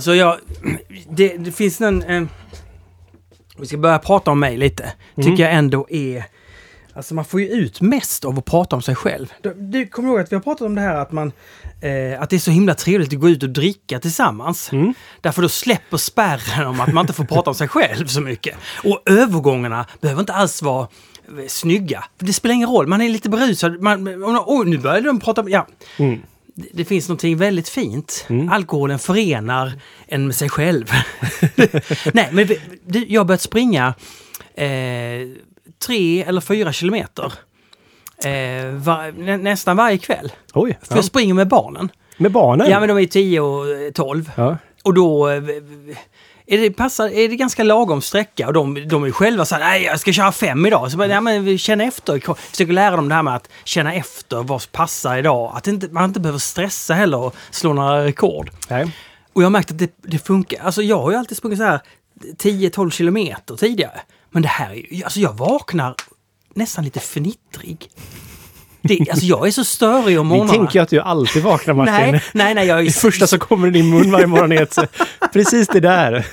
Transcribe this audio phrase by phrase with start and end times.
[0.00, 0.36] Alltså jag...
[1.08, 2.02] Det, det finns en...
[2.02, 2.28] en
[3.58, 4.92] vi ska börja prata om mig lite.
[5.16, 6.24] Tycker jag ändå är...
[6.92, 9.32] Alltså man får ju ut mest av att prata om sig själv.
[9.42, 11.32] Du, du kommer ihåg att vi har pratat om det här att man...
[11.80, 14.70] Eh, att det är så himla trevligt att gå ut och dricka tillsammans.
[15.20, 18.56] Därför då släpper spärren om att man inte får prata om sig själv så mycket.
[18.84, 20.88] Och övergångarna behöver inte alls vara
[21.28, 22.04] eh, snygga.
[22.18, 23.82] Det spelar ingen roll, man är lite berusad.
[23.82, 25.48] Man, oh, nu börjar de prata om...
[25.48, 25.66] Ja.
[25.98, 26.20] Mm.
[26.72, 28.26] Det, finns någonting väldigt fint.
[28.50, 29.72] Alkoholen förenar
[30.06, 30.90] en med sig själv.
[32.14, 32.48] Nej, men
[33.08, 33.94] jag har börjat springa
[34.54, 34.68] eh,
[35.86, 37.32] tre eller fyra kilometer.
[38.24, 40.32] Eh, var, nä, nästan varje kväll.
[40.54, 40.96] Oj, För ja.
[40.96, 41.92] jag springer med barnen.
[42.16, 42.70] med barnen?
[42.70, 44.30] Ja, men de är 10 och eh, 12.
[44.36, 44.56] Ja.
[44.82, 45.42] Och då eh,
[46.50, 48.46] är det, passar, är det ganska lagom sträcka.
[48.46, 50.90] Och de, de är själva så här, nej jag ska köra fem idag.
[50.90, 52.34] Så bara, ja, men vi känner efter.
[52.34, 55.52] Försöker lära dem det här med att känna efter vad som passar idag.
[55.54, 58.50] Att inte, man inte behöver stressa heller och slå några rekord.
[58.68, 58.96] Nej.
[59.32, 60.62] Och jag har märkt att det, det funkar.
[60.62, 61.80] Alltså jag har ju alltid sprungit så här
[62.38, 64.00] 10-12 kilometer tidigare.
[64.30, 65.94] Men det här är ju, alltså jag vaknar
[66.54, 67.90] nästan lite fnittrig.
[68.82, 70.52] Det, alltså jag är så störig om morgnarna.
[70.52, 71.94] tänker ju att du alltid vaknar Martin.
[71.94, 74.62] Nej, nej, nej, jag är Det första som kommer i din mun varje morgon är
[74.62, 74.78] ett,
[75.32, 76.26] precis det där.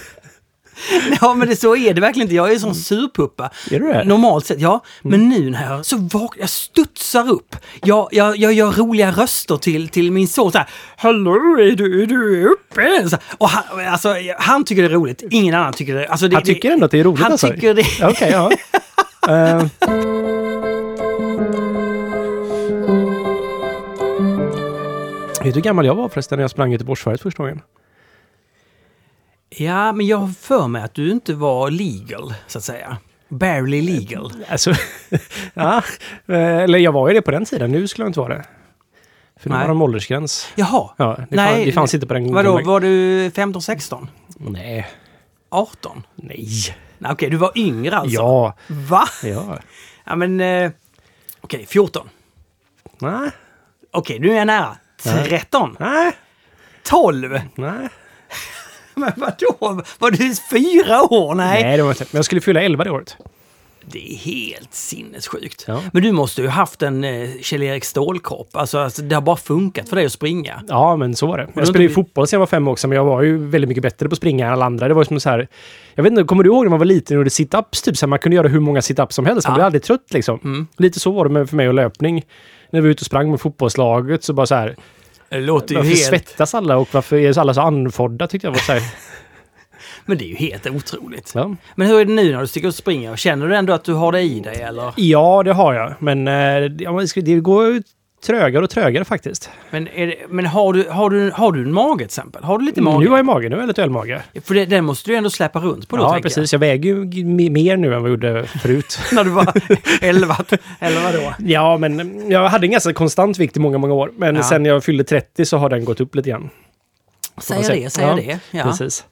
[1.22, 2.36] Ja, men det, så är det verkligen inte.
[2.36, 3.50] Jag är som surpuppa.
[3.72, 4.04] Är du det?
[4.04, 4.84] Normalt sett, ja.
[5.02, 7.56] Men nu när jag så vaknar, jag studsar upp.
[7.84, 10.68] Jag, jag, jag gör roliga röster till, till min son så här.
[10.98, 13.10] Hallå, är du, är du uppe?
[13.10, 15.24] Så, och han, alltså, han tycker det är roligt.
[15.32, 16.08] Ingen annan tycker det.
[16.08, 17.48] Alltså, det Han tycker ändå att det är roligt Han alltså.
[17.48, 17.86] tycker det.
[18.08, 18.52] Okej, ja.
[19.30, 19.66] Eh,
[25.48, 27.62] Vet du hur gammal jag var förresten när jag sprang Göteborgsvarvet första gången?
[29.50, 32.98] Ja, men jag har för mig att du inte var legal, så att säga.
[33.30, 34.32] Barely legal.
[34.50, 34.74] Alltså,
[35.54, 35.84] ja.
[36.28, 37.72] eh, Eller jag var ju det på den tiden.
[37.72, 38.46] Nu skulle jag inte vara det.
[39.40, 40.48] För nu var de åldersgräns.
[40.56, 40.90] Jaha.
[40.98, 44.10] Ja, det, Nej, fann, det fanns inte på den Vadå, var du 15, 16?
[44.38, 44.88] Nej.
[45.50, 46.04] 18?
[46.16, 46.48] Nej.
[46.98, 48.22] Nej, okej, du var yngre alltså?
[48.22, 48.54] Ja.
[48.68, 49.08] Va?
[49.24, 49.60] Ja.
[50.04, 50.42] Ja, men...
[50.42, 50.72] Eh,
[51.42, 52.10] okej, 14.
[53.00, 53.32] Nej.
[53.92, 54.78] Okej, nu är jag nära.
[55.04, 55.76] 13.
[55.80, 56.12] Nej.
[56.84, 57.40] 12.
[57.56, 57.90] Nej.
[58.96, 59.82] Men vadå?
[60.00, 61.36] Var du fyra år?
[61.36, 61.64] Nej.
[61.64, 62.06] Nej, det var inte.
[62.12, 63.18] Men jag skulle fylla 11 det året.
[63.92, 65.66] Det är helt sinnessjukt.
[65.68, 65.82] Ja.
[65.94, 68.50] Men du måste ju haft en eh, Kjell-Erik Ståhl-kropp.
[68.56, 70.62] Alltså, alltså, det har bara funkat för dig att springa.
[70.68, 71.48] Ja, men så var det.
[71.56, 73.82] Jag spelade ju fotboll sedan jag var fem också, men jag var ju väldigt mycket
[73.84, 74.88] bättre på att springa än alla andra.
[74.88, 75.48] Det var ju som så här...
[75.96, 77.84] Jag vet inte, kommer du ihåg när man var liten och gjorde sit-ups?
[77.86, 79.48] Typ så här, man kunde göra hur många sit-ups som helst.
[79.48, 79.56] Man Ja.
[79.56, 80.68] blev aldrig trött liksom.
[80.78, 82.24] Lite så var det med, för mig och löpning.
[82.70, 84.76] När vi var ute och sprang med fotbollslaget så bara så här...
[85.30, 86.02] Det låter ju Varför helt...
[86.02, 88.82] svettas alla och varför är alla så andfådda tyckte jag var så här.
[90.06, 91.32] Men det är ju helt otroligt.
[91.36, 91.56] Ja.
[91.76, 93.16] Men hur är det nu när du sticker och springer?
[93.16, 94.94] Känner du ändå att du har det i dig eller?
[94.96, 95.94] ja, det har jag.
[96.00, 96.64] Men eh,
[97.16, 97.82] det går
[98.26, 99.50] trögare och trögare faktiskt.
[99.70, 102.44] Men, är det, men har, du, har, du, har du en mage till exempel?
[102.44, 103.00] Har du lite mage?
[103.04, 104.22] Nu har jag mage, nu har jag lite ölmage.
[104.44, 106.52] För det, den måste du ändå släppa runt på då, Ja, precis.
[106.54, 109.00] Jag väger ju mer nu än vad jag gjorde förut.
[109.12, 109.16] jag.
[109.16, 109.54] När du var
[110.02, 110.38] 11,
[110.80, 111.34] eller vadå?
[111.40, 114.12] Ja, men jag hade en ganska konstant vikt i många, många år.
[114.18, 114.44] Men Ja.
[114.44, 116.50] sen jag fyllde 30 så har den gått upp lite grann.
[117.38, 118.40] Säger det, säger Ja, det.
[118.52, 119.06] Ja, Precis.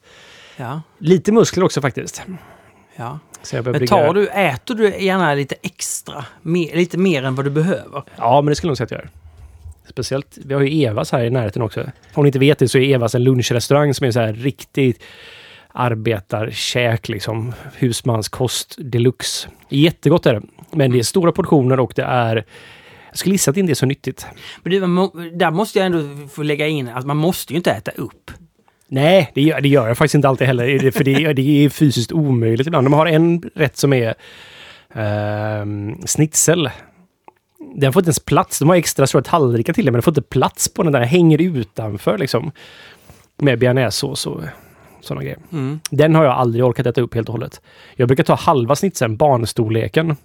[0.57, 2.23] ja, Lite muskler också faktiskt.
[2.95, 3.19] Ja.
[3.63, 6.25] Men tar du, äter du gärna lite extra?
[6.41, 8.03] Mer, lite mer än vad du behöver?
[8.17, 9.09] Ja, men det skulle jag nog säga att jag gör.
[9.89, 11.91] Speciellt, vi har ju Evas här i närheten också.
[12.13, 15.03] Om ni inte vet det så är Evas en lunchrestaurang som är så här riktigt
[15.67, 17.53] arbetarkäk liksom.
[17.75, 19.49] Husmanskost deluxe.
[19.69, 20.41] Jättegott är det.
[20.71, 22.45] Men det är stora portioner och det är...
[23.09, 24.25] Jag skulle gissa att det inte är så nyttigt.
[24.63, 24.79] Men du,
[25.29, 28.31] där måste jag ändå få lägga in att man måste ju inte äta upp.
[28.87, 30.91] Nej, det gör, det gör jag faktiskt inte alltid heller.
[30.91, 32.85] För det, det är fysiskt omöjligt ibland.
[32.85, 34.13] De har en rätt som är
[34.93, 36.69] ehm, schnitzel.
[37.75, 38.59] Den får inte ens plats.
[38.59, 40.99] De har extra stora tallrikar till det, men den får inte plats på den där.
[40.99, 42.51] Den hänger utanför liksom.
[43.37, 44.41] Med bearnaisesås och
[45.01, 45.37] sådana grejer.
[45.51, 45.79] Mm.
[45.89, 47.61] Den har jag aldrig orkat äta upp helt och hållet.
[47.95, 50.15] Jag brukar ta halva schnitzeln, barnstorleken.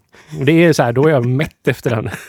[0.45, 2.11] Det är så här, då är jag mätt efter den.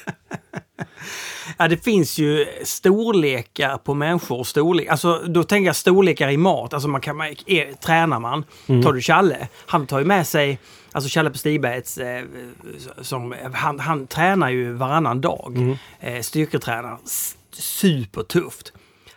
[1.57, 4.87] Ja, det finns ju storlekar på människor storlek.
[4.87, 6.73] Alltså, då tänker jag storlekar i mat.
[6.73, 8.43] Alltså, man kan, man, är, tränar man,
[8.83, 10.59] tar du Challe, han tar ju med sig,
[10.91, 12.23] alltså Challe på Stigbergets, eh,
[13.01, 15.77] som, han, han tränar ju varannan dag.
[15.99, 16.97] Eh, styrketränar,
[17.51, 18.73] supertufft.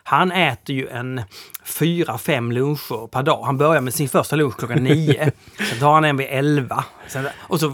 [0.06, 1.22] Han äter ju en
[1.64, 3.44] fyra, fem luncher per dag.
[3.44, 5.32] Han börjar med sin första lunch klockan nio.
[5.70, 6.84] Sen tar han en vid elva.
[7.08, 7.68] Sen, och så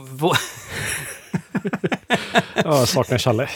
[2.64, 3.48] Ja, saknar Challe.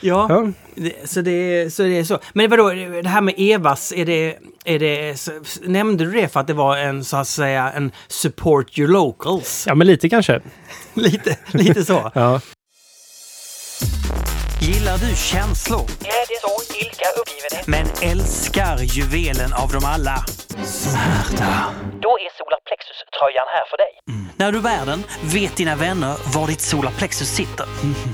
[0.00, 0.52] ja, Ja.
[0.74, 2.18] Det, så, det, så det är så.
[2.32, 2.70] Men vadå,
[3.02, 5.16] det här med Evas, är det, är det,
[5.62, 9.64] nämnde du det för att det var en så att säga en support your locals?
[9.66, 10.40] ja, men lite kanske.
[10.94, 12.10] lite, lite så.
[12.14, 12.40] Ja.
[14.62, 15.86] Gillar du känslor?
[15.86, 17.66] Glädje, sorg, ilska, uppgivenhet.
[17.66, 20.24] Men älskar juvelen av dem alla?
[20.64, 21.74] Smärta.
[22.02, 23.92] Då är Solarplexus-tröjan här för dig.
[24.36, 27.66] När du bär den vet dina vänner var ditt solarplexus sitter.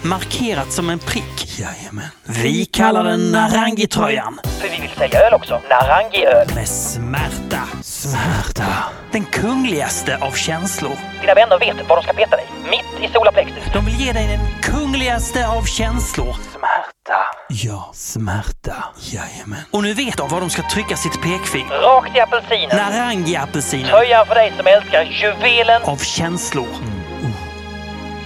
[0.03, 1.59] Markerat som en prick.
[1.59, 2.05] Jajamän.
[2.25, 4.41] Vi kallar den Narangi-tröjan.
[4.61, 5.61] För vi vill sälja öl också.
[5.71, 6.49] Narangi-öl.
[6.55, 7.63] Med smärta.
[7.83, 8.85] Smärta.
[9.13, 10.97] Den kungligaste av känslor.
[11.21, 12.47] Dina vänner vet var de ska peta dig.
[12.71, 13.63] Mitt i Solarplexus.
[13.73, 16.37] De vill ge dig den kungligaste av känslor.
[16.43, 17.19] Smärta.
[17.49, 18.85] Ja, smärta.
[18.99, 19.61] Jajamän.
[19.71, 21.71] Och nu vet de var de ska trycka sitt pekfinger.
[21.71, 22.77] Rakt i apelsinen.
[22.77, 23.89] Narangi-apelsinen.
[23.89, 25.83] Tröjan för dig som älskar juvelen.
[25.83, 26.69] Av känslor.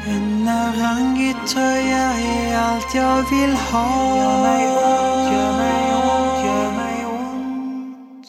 [0.06, 4.17] En Narangi-tröja är allt jag vill ha.
[4.17, 8.26] Gör mig ont, gör mig ont, gör mig ont.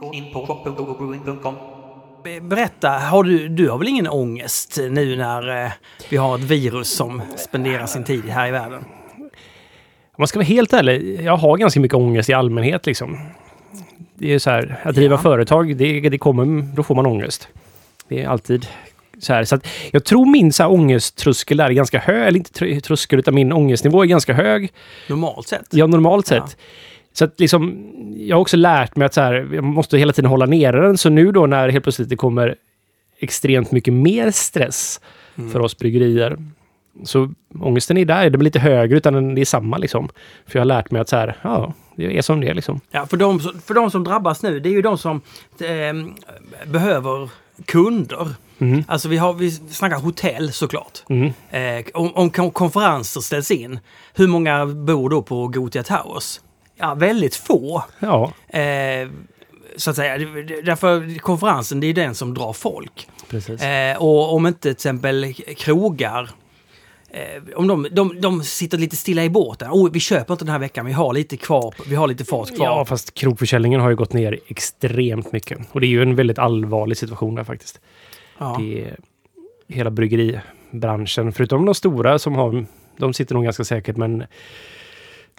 [0.00, 1.75] Gå in på shop.gogobrewing.com.
[2.42, 5.70] Berätta, har du, du har väl ingen ångest nu när eh,
[6.08, 8.84] vi har ett virus som spenderar sin tid här i världen?
[10.18, 13.18] Om man ska vara helt ärlig, jag har ganska mycket ångest i allmänhet liksom.
[14.14, 15.18] Det är så här, att driva Ja.
[15.18, 17.48] företag, det, det kommer, då får man ångest.
[18.08, 18.66] Det är alltid
[19.18, 19.44] så här.
[19.44, 23.18] Så att jag tror min så här, ångesttröskel är ganska hög, eller inte tr- tröskel,
[23.18, 24.72] utan min ångestnivå är ganska hög.
[25.08, 25.66] Normalt sett.
[25.70, 26.46] Ja, normalt Ja.
[26.46, 26.56] sett.
[27.16, 30.30] Så att liksom, jag har också lärt mig att så här, jag måste hela tiden
[30.30, 30.98] hålla nere den.
[30.98, 32.54] Så nu då när helt plötsligt det kommer
[33.18, 35.00] extremt mycket mer stress
[35.38, 35.50] Mm.
[35.50, 36.36] för oss bryggerier.
[37.04, 40.08] Så ångesten är där, det blir lite högre utan den- det är samma liksom.
[40.46, 42.80] För jag har lärt mig att så här, ja, det är som det är liksom.
[42.90, 45.20] Ja, för, de, för de som drabbas nu, det är ju de som
[45.60, 46.06] eh,
[46.70, 47.30] behöver
[47.64, 48.28] kunder.
[48.58, 48.84] Mm.
[48.88, 51.02] Alltså vi, har, vi snackar hotell såklart.
[51.08, 51.26] Mm.
[51.50, 53.78] Eh, om, om kon- konferenser ställs in,
[54.14, 56.40] hur många bor då på Gotia Towers?
[56.76, 57.84] Ja, väldigt få.
[57.98, 59.08] Ja, Eh,
[59.76, 60.18] så att säga.
[60.64, 63.08] Därför konferensen, det är den som drar folk.
[63.62, 66.30] Eh, och om inte till exempel krogar
[67.10, 69.70] eh, om de, de, de sitter lite stilla i båten.
[69.70, 72.56] Oh, vi köper inte den här veckan, vi har lite kvar, vi har lite fart
[72.56, 72.66] kvar.
[72.66, 75.58] Ja, fast krogförsäljningen har ju gått ner extremt mycket.
[75.72, 77.80] Och det är ju en väldigt allvarlig situation där faktiskt.
[78.38, 78.56] Ja.
[78.58, 78.96] Det är
[79.68, 82.66] hela bryggeribranschen, förutom de stora som har,
[82.98, 84.24] de sitter nog ganska säkert, men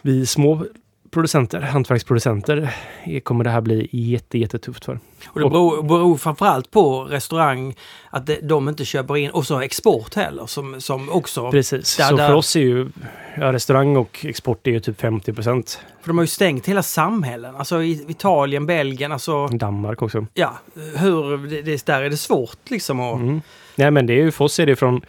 [0.02, 0.66] vi små
[1.12, 2.74] producenter, hantverksproducenter,
[3.04, 5.00] är- kommer det här bli jätte, jättetufft för.
[5.28, 7.76] Och det beror, beror framförallt på restaurang
[8.10, 11.52] att de inte köper in, och så export heller som, som också...
[11.52, 12.90] Precis, Där- så där- för oss är ju
[13.38, 15.82] ja, restaurang och export är ju typ 50 procent.
[16.02, 17.56] För de har ju stängt hela samhällen.
[17.56, 19.48] Alltså i Italien, Belgien, alltså...
[19.48, 20.26] Danmark också.
[20.34, 20.58] Ja,
[20.96, 21.48] hur...
[21.48, 23.16] Det, det, där är det svårt liksom att...
[23.16, 23.42] Mm.
[23.76, 25.02] Nej, men det är ju för oss är det från,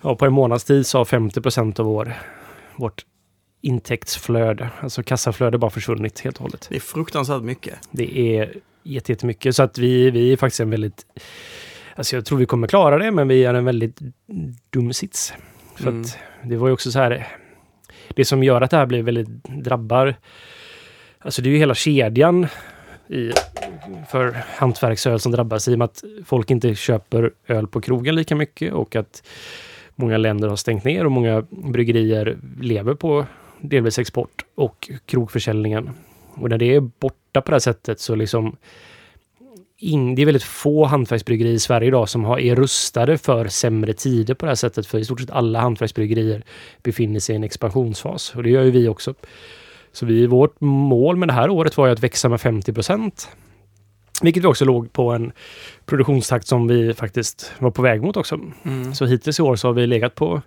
[0.00, 2.12] ja, på en månads tid så har 50 procent av vår,
[2.76, 3.04] vårt
[3.64, 6.66] intäktsflöde, alltså kassaflöde bara försvunnit helt och hållet.
[6.70, 7.74] Det är fruktansvärt mycket.
[7.90, 8.52] Det är
[8.82, 9.56] jätte- jättemycket.
[9.56, 11.06] Så att vi, vi är faktiskt en väldigt...
[11.94, 13.98] Alltså jag tror vi kommer klara det, men vi är en väldigt
[14.70, 15.32] dum sits.
[15.76, 16.00] För Mm.
[16.02, 17.26] att det var ju också så här...
[18.14, 20.14] Det som gör att det här blir väldigt drabbar...
[21.18, 22.46] Alltså det är ju hela kedjan
[23.08, 23.32] i,
[24.10, 28.36] för hantverksöl som drabbas i och med att folk inte köper öl på krogen lika
[28.36, 29.22] mycket och att
[29.94, 33.26] många länder har stängt ner och många bryggerier lever på
[33.68, 35.90] delvis export och krogförsäljningen.
[36.34, 38.56] Och när det är borta på det här sättet så liksom
[39.78, 43.92] in, det är väldigt få hantverksbryggerier i Sverige idag som har, är rustade för sämre
[43.92, 44.86] tider på det här sättet.
[44.86, 46.42] För i stort sett alla hantverksbryggerier
[46.82, 49.14] befinner sig i en expansionsfas och det gör ju vi också.
[49.92, 53.28] Så vi, vårt mål med det här året var ju att växa med 50 procent.
[54.22, 55.32] Vilket vi också låg på en
[55.86, 58.40] produktionstakt som vi faktiskt var på väg mot också.
[58.62, 58.94] Mm.
[58.94, 60.42] Så hittills i år så har vi legat på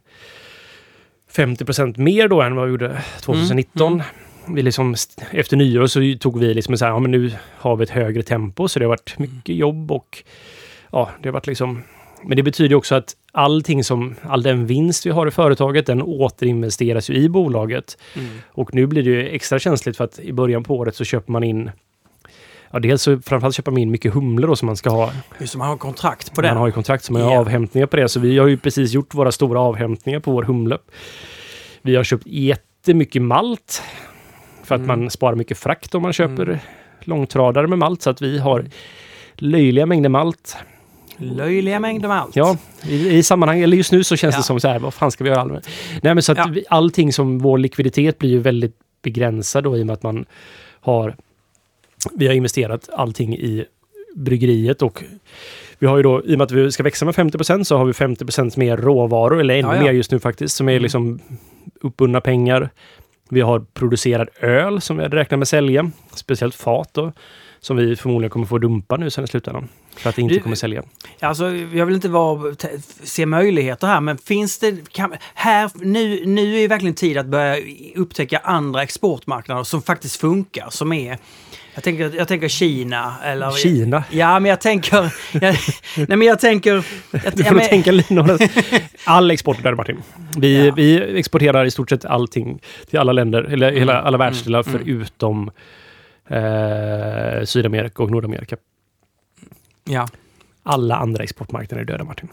[1.38, 3.94] 50 procent mer då än vad vi gjorde 2019.
[3.94, 4.06] Mm,
[4.56, 4.96] Vi liksom,
[5.32, 8.24] efter nyår så tog vi liksom så här, ja men nu har vi ett högre
[8.24, 10.24] tempo så det har varit mycket jobb och
[10.91, 11.84] ja, det har varit liksom
[12.24, 16.01] men det betyder också att allting som, all den vinst vi har i företaget, den
[16.01, 17.98] återinvesteras ju i bolaget.
[18.15, 18.27] Mm.
[18.48, 21.32] Och nu blir det ju extra känsligt för att i början på året så köper
[21.32, 21.72] man in
[22.72, 25.12] Ja, dels så framförallt köper man in mycket humlor då som man ska ha.
[25.40, 26.58] Just man har kontrakt på Man den.
[26.58, 27.40] har ju kontrakt så man har Ja.
[27.40, 28.10] avhämtningar på det.
[28.10, 30.78] Så vi har ju precis gjort våra stora avhämtningar på vår humle.
[31.82, 33.82] Vi har köpt jättemycket malt.
[34.64, 35.00] För att Mm.
[35.00, 36.58] man sparar mycket frakt om man köper Mm.
[37.02, 38.02] långtradare med malt.
[38.02, 38.66] Så att vi har
[39.36, 40.58] löjliga mängder malt.
[41.18, 42.36] Löjliga mängder med allt.
[42.36, 44.40] Ja, i, i sammanhang, eller just nu så känns Ja.
[44.40, 45.42] det som så här, vad fan ska vi göra?
[45.42, 45.70] allmänt?
[46.02, 46.48] Nej men så att Ja.
[46.52, 50.26] vi, allting som vår likviditet blir ju väldigt begränsad då i och med att man
[50.82, 51.16] har
[52.16, 53.66] vi har investerat allting i
[54.16, 55.04] bryggeriet och
[55.80, 57.86] vi har ju då, i och med att vi ska växa med 50% så har
[57.86, 59.82] vi 50% mer råvaror, eller ännu Ja, ja.
[59.82, 60.84] mer just nu faktiskt, som är Mm.
[60.84, 61.20] liksom
[61.82, 62.70] uppbundna pengar.
[63.30, 67.12] Vi har producerad öl som vi hade räknat med sälja, speciellt fat då.
[67.60, 69.68] Som vi förmodligen kommer få dumpa nu sen i slutändan.
[69.98, 70.84] För att det inte Du- kommer sälja.
[71.20, 72.56] Alltså, jag vill inte vara,
[73.04, 74.92] se möjligheter här, men finns det...
[74.92, 77.58] Kan, här, nu, nu är ju verkligen tid att börja
[77.96, 81.18] upptäcka andra exportmarknader som faktiskt funkar, som är...
[81.78, 83.52] Jag tänker, jag tänker Kina eller...
[83.52, 84.04] Kina?
[84.12, 85.14] Ja, men jag tänker...
[85.32, 85.56] Jag,
[85.98, 86.86] nej, men jag tänker...
[87.12, 88.38] Jag, Du får men, tänka lite några-
[89.06, 89.98] All export där Martin.
[90.38, 90.74] Vi, Ja.
[90.76, 94.80] vi exporterar i stort sett allting till alla länder, eller hela, alla världsdelar mm.
[94.80, 95.52] förutom
[96.30, 98.58] eh, Sydamerika och Nordamerika.
[99.84, 100.08] ja,
[100.64, 102.30] Alla andra exportmarknader är döda Martin.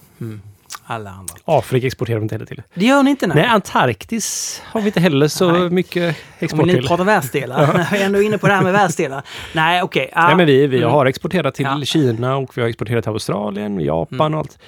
[0.86, 1.34] Alla andra.
[1.44, 2.62] Afrika exporterar vi inte heller till.
[2.74, 3.26] Det gör ni inte?
[3.26, 3.36] Nej.
[3.36, 5.70] Nej, Antarktis har vi inte heller så Nej.
[5.70, 6.86] mycket Om export vi nu till.
[6.88, 7.86] pratar världsdelar.
[7.92, 9.22] Vi är ändå inne på det här med världsdelar.
[9.52, 10.10] Nej, okej.
[10.14, 10.26] ja.
[10.26, 10.90] Nej, men vi, vi Mm.
[10.90, 11.84] har exporterat till Ja.
[11.84, 14.34] Kina och vi har exporterat till Australien, Japan Mm.
[14.34, 14.58] och allt.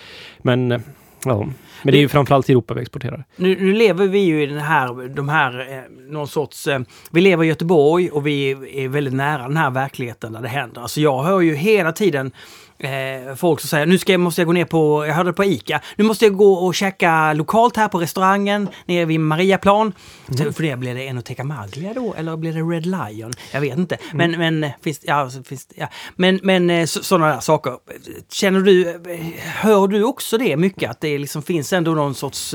[0.42, 0.80] Men, eh,
[1.24, 1.38] ja.
[1.82, 3.24] men det är ju framförallt till Europa vi exporterar.
[3.36, 6.66] Nu, nu lever vi ju i den här, de här, eh, någon sorts...
[6.66, 8.50] Eh, vi lever i Göteborg och vi
[8.84, 10.80] är väldigt nära den här verkligheten där det händer.
[10.80, 12.30] Alltså jag hör ju hela tiden
[12.78, 15.44] eh, folk som säger nu ska jag, måste jag gå ner på, jag hörde på
[15.44, 19.92] ICA, nu måste jag gå och käka lokalt här på restaurangen nere vid Mariaplan.
[20.38, 23.32] Så för det blir det Enoteca Maglia då eller blir det Red Lion?
[23.52, 23.98] Jag vet inte.
[24.12, 25.88] Men, men, eh, finns, ja, finns, ja.
[26.16, 27.72] men, men eh, så, sådana där saker.
[28.32, 30.90] Känner du, eh, hör du också det mycket?
[30.90, 32.54] Att det liksom finns ändå någon sorts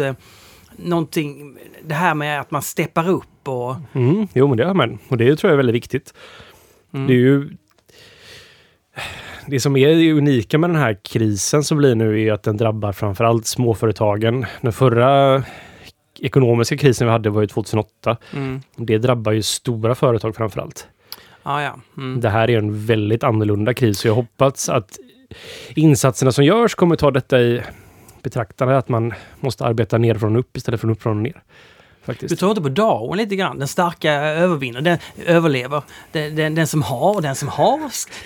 [0.75, 3.75] någonting, det här med att man steppar upp och...
[3.93, 4.99] Mm, jo, men det har man.
[5.07, 6.13] Och det tror jag är väldigt viktigt.
[6.93, 7.07] Mm.
[7.07, 7.49] Det är ju...
[9.51, 12.57] Det som är det unika med den här krisen som blir nu är att den
[12.57, 14.45] drabbar framförallt småföretagen.
[14.61, 15.43] Den förra
[16.19, 18.17] ekonomiska krisen vi hade var ju 2008.
[18.33, 18.61] Mm.
[18.75, 20.87] Det drabbar ju stora företag framförallt.
[21.43, 21.79] Ja, ja.
[21.97, 22.21] Mm.
[22.21, 24.97] Det här är en väldigt annorlunda kris så jag hoppas att
[25.75, 27.61] insatserna som görs kommer ta detta i
[28.23, 31.43] betraktande att man måste arbeta nerifrån och upp istället för uppifrån och ner.
[32.01, 32.39] Du Faktiskt.
[32.39, 33.59] tror inte på Darwin lite grann?
[33.59, 35.83] Den starka övervinner, den överlever.
[36.11, 37.79] Den, den, den som har och den som har.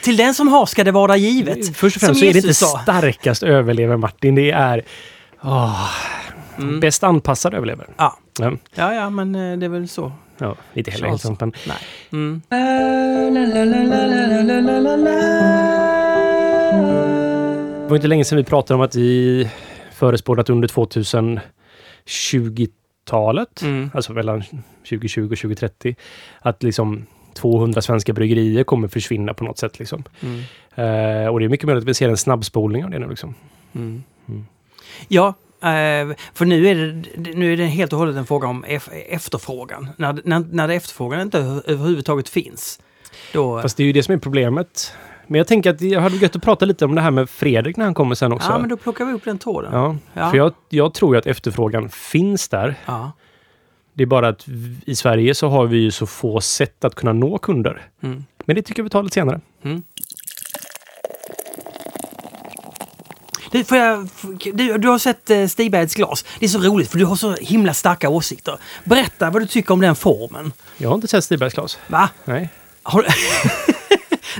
[0.04, 1.78] Till den som har ska det vara givet.
[1.78, 2.80] Först och främst så är det inte sa.
[2.80, 4.36] starkast överlever Martin.
[4.36, 4.84] Det är
[5.44, 5.90] åh,
[6.58, 6.80] Mm.
[6.80, 7.88] bäst anpassad överlever.
[7.98, 8.18] Ja.
[8.40, 10.12] Ja, ja, ja, men eh, det är väl så.
[10.38, 11.78] ja, inte heller sant, men Nej.
[12.12, 12.42] Mm.
[17.82, 19.50] det var inte länge sedan vi pratade om att vi
[19.94, 20.68] förespådde att under
[23.06, 23.92] 2020-talet, Mm.
[23.94, 24.44] alltså mellan
[24.90, 25.96] 2020 och 2030,
[26.42, 29.80] att liksom 200 svenska bryggerier kommer försvinna på något sätt.
[29.80, 30.04] Liksom.
[30.22, 30.40] Mm.
[30.76, 33.10] Eh, och det är mycket möjligt att vi ser en snabbspolning av det nu.
[33.10, 33.36] Liksom.
[33.76, 34.04] Mm.
[34.30, 34.46] Mm.
[35.08, 35.28] Ja,
[35.62, 36.76] eh, för nu är,
[37.18, 39.88] det, nu är det helt och hållet en fråga om ef- efterfrågan.
[39.98, 42.80] När, när, när efterfrågan inte över- överhuvudtaget finns.
[43.34, 44.94] Då, Fast det är ju det som är problemet.
[45.28, 47.78] Men jag tänker att jag hade gött att prata lite om det här med Fredrik
[47.78, 48.52] när han kommer sen också.
[48.52, 49.74] ja, men då plockar vi upp den tråden.
[49.74, 50.30] Ja, Ja.
[50.32, 52.76] för jag, jag tror ju att efterfrågan finns där.
[52.86, 53.12] Ja.
[53.94, 54.46] Det är bara att
[54.86, 57.82] i Sverige så har vi ju så få sätt att kunna nå kunder.
[58.04, 58.26] Mm.
[58.46, 59.42] Men det tycker jag vi tar lite senare.
[63.52, 64.08] Du, får jag,
[64.54, 66.26] du, du har sett eh, Stigbergs glas.
[66.40, 68.58] Det är så roligt för du har så himla starka åsikter.
[68.84, 70.52] Berätta vad du tycker om den formen.
[70.78, 71.80] Jag har inte sett Stigbergs glas.
[71.88, 72.10] Va?
[72.26, 72.50] Nej.
[72.84, 73.08] Har du...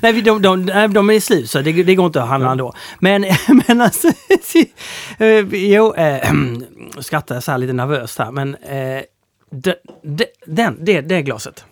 [0.02, 2.74] Nej, de, de, de, de är slut så det, det går inte att handla ändå.
[3.00, 3.26] Men,
[3.68, 4.08] men alltså...
[5.18, 6.32] eh, jo, eh,
[7.00, 8.56] skrattar så här lite nervöst här men...
[8.56, 9.02] Eh,
[9.50, 9.74] de,
[10.04, 11.66] de, den, det, det glaset.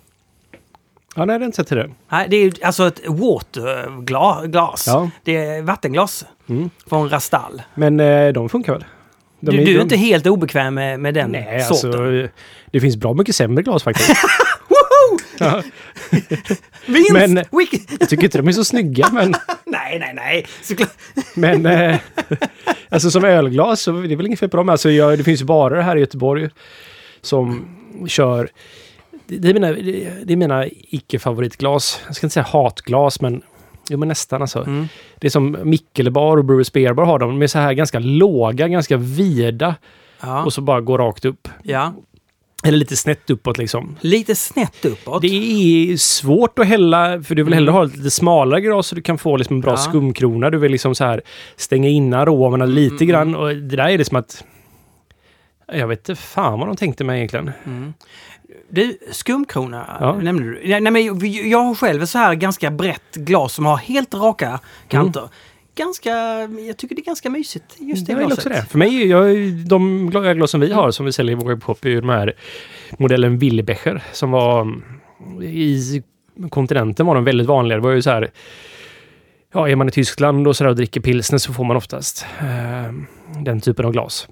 [1.15, 1.89] Ja, nej, jag har inte sett till det.
[2.09, 4.83] Nej, det är alltså ett waterglas.
[4.87, 5.09] Ja.
[5.23, 6.69] Det är vattenglas Mm.
[6.89, 7.61] från Rastal.
[7.73, 8.85] Men eh, de funkar väl?
[9.39, 11.89] De Du, är- du är inte helt obekväm med, med den Nej, sorten?
[12.01, 12.27] alltså...
[12.71, 14.11] Det finns bra mycket sämre glas faktiskt.
[16.85, 17.11] Vinst!
[17.13, 19.33] men- Wiki- jag tycker inte de är så snygga, men...
[19.65, 20.45] nej, nej, nej.
[20.61, 20.93] Såklart.
[21.35, 21.95] Men eh,
[22.89, 24.69] alltså som ölglas så det är väl inget fel på dem.
[24.69, 26.49] Alltså, jag, det finns ju barer här i Göteborg
[27.21, 27.67] som
[28.07, 28.49] kör...
[29.27, 32.01] Det, det är mina, det, det är mina icke-favoritglas.
[32.07, 33.41] Jag ska inte säga hatglas, men,
[33.89, 34.59] jo, men nästan alltså.
[34.63, 34.87] Mm.
[35.19, 37.29] Det är som Mikkelebar och Brewers Beer Bar har de.
[37.29, 39.75] De är så här ganska låga, ganska vida
[40.21, 41.47] Ja, och så bara går rakt upp.
[41.63, 41.93] ja.
[42.63, 43.97] Eller lite snett uppåt liksom.
[44.01, 45.21] Lite snett uppåt.
[45.21, 48.95] Det är svårt att hälla, för du vill hellre ha ett lite smalare glas så
[48.95, 49.77] du kan få liksom en bra Ja.
[49.77, 50.49] skumkrona.
[50.49, 51.21] Du vill liksom så här
[51.55, 53.35] stänga in aromerna lite Mm, grann.
[53.35, 54.43] Och det där är det som att...
[55.73, 57.51] Jag vet inte fan vad de tänkte mig egentligen.
[57.65, 57.93] Mm.
[58.69, 60.15] Du, skumkrona Ja.
[60.15, 60.79] nämnde du.
[60.79, 61.05] Nej, men
[61.49, 65.29] jag, har själv så här ganska brett glas som har helt raka kanter.
[65.75, 66.09] Ganska,
[66.67, 68.37] jag tycker det är ganska mysigt just det jag glaset.
[68.37, 68.65] också det.
[68.69, 69.25] För mig, jag,
[69.67, 72.09] de gla- ölglas som vi har, som vi säljer i vår webbshop, är ju de
[72.09, 72.33] här
[72.97, 74.83] modellen Willebecher som var mm,
[75.41, 76.03] i
[76.49, 77.77] kontinenten var de väldigt vanliga.
[77.77, 78.31] Det var ju så här
[79.53, 82.25] Ja, är man i Tyskland och, så där och dricker pilsner så får man oftast
[82.39, 82.93] eh,
[83.43, 84.27] den typen av glas.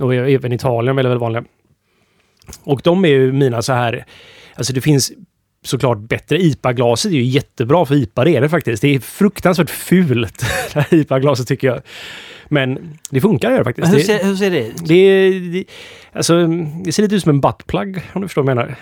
[0.00, 1.44] Och även Italien är väldigt, väldigt vanliga.
[2.64, 4.04] Och de är ju mina så här,
[4.54, 5.12] alltså det finns
[5.64, 6.38] såklart bättre.
[6.38, 8.82] IPA-glaset är ju jättebra för IPA, det är det faktiskt.
[8.82, 10.38] Det är fruktansvärt fult,
[10.74, 11.80] det här IPA-glaset tycker jag.
[12.48, 13.94] Men det funkar det faktiskt.
[13.94, 14.76] Hur, ser, hur ser det ut?
[14.86, 15.64] det, det,
[16.12, 16.46] alltså,
[16.84, 18.74] det ser lite ut som en buttplug, om du förstår vad jag menar.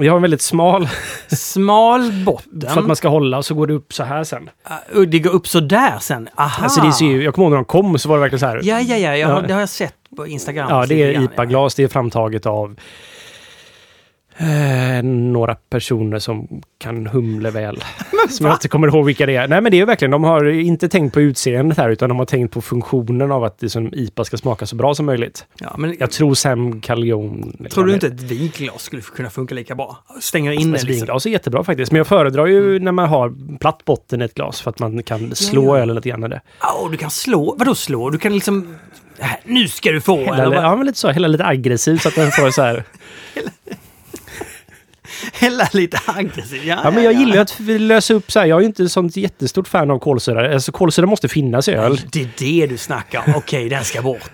[0.00, 0.88] Vi har en väldigt smal,
[1.28, 2.70] Smal botten.
[2.70, 4.50] för att man ska hålla, och så går det upp så här sen.
[4.96, 6.28] Uh, det går upp så där sen.
[6.34, 6.62] Aha!
[6.64, 8.46] Alltså det ser ju, jag kommer ihåg när de kom så var det verkligen så
[8.46, 8.60] här.
[8.62, 9.16] Ja, ja, ja.
[9.16, 9.46] Jag har, Ja.
[9.46, 10.66] det har jag sett på Instagram.
[10.70, 11.74] Ja, det är IPA-glas.
[11.74, 12.76] Det är framtaget av
[14.38, 17.84] eh, några personer som kan humle väl.
[18.28, 19.48] som jag inte kommer ihåg vilka det är.
[19.48, 22.26] Nej, men det är verkligen, de har inte tänkt på utseendet här, utan de har
[22.26, 25.46] tänkt på funktionen av att det som IPA ska smaka så bra som möjligt.
[25.60, 27.56] Ja, men Jag tror Sam Callion...
[27.70, 29.96] tror du inte ett vinglas skulle kunna funka lika bra?
[30.20, 31.06] Stänger in det Alltså, liksom.
[31.06, 34.34] vinglas är jättebra faktiskt, men jag föredrar ju när man har platt botten i ett
[34.34, 35.82] glas för att man kan slå Ja, ja.
[35.82, 36.40] ölen lite grann i det.
[36.60, 37.54] Ja, du kan slå.
[37.58, 38.10] Vadå slå?
[38.10, 38.76] Du kan liksom...
[39.44, 40.16] Nu ska du få!
[40.16, 41.08] Hälla, Eller ja, men lite så.
[41.08, 42.84] Hälla lite aggressivt så att den får så här...
[45.32, 46.64] Hälla lite aggressivt.
[46.64, 48.46] Ja, Ja, men jag gillar ju att löser upp så här.
[48.46, 50.54] Jag är ju inte sånt jättestort fan av kolsyra.
[50.54, 52.00] Alltså kolsyra måste finnas i öl.
[52.12, 53.34] Det är det du snackar om.
[53.36, 54.30] Okej, den ska bort.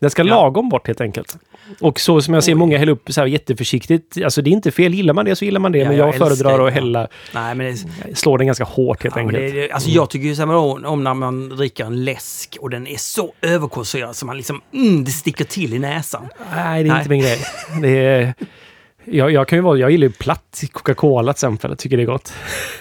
[0.00, 0.34] Den ska Ja.
[0.34, 1.36] lagom bort helt enkelt.
[1.80, 4.24] Och så som jag ser många hälla upp så här jätteförsiktigt.
[4.24, 4.94] Alltså det är inte fel.
[4.94, 5.78] Gillar man det så gillar man det.
[5.78, 6.80] Ja, men jag jag, föredrar det, att ja.
[6.80, 9.54] hälla, Nej, men det, slå den ganska hårt helt ja, enkelt.
[9.54, 12.56] det, det alltså jag tycker ju så här om, om när man dricker en läsk
[12.60, 14.60] och den är så överkolsyrad så man liksom...
[14.74, 16.28] Mm, det sticker till i näsan.
[16.54, 16.98] Nej, det är Nej.
[16.98, 17.38] inte min grej.
[17.82, 18.34] Det är,
[19.10, 21.70] jag, jag, kan ju vara, jag gillar ju platt Coca-Cola till exempel.
[21.70, 22.32] Jag tycker det är gott.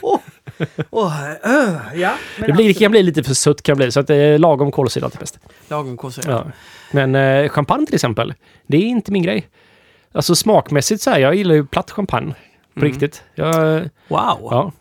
[0.01, 0.19] Åh,
[0.89, 2.13] åh, öh, ja.
[2.45, 3.91] Det, blir, det kan bli lite för sött kan bli.
[3.91, 5.39] Så att det är lagom kolsyra alltid bäst.
[5.67, 6.31] Lagom kolsyra.
[6.31, 6.51] Ja.
[6.91, 8.33] Men eh, champagne till exempel,
[8.67, 9.47] det är inte min grej.
[10.11, 12.33] Alltså smakmässigt så här, jag gillar ju platt champagne.
[12.73, 12.91] På Mm.
[12.91, 13.23] riktigt.
[13.35, 14.47] Jag, Wow.
[14.51, 14.71] ja.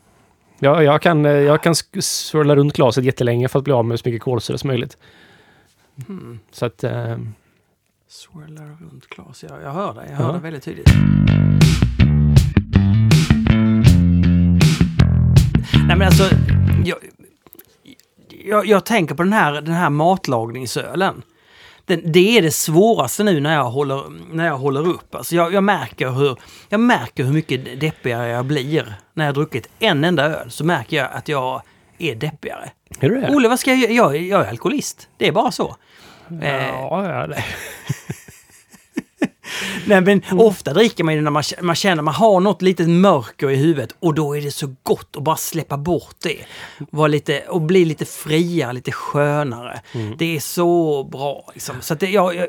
[0.59, 3.99] Jag, jag kan, eh, jag kan swirla runt glaset jättelänge för att bli av med
[3.99, 4.97] så mycket kolsyra som möjligt.
[6.07, 6.39] Hmm.
[6.51, 6.83] Så att...
[6.83, 7.17] Eh,
[8.17, 9.43] Swirlar runt glas.
[9.49, 10.07] Ja, jag hör dig.
[10.11, 10.25] Jag Ja.
[10.25, 10.87] hör det väldigt tydligt.
[15.87, 16.23] Nej men alltså,
[16.85, 16.97] jag,
[18.45, 21.21] jag, jag tänker på den här, den här matlagningsölen.
[21.85, 24.03] Den, det är det svåraste nu när jag håller,
[24.35, 25.15] när jag håller upp.
[25.15, 26.37] Alltså jag, jag, märker hur,
[26.69, 28.93] jag märker hur mycket deppigare jag blir.
[29.13, 31.61] När jag druckit en enda öl så märker jag att jag
[31.97, 32.71] är deppigare.
[32.99, 33.35] är du det?
[33.35, 34.13] Olle, vad ska jag göra?
[34.13, 35.09] Jag, jag är alkoholist.
[35.17, 35.75] Det är bara så.
[36.41, 37.43] Eh, Ja, ja, det.
[39.85, 40.39] Nej men Mm.
[40.39, 44.13] ofta dricker man ju när man, känner man har något litet mörker i huvudet och
[44.13, 46.37] då är det så gott att bara släppa bort det.
[46.91, 49.79] Vara lite, och bli lite friare, lite skönare.
[49.93, 50.15] Mm.
[50.17, 51.75] Det är så bra liksom.
[51.81, 52.47] Så att det, jag, jag,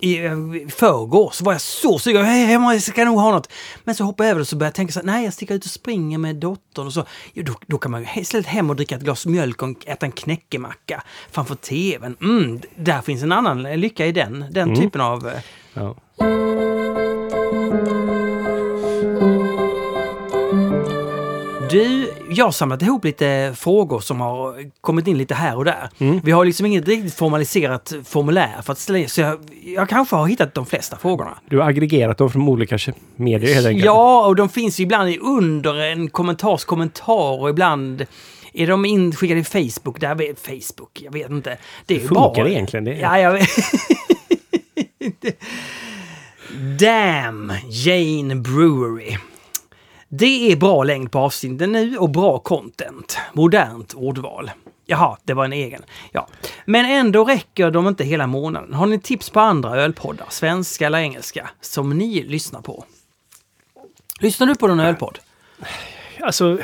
[0.00, 2.24] i i förrgår så var jag så sugen.
[2.24, 3.52] Hej, jag ska nog ha något.
[3.84, 5.32] Men så hoppade jag över det och så började jag tänka så här, nej jag
[5.34, 7.04] sticker ut och springer med dottern och så.
[7.32, 10.06] Jo, då, då kan man ju istället hem och dricka ett glas mjölk och äta
[10.06, 12.16] en knäckemacka framför tvn.
[12.20, 14.80] Mm, där finns en annan lycka i den, den Mm.
[14.80, 15.28] typen av...
[15.28, 15.40] eh,
[15.74, 15.96] Ja.
[21.70, 25.88] Du, jag har samlat ihop lite frågor som har kommit in lite här och där.
[25.98, 26.20] Mm.
[26.24, 30.16] Vi har liksom inget riktigt formaliserat formulär för att ställa in, så jag, jag kanske
[30.16, 31.38] har hittat de flesta frågorna.
[31.50, 32.78] Du har aggregerat dem från olika
[33.16, 33.84] medier helt enkelt.
[33.84, 38.06] Ja, och de finns ju ibland under en kommentars kommentar och ibland
[38.52, 40.00] är de inskickade i Facebook.
[40.00, 41.58] Där vet, Facebook, jag vet inte.
[41.86, 42.84] Det ju funkar bara, det egentligen?
[42.84, 43.48] Det är- Ja, jag vet.
[46.78, 49.16] Damn, Jane Brewery.
[50.12, 53.18] Det är bra längd på avsnitten nu och bra content.
[53.32, 54.50] Modernt ordval.
[54.86, 55.82] Jaha, det var en egen.
[56.12, 56.28] Ja.
[56.64, 58.74] Men ändå räcker de inte hela månaden.
[58.74, 62.84] Har ni tips på andra ölpoddar, svenska eller engelska, som ni lyssnar på?
[64.20, 65.18] Lyssnar du på någon ölpodd?
[66.20, 66.58] Alltså,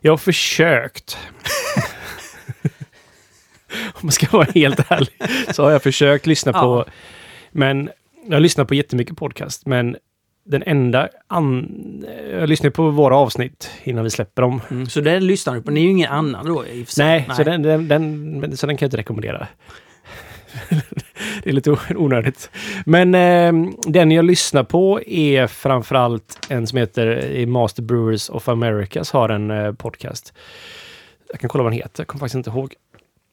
[0.00, 1.18] jag har försökt.
[3.72, 5.22] Om man ska vara helt ärlig
[5.54, 6.60] så har jag försökt lyssna Ja.
[6.60, 6.84] på...
[7.50, 7.90] Men
[8.28, 9.96] jag lyssnar på jättemycket podcast, men
[10.50, 11.08] den enda...
[11.26, 14.60] An, jag lyssnar på våra avsnitt innan vi släpper dem.
[14.70, 15.70] Mm, så det lyssnar du på.
[15.70, 17.04] Ni är ju ingen annan då i sig.
[17.04, 19.46] Nej, Så, den, den, den, så den kan jag inte rekommendera.
[21.42, 22.50] det är lite onödigt.
[22.86, 28.48] Men eh, den jag lyssnar på är framförallt en som heter eh, Master Brewers of
[28.48, 30.34] Americas har en eh, podcast.
[31.30, 32.74] Jag kan kolla vad den heter, jag kommer faktiskt inte ihåg.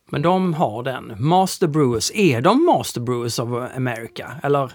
[0.09, 1.13] Men de har den.
[1.17, 2.11] Master Brewers.
[2.15, 4.31] Är de Master Brewers of America?
[4.43, 4.71] Eller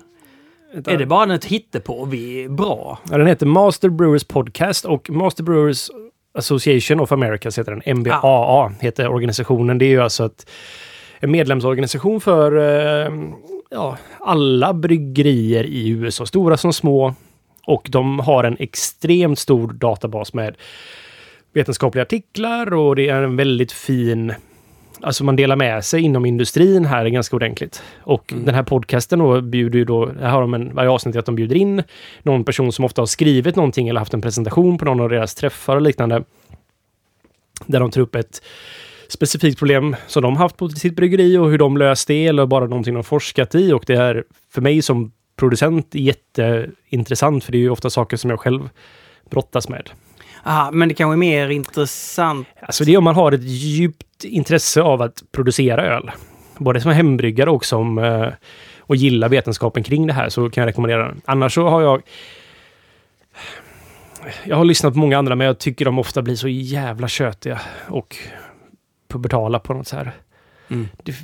[0.73, 2.05] är det bara ett hittepå?
[2.05, 2.99] Vi är bra.
[3.11, 5.91] Ja, den heter Master Brewers Podcast och Master Brewers
[6.35, 7.99] Association of Americas heter den.
[7.99, 9.79] MBAA heter organisationen.
[9.79, 10.51] Det är ju alltså ett,
[11.21, 13.13] en medlemsorganisation för eh,
[13.71, 17.15] ja, alla bryggerier i USA, stora som små.
[17.67, 20.57] Och de har en extremt stor databas med
[21.55, 24.35] vetenskapliga artiklar och det är en väldigt fin
[25.03, 27.83] alltså man delar med sig inom industrin här är ganska ordentligt.
[28.01, 31.27] Och den här podcasten då bjuder ju då, här har de en, varje avsnitt att
[31.27, 31.83] de bjuder in
[32.23, 35.35] någon person som ofta har skrivit någonting eller haft en presentation på någon av deras
[35.35, 36.25] träffar och liknande.
[37.67, 38.43] Där de tar upp ett
[39.09, 42.67] specifikt problem som de haft på sitt bryggeri och hur de löst det eller bara
[42.67, 43.73] någonting de forskat i.
[43.73, 48.31] Och det är för mig som producent jätteintressant för det är ju ofta saker som
[48.31, 48.69] jag själv
[49.31, 49.91] brottas med.
[50.45, 52.49] Aha, men det kanske är mer intressant.
[52.61, 56.11] Alltså det är om man har ett djupt intresse av att producera öl.
[56.59, 58.29] Både som hembryggare och som eh,
[58.81, 61.21] och gillar vetenskapen kring det här så kan jag rekommendera den.
[61.25, 62.03] Annars så har jag
[64.45, 67.61] jag har lyssnat på många andra men jag tycker de ofta blir så jävla tjötiga
[67.89, 68.17] och
[69.09, 70.13] pubertala på något så här.
[70.69, 70.89] Mm.
[71.03, 71.15] Det,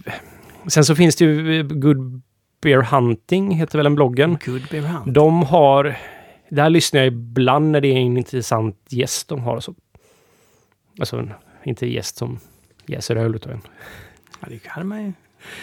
[0.67, 2.23] sen så finns det ju eh, Good
[2.63, 4.39] Beer Hunting, heter väl den bloggen.
[4.47, 5.15] Good beer hunt.
[5.15, 5.97] De har...
[6.51, 9.61] Där lyssnar jag ibland när det är en intressant gäst de har.
[9.61, 9.75] Så.
[10.99, 11.33] Alltså, en,
[11.65, 12.41] inte gäst som
[12.89, 13.61] jäser öl utan en.
[14.41, 15.13] Ja, det hade man ju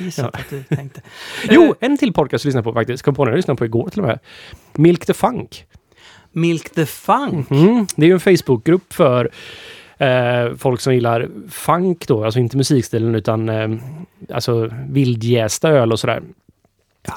[0.06, 0.40] gissat Ja.
[0.40, 1.02] att du tänkte.
[1.50, 3.04] Jo, en till podcast jag lyssnar på faktiskt.
[3.04, 4.20] Kom på den jag lyssnade på igår till och med.
[4.74, 5.66] Milk the Funk.
[6.32, 7.52] Milk the Funk.
[7.52, 7.88] Mm.
[7.96, 9.32] Det är ju en Facebookgrupp för
[9.98, 13.70] eh, folk som gillar funk då, alltså inte musikstilen utan eh,
[14.34, 16.22] alltså vildjästa öl och sådär.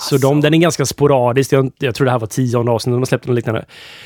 [0.01, 1.53] Så de, den är ganska sporadisk.
[1.53, 3.65] Jag, jag tror det här var tionde avsnittet de har släppt något liknande.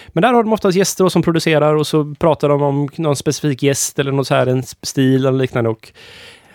[0.09, 3.63] Men där har de oftast gäster som producerar och så pratar de om någon specifik
[3.63, 5.71] gäst eller något så här, en stil eller liknande.
[5.71, 5.93] Och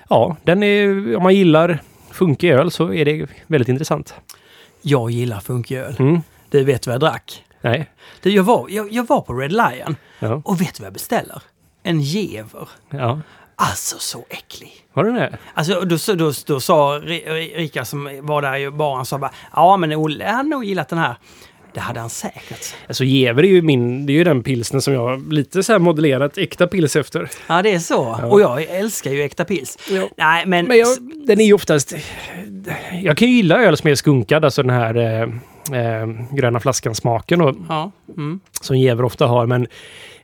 [0.10, 1.80] ja, den är, om man gillar
[2.12, 4.13] funkig öl så är det väldigt intressant.
[4.82, 5.96] Jag gillar funköl.
[6.00, 6.22] Mm.
[6.50, 7.44] Du vet vad jag drack?
[7.62, 7.90] Nej.
[8.22, 10.42] Du, jag, var, jag, jag var på Red Lion Ja.
[10.46, 11.42] och vet du vad jag beställer?
[11.84, 12.70] En gever.
[12.90, 13.22] ja.
[13.60, 14.72] Alltså så äcklig.
[14.93, 15.38] Har du det?
[15.54, 19.32] Alltså då, då, då, då sa Ri- Rickard som var där i baren, sa bara
[19.56, 21.15] ja men Olle hade nog gillat den här.
[21.74, 22.76] Det hade han säkert.
[22.88, 25.80] Alltså Jever är ju min, det är ju den pilsnen som jag lite så här
[25.80, 27.30] modellerat äkta pils efter.
[27.48, 28.30] Ja det är så.
[28.32, 29.78] Och jag älskar ju äkta pils.
[29.89, 30.10] Ja.
[30.17, 30.88] Nej men, Men jag,
[31.28, 31.93] den är ju oftast...
[33.04, 35.22] Jag kan ju gilla öl som är skunkad, alltså den här eh,
[35.80, 38.39] eh, gröna flaskan-smaken ja, mm.
[38.62, 39.46] som Jever ofta har.
[39.46, 39.67] Men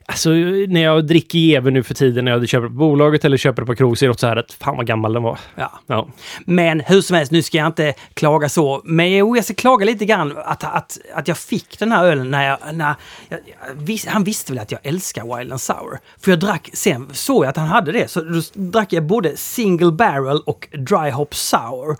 [0.06, 0.30] alltså
[0.68, 3.66] när jag dricker Jever nu för tiden, när jag köper på bolaget eller köper det
[3.66, 5.38] på krog, så är det också så här att fan vad gammal den var.
[5.56, 5.80] ja.
[5.86, 6.08] Ja.
[6.44, 8.82] Men hur som helst, nu ska jag inte klaga så.
[8.84, 12.30] Men jo, jag ska klaga lite grann att, att, att jag fick den här ölen
[12.30, 12.58] när jag...
[12.72, 12.94] När
[13.28, 15.98] jag, jag vis, han visste väl att jag älskar Wild and Sour.
[16.20, 19.36] För jag drack, sen såg jag att han hade det, så då drack jag både
[19.36, 21.96] Single Barrel och Dry Hop Sour.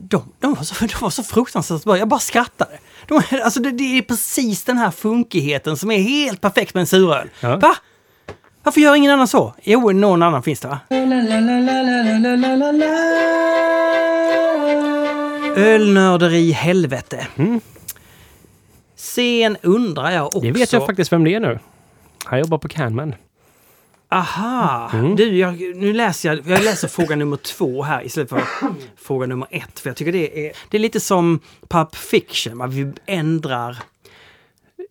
[0.00, 2.78] De, de, var så, de var så fruktansvärt bra, jag bara skrattade.
[3.06, 6.86] De, alltså det, det är precis den här funkigheten som är helt perfekt med en
[6.86, 7.28] suröl.
[7.40, 7.56] Ja.
[7.56, 7.76] Va?
[8.62, 9.54] Varför gör ingen annan så?
[9.62, 10.78] Jo, någon annan finns det va?
[15.56, 17.26] Ölnörderi helvete.
[18.96, 20.40] Sen undrar jag också...
[20.40, 21.58] Det vet jag faktiskt vem det är nu.
[22.24, 23.14] Han jobbar på Canman.
[24.10, 24.90] Aha!
[25.16, 28.42] Du, jag, nu läser jag, jag läser fråga nummer två här istället för
[28.96, 29.80] fråga nummer ett.
[29.80, 32.66] För jag tycker det är, det är lite som Pulp Fiction, va?
[32.66, 33.76] vi ändrar.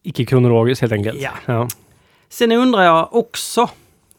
[0.03, 1.21] Icke kronologiskt helt enkelt.
[1.21, 1.31] Ja.
[1.45, 1.67] ja.
[2.29, 3.69] Sen undrar jag också,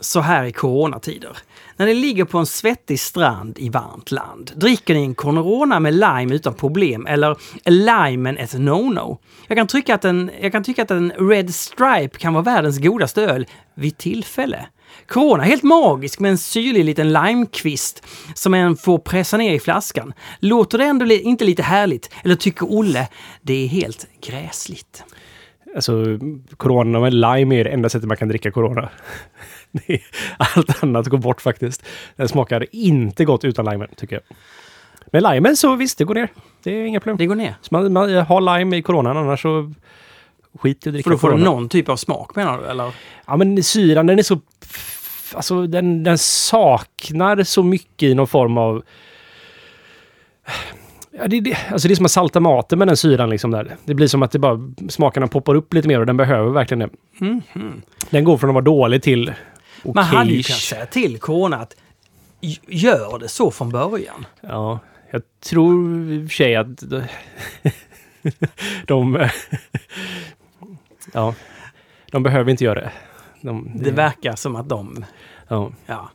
[0.01, 1.39] så här i coronatider.
[1.77, 5.95] När ni ligger på en svettig strand i varmt land, dricker ni en Corona med
[5.95, 7.71] lime utan problem eller är
[8.11, 9.19] limen ett no-no?
[9.47, 12.79] Jag kan, tycka att en, jag kan tycka att en Red Stripe kan vara världens
[12.79, 14.67] godaste öl vid tillfälle.
[15.07, 19.61] Corona är helt magisk med en syrlig liten limekvist som en får pressa ner i
[19.61, 20.13] flaskan.
[20.41, 22.11] Låter det ändå inte lite härligt?
[22.25, 23.09] Eller tycker Olle
[23.43, 25.05] det är helt gräsligt?
[25.75, 26.05] Alltså,
[26.57, 28.89] corona med lime är det enda sättet man kan dricka corona.
[30.37, 31.87] Allt annat går bort faktiskt.
[32.17, 34.37] Den smakar inte gott utan limen, tycker jag.
[35.13, 36.29] Med limen så visst, det går ner.
[36.63, 37.17] Det är inga problem.
[37.17, 37.55] Det går ner.
[37.61, 39.73] Så man, man har lime i coronan, annars så
[40.59, 41.51] skit i att dricka För då får du corona.
[41.51, 42.67] någon typ av smak menar du?
[42.67, 42.95] Eller?
[43.27, 44.41] Ja, men syran den är så...
[45.35, 48.83] Alltså den, den saknar så mycket i någon form av...
[51.11, 53.77] Ja, det, det, alltså det är som att salta maten med den syran liksom där.
[53.85, 56.79] Det blir som att det bara, smakerna poppar upp lite mer och den behöver verkligen
[56.79, 56.91] det.
[58.11, 59.33] Den går från att vara dålig till
[59.83, 59.93] okej.
[59.95, 61.77] Man hade ju kunnat säga till Corona att
[62.41, 64.27] "G- gör det så från början.
[64.41, 64.79] Ja,
[65.11, 66.69] jag tror i och för sig att
[68.87, 69.29] de...
[71.13, 71.35] ja,
[72.13, 72.93] de behöver inte göra det.
[73.41, 75.05] De, Det verkar som att de...
[75.49, 75.71] ja.
[75.87, 76.11] Ja.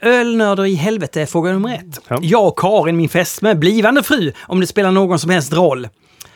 [0.00, 2.00] Ölnörder i helvete är fråga nummer ett.
[2.08, 2.18] Ja.
[2.22, 5.88] Jag och Karin, min fästmö, blivande fru, om det spelar någon som helst roll,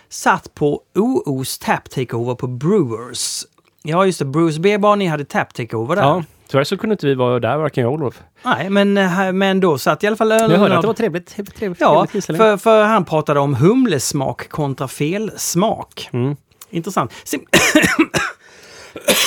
[0.09, 3.45] satt på OOs Tap Takeover på Brewers.
[3.83, 4.25] Ja, just det.
[4.25, 6.03] Brewers B-bar, ni hade Tap Takeover där.
[6.03, 8.23] ja, tyvärr så kunde inte vi vara där, varken jag och Olof.
[8.45, 11.27] Nej, men, eh, men då satt i alla fall Jag hörde att det var trevligt.
[11.27, 16.09] trevligt, trevligt Ja, trevligt för, för han pratade om humlesmak kontra felsmak.
[16.13, 16.37] Mm.
[16.71, 17.13] Intressant.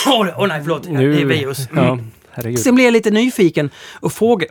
[0.08, 0.88] Åh oh, nej, förlåt.
[0.90, 1.68] Nu- Det är virus.
[1.76, 1.98] Ja,
[2.32, 2.60] herregud.
[2.60, 4.48] Sen blev jag lite nyfiken och fråga,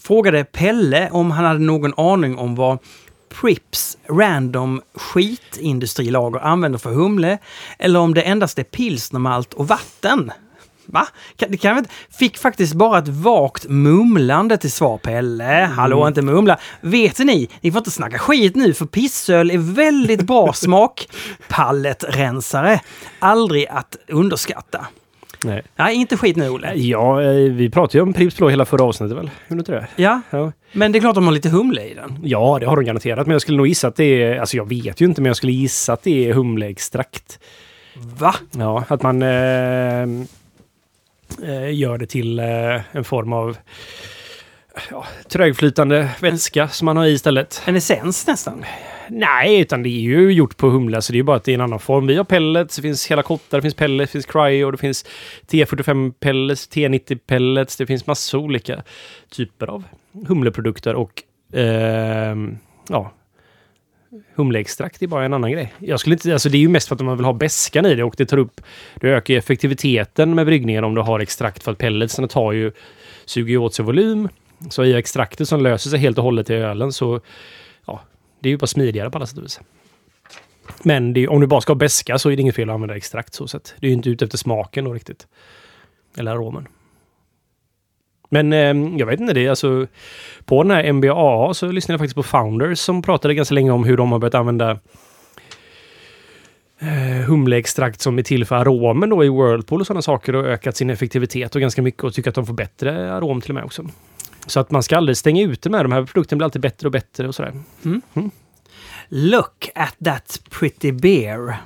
[0.00, 2.78] frågade Pelle om han hade någon aning om vad
[3.40, 7.38] Prips Random skitindustrilager använder för humle
[7.78, 10.32] eller om det endast är pilsnermalt och vatten.
[10.86, 11.08] Va?
[11.36, 11.90] Det kan inte...
[12.10, 15.70] Fick faktiskt bara ett vagt mumlande till svar Pelle.
[15.76, 16.58] Hallå, inte mumla.
[16.80, 21.08] Vet ni, ni får inte snacka skit nu för pissöl är väldigt bra smak.
[21.48, 22.80] Palletrensare.
[23.18, 24.86] Aldrig att underskatta.
[25.44, 25.62] Nej.
[25.76, 26.74] Nej, inte skit nu Olle.
[26.74, 29.30] Ja, eh, vi pratade ju om Pripps Blå hela förra avsnittet väl?
[29.48, 29.86] Gjorde inte det?
[29.96, 30.52] Ja, Ja.
[30.72, 32.18] men det är klart de har lite humle i den.
[32.22, 33.26] ja, det har de garanterat.
[33.26, 34.38] Men jag skulle nog gissa att det är...
[34.40, 37.38] Alltså jag vet ju inte, men jag skulle gissa att det är humleextrakt.
[38.18, 38.34] Va?
[38.50, 40.02] Ja, att man eh,
[41.42, 42.46] eh, gör det till eh,
[42.92, 43.56] en form av
[44.90, 47.62] ja, trögflytande vätska som man har i istället.
[47.66, 48.64] En essens nästan.
[49.14, 51.54] Nej, utan det är ju gjort på humle, så det är bara att det är
[51.54, 52.06] en annan form.
[52.06, 55.04] Vi har pellets, det finns hela kottar, det finns pellets, det finns cryo, det finns
[55.46, 58.82] T45 pellets, T90 pellets, det finns massa olika
[59.30, 59.84] typer av
[60.26, 61.22] humleprodukter och
[61.58, 62.36] eh,
[62.88, 63.12] ja,
[64.34, 65.72] humleextrakt är bara en annan grej.
[65.78, 67.94] Jag skulle inte, alltså det är ju mest för att man vill ha bäskan i
[67.94, 68.60] det och det tar upp,
[68.94, 72.72] det ökar ju effektiviteten med bryggningen om du har extrakt för att pelletsen tar ju,
[73.24, 74.28] suger ju åt sig volym.
[74.70, 77.20] Så i extraktet som löser sig helt och hållet i ölen så,
[78.42, 79.60] det är ju bara smidigare på alla sätt och vis.
[80.82, 82.74] Men det är, om du bara ska ha beska så är det inget fel att
[82.74, 83.74] använda extrakt så sett.
[83.80, 85.26] Det är ju inte ute efter smaken då riktigt.
[86.16, 86.68] Eller aromen.
[88.30, 89.86] Men eh, jag vet inte, det är alltså
[90.44, 93.84] på den här MBA så lyssnade jag faktiskt på Founders som pratade ganska länge om
[93.84, 94.70] hur de har börjat använda
[96.78, 100.76] eh, humleextrakt som är till för aromen då i Whirlpool och sådana saker och ökat
[100.76, 103.64] sin effektivitet och ganska mycket och tycker att de får bättre arom till och med
[103.64, 103.86] också.
[104.46, 106.92] Så att man ska aldrig stänga ute med de här produkterna blir alltid bättre och
[106.92, 107.52] bättre och sådär.
[109.08, 111.56] Look at that pretty bear.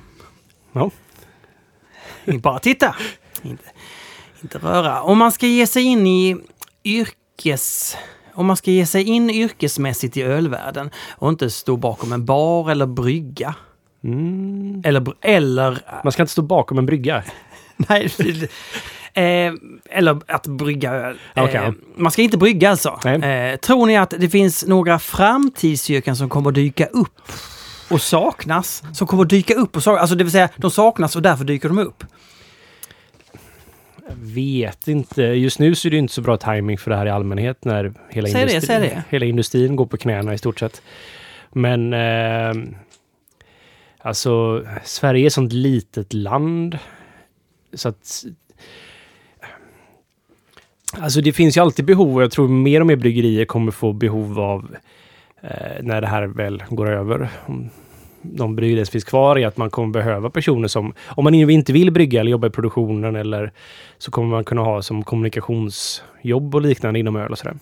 [0.71, 0.91] Ja.
[2.25, 2.95] Bara titta.
[3.41, 3.63] Inte,
[4.41, 5.01] inte röra.
[5.01, 6.37] Om man ska ge sig in i
[6.83, 7.97] yrkes...
[8.33, 12.71] Om man ska ge sig in yrkesmässigt i ölvärlden och inte stå bakom en bar
[12.71, 13.55] eller brygga.
[14.03, 14.81] Mm.
[14.85, 15.13] Eller...
[15.21, 17.23] eller Man ska inte stå bakom en brygga.
[17.77, 18.09] nej,
[19.17, 19.53] eh,
[19.89, 21.17] eller att brygga öl.
[21.35, 21.55] Okej.
[21.55, 22.99] Eh, man ska inte brygga alltså.
[23.05, 27.21] Eh, tror ni att det finns några framtidsyrken som kommer dyka upp
[27.89, 28.83] och saknas?
[28.93, 30.01] Som kommer dyka upp och saknas?
[30.01, 32.03] Alltså det vill säga, de saknas och därför dyker de upp.
[34.13, 35.21] Vet inte.
[35.23, 37.93] Just nu så är det inte så bra timing för det här i allmänhet när
[38.09, 39.03] hela, Säg det, det.
[39.09, 40.81] hela industrin går på knäna i stort sett.
[41.53, 42.53] Men eh,
[43.99, 46.79] alltså Sverige är ett sånt litet land.
[47.73, 48.23] Så att
[50.93, 53.93] Alltså det finns ju alltid behov och jag tror mer och mer bryggerier kommer få
[53.93, 54.75] behov av
[55.41, 55.49] eh,
[55.81, 57.29] när det här väl går över.
[58.21, 61.73] De bryggerier som finns kvar är att man kommer behöva personer som, om man inte
[61.73, 63.51] vill brygga eller jobba i produktionen eller
[63.97, 67.55] så kommer man kunna ha som kommunikationsjobb och liknande inom öl och sådär.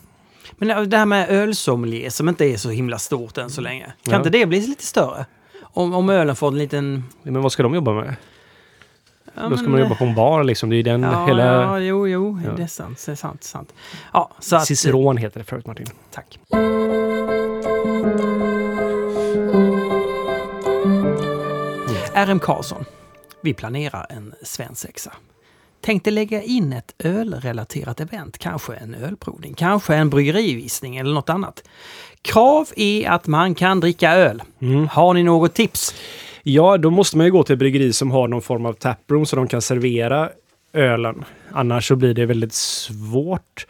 [0.58, 3.86] Men det här med ölsommelier som inte är så himla stort än så länge.
[3.86, 4.18] Kan Ja.
[4.18, 5.26] inte det bli lite större?
[5.62, 7.04] Om, om ölen får en liten...
[7.24, 8.16] Men vad ska de jobba med?
[9.36, 10.70] Ja, Då ska man jobba på en bar liksom.
[10.70, 11.44] Det är den Ja, hela...
[11.46, 12.52] ja, jo, jo, Ja.
[12.52, 13.04] det är sant.
[13.06, 13.74] Det är sant, sant.
[14.14, 14.66] Ja, så att...
[14.66, 15.86] Ciceron heter det förut Martin.
[16.12, 16.40] Tack.
[22.14, 22.86] RM Karlsson.
[23.42, 25.14] Vi planerar en svensexa.
[25.82, 31.64] Tänkte lägga in ett ölrelaterat event, kanske en ölprovning, kanske en bryggerivisning eller något annat.
[32.22, 34.44] Krav är att man kan dricka öl.
[34.62, 34.88] Mm.
[34.88, 35.96] Har ni något tips?
[36.48, 39.36] Ja, då måste man ju gå till bryggeri som har någon form av taproom så
[39.36, 40.30] de kan servera
[40.74, 41.26] ölen.
[41.52, 43.68] Annars så blir det väldigt svårt.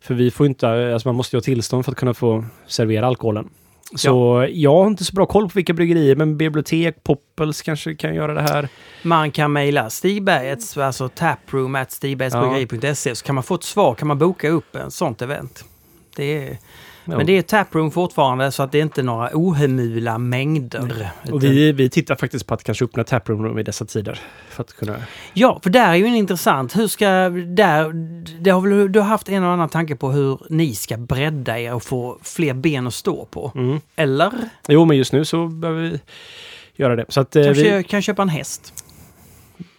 [0.00, 3.06] För vi får inte, alltså man måste ju ha tillstånd för att kunna få servera
[3.06, 3.48] alkoholen.
[3.94, 8.14] Så jag har inte så bra koll på vilka bryggerier, men bibliotek, Poppels kanske kan
[8.14, 8.68] göra det här.
[9.02, 14.08] Man kan mejla Stigbergets, alltså taproom at stigbergsbryggeri.se så kan man få ett svar, kan
[14.08, 15.64] man boka upp en sånt event.
[16.16, 16.58] Det är,
[17.06, 21.10] Men det är taproom fortfarande så att det är inte några ohemula mängder.
[21.32, 24.20] Och vi, vi tittar faktiskt på att kanske öppna taproom i dessa tider.
[24.48, 24.96] För att kunna...
[25.32, 26.76] Ja, för där är ju en intressant.
[26.76, 27.08] Hur ska...
[27.28, 27.92] Där,
[28.40, 31.58] det har väl, du har haft en och annan tanke på hur ni ska bredda
[31.58, 33.52] er och få fler ben att stå på?
[33.54, 33.80] Mm.
[33.96, 34.32] Eller?
[34.68, 36.00] Jo, men just nu så behöver vi
[36.76, 37.04] göra det.
[37.08, 37.84] Så att eh, Kanske vi...
[37.84, 38.84] kan köpa en häst?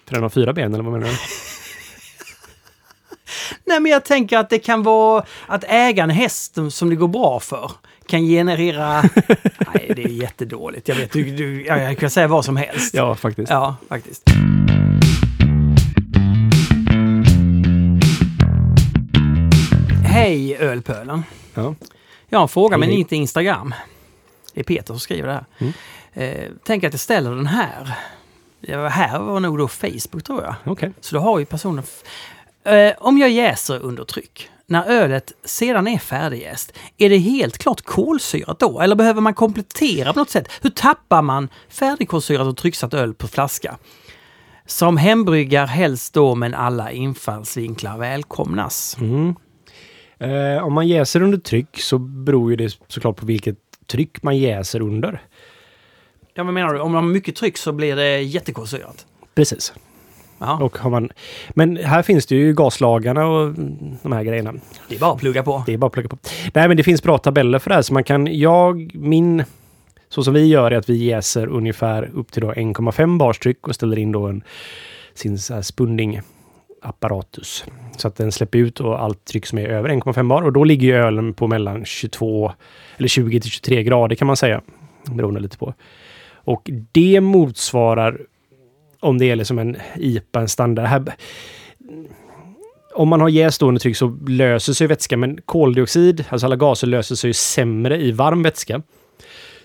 [0.06, 1.14] För den har fyra ben, eller vad menar du?
[3.66, 7.08] Nej, men jag tänker att det kan vara att äga en häst som det går
[7.08, 7.72] bra för
[8.08, 9.02] kan generera...
[9.74, 10.88] Nej, det är jättedåligt.
[10.88, 12.94] Jag vet, du, du, ja, jag kan säga vad som helst.
[12.94, 13.50] Ja, faktiskt.
[13.50, 14.24] Ja, faktiskt.
[20.06, 21.24] Hej Ölpölen.
[21.54, 21.76] Ja.
[22.30, 23.74] Jag har en fråga, men inte Instagram.
[24.54, 25.46] Det är Peter som skriver det här.
[25.58, 25.74] Mm.
[26.14, 27.98] Eh, tänk att jag ställer den här.
[28.62, 30.56] Det här var nog då Facebook tror jag.
[30.66, 30.92] Okej.
[31.00, 31.84] Så då har ju personen...
[32.68, 37.82] Eh, om jag jäser under tryck, när ölet sedan är färdigjäst, är det helt klart
[37.82, 38.82] kolsyrat då?
[38.82, 40.48] Eller behöver man komplettera på något sätt?
[40.62, 43.78] Hur tappar man färdigkolsyrat och trycksatt öl på flaska?
[44.66, 48.98] Som hembryggar helst då, men alla infallsvinklar välkomnas.
[50.20, 54.38] Eh, om man jäser under tryck så beror ju det såklart på vilket tryck man
[54.38, 55.22] jäser under.
[56.34, 56.80] Ja, vad menar du?
[56.80, 59.06] Om man har mycket tryck så blir det jättekolsyrat?
[59.36, 59.74] Precis.
[60.40, 61.10] Och har man,
[61.50, 63.54] men här finns det ju gaslagarna och
[64.02, 64.54] de här grejerna.
[64.90, 65.64] det är bara att plugga på.
[65.66, 66.18] Det är bara att plugga på.
[66.54, 67.82] Nej, men det finns bra tabeller för det här.
[67.82, 69.44] Så man kan, jag, min,
[70.10, 73.68] så som vi gör är att vi jäser ungefär upp till då 1,5 bars tryck
[73.68, 74.44] och ställer in då en,
[75.14, 76.22] sin spunding
[76.82, 77.66] apparatus.
[77.98, 80.42] Så att den släpper ut och allt tryck som är över 1,5 bar.
[80.42, 82.52] Och då ligger ju ölen på mellan 22
[82.98, 84.62] eller 20 till 23 grader kan man säga.
[85.06, 85.74] Beroende lite på.
[86.32, 88.22] Och det motsvarar
[89.00, 90.86] om det är liksom en IPA, en standard.
[90.86, 91.04] Här,
[92.94, 96.88] om man har jäst under tryck så löser sig vätska, men koldioxid, alltså alla gaser
[96.88, 98.82] löser sig sämre i varm vätska.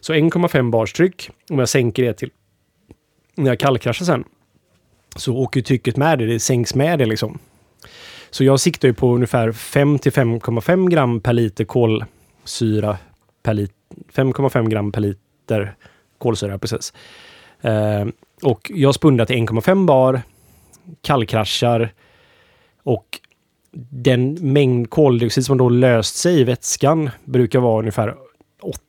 [0.01, 2.31] Så 1,5 bars tryck, om jag sänker det till
[3.35, 4.25] när jag kallkraschar sen,
[5.17, 7.39] så åker trycket med det, det sänks med det liksom.
[8.31, 12.99] Så jag siktar ju på ungefär 5 till 5,5 gram per liter kolsyra
[13.43, 13.75] per liter.
[14.15, 15.75] 5,5 gram per liter
[16.19, 16.93] kolsyra, precis.
[17.61, 18.07] Eh,
[18.43, 20.23] och jag spundar till 1,5 bar,
[21.01, 21.93] kallkraschar
[22.83, 23.21] och
[23.91, 28.15] den mängd koldioxid som då löst sig i vätskan brukar vara ungefär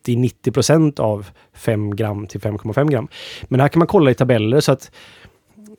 [0.06, 3.08] 80-90 procent av 5 gram till 5,5 gram.
[3.44, 4.92] Men här kan man kolla i tabeller så att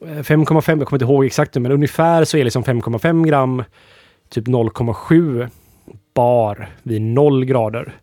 [0.01, 3.65] eh, 5,5, jag kommer inte ihåg exakt nu, men ungefär så är liksom 5,5 gram
[4.29, 5.49] typ 0,7
[6.15, 7.95] bar vid 0 grader.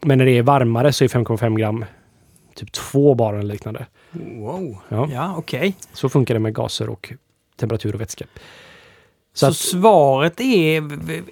[0.00, 1.84] Men när det är varmare så är 5,5 gram
[2.54, 3.86] typ 2 bar eller liknande.
[4.12, 4.76] Wow.
[4.88, 5.08] Ja.
[5.12, 5.74] Ja, okej.
[5.92, 7.12] Så funkar det med gaser och
[7.60, 8.24] temperatur och vätska.
[9.32, 10.82] Så, Så att- svaret är...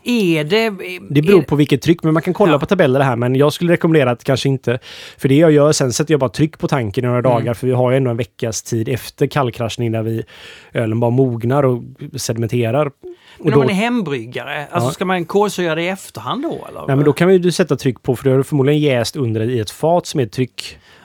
[0.05, 0.71] Är det...
[1.11, 2.59] Det beror på vilket tryck, men man kan kolla Ja.
[2.59, 3.17] på tabeller här.
[3.17, 4.79] Men jag skulle rekommendera att kanske inte...
[5.19, 7.31] För det jag gör, sen sätter jag bara tryck på tanken i några Mm.
[7.31, 7.55] dagar.
[7.55, 10.25] För vi har ju ändå en veckas tid efter kallkraschning där vi
[10.73, 11.83] ölen bara mognar och
[12.17, 12.87] sedimenterar.
[12.87, 12.93] Och
[13.39, 14.93] Men då, om man är hembryggare, alltså Ja.
[14.93, 16.87] ska man kolsyra det i efterhand då eller?
[16.87, 19.41] nej, men då kan vi du sätta tryck på, för du har förmodligen jäst under
[19.51, 20.39] i ett fat som är Ja,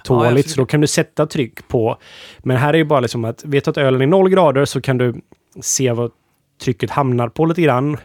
[0.03, 0.45] trycktåligt.
[0.47, 1.97] jag så då kan du sätta tryck på.
[2.39, 4.81] Men här är ju bara liksom att, vet du att ölen är noll grader så
[4.81, 5.21] kan du
[5.61, 6.11] se vad
[6.61, 7.97] trycket hamnar på lite grann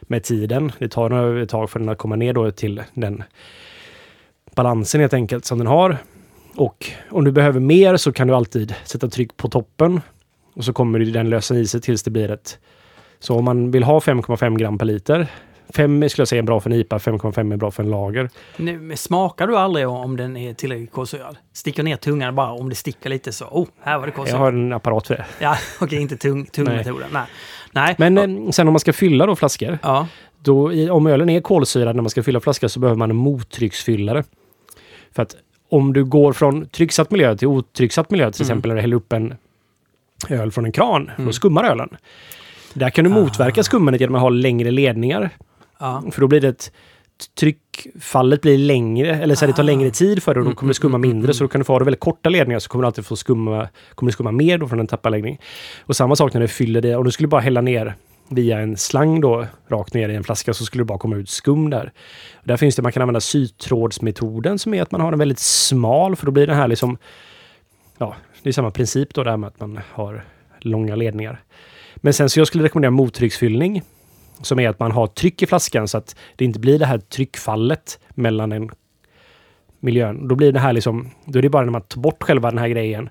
[0.00, 0.72] med tiden.
[0.78, 3.22] Det tar ett tag för den att komma ner då till den
[4.54, 5.96] balansen helt enkelt som den har.
[6.56, 10.00] Och om du behöver mer så kan du alltid sätta tryck på toppen.
[10.54, 12.58] Och så kommer den lösa i sig tills det blir ett...
[13.18, 15.26] Så om man vill ha 5,5 gram per liter.
[15.68, 18.30] 5 skulle jag säga är bra för en IPA, 5,5 är bra för en lager.
[18.56, 21.36] Nu, smakar du aldrig om den är tillräckligt kolsyrad?
[21.52, 23.44] Sticker ner tungan bara om det sticker lite så.
[23.44, 24.40] Oh, här var det Jag kolsyrat.
[24.40, 25.24] har en apparat för det.
[25.38, 27.08] Ja, okej, inte tung, tungmetoden.
[27.12, 27.24] Nej.
[27.72, 27.94] Nej.
[27.98, 29.78] Men eh, sen om man ska fylla då flaskor.
[29.82, 30.06] ja.
[30.42, 33.16] Då, i- om ölen är kolsyrad när man ska fylla flaska så behöver man en
[33.16, 34.24] mottrycksfyllare.
[35.12, 35.36] För att
[35.70, 38.46] om du går från trycksatt miljö till otrycksatt miljö, till Mm.
[38.46, 39.34] exempel när du häller upp en
[40.28, 41.26] öl från en kran, Mm.
[41.26, 41.88] då skummar ölen.
[42.74, 43.64] Där kan du motverka Ah.
[43.64, 45.30] skummandet genom att ha längre ledningar.
[45.84, 46.10] Ja.
[46.12, 46.72] För då blir det ett
[47.38, 49.66] tryckfallet blir längre, eller så här, det tar Ah.
[49.66, 51.34] längre tid för det och då kommer det skumma Mm, mm, mindre.
[51.34, 53.16] Så då kan du få ha det väldigt korta ledningar så kommer du alltid få
[53.16, 55.40] skumma, kommer det skumma mer då från en tapparläggning.
[55.82, 57.94] Och samma sak när du fyller det, om du skulle bara hälla ner
[58.28, 61.28] via en slang då rakt ner i en flaska så skulle det bara komma ut
[61.28, 61.92] skum där.
[62.34, 65.38] Och där finns det, man kan använda sytrådsmetoden som är att man har den väldigt
[65.38, 66.98] smal för då blir den här liksom,
[67.98, 70.24] ja, det är samma princip då där med att man har
[70.60, 71.40] långa ledningar.
[71.96, 73.82] Men sen så jag skulle rekommendera mottrycksfyllning
[74.44, 76.98] som är att man har tryck i flaskan så att det inte blir det här
[76.98, 78.70] tryckfallet mellan en
[79.80, 80.28] miljön.
[80.28, 82.58] Då blir det här liksom, då är det bara när man tar bort själva den
[82.58, 83.08] här grejen.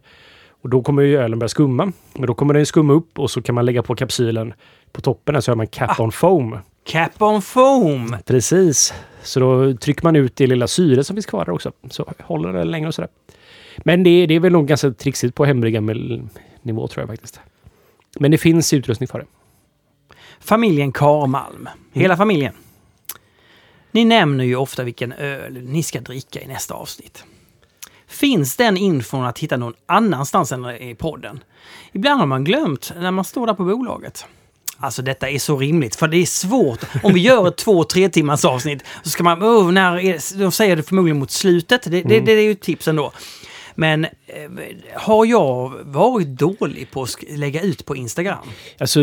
[0.50, 1.92] Och då kommer ju ölen börja skumma.
[2.14, 4.54] Men då kommer den skumma upp och så kan man lägga på kapsylen
[4.92, 6.58] på toppen så har man cap on foam.
[6.84, 8.16] Cap on foam!
[8.26, 8.94] Precis.
[9.22, 11.72] Så då trycker man ut det lilla syre som finns kvar där också.
[11.90, 13.10] Så håller det länge och sådär.
[13.78, 17.40] Men det, det är väl nog ganska trixigt på hembryggarnivå tror jag faktiskt.
[18.20, 19.26] Men det finns utrustning för det.
[20.44, 21.70] Familjen Karmalm.
[21.94, 22.54] Hela familjen.
[23.92, 27.24] Ni nämner ju ofta vilken öl ni ska dricka i nästa avsnitt.
[28.08, 31.44] Finns den infon att hitta någon annanstans än i podden?
[31.92, 34.26] Ibland har man glömt när man står där på bolaget.
[34.78, 36.80] Alltså detta är så rimligt, för det är svårt.
[37.04, 39.44] Om vi gör ett två, tre timmars avsnitt så ska man...
[39.44, 41.84] Oh, när är, de säger det förmodligen mot slutet.
[41.84, 43.12] Det, det, det är ju ett tips ändå.
[43.76, 44.12] Men eh,
[44.96, 48.48] har jag varit dålig på att lägga ut på Instagram?
[48.80, 49.00] Alltså,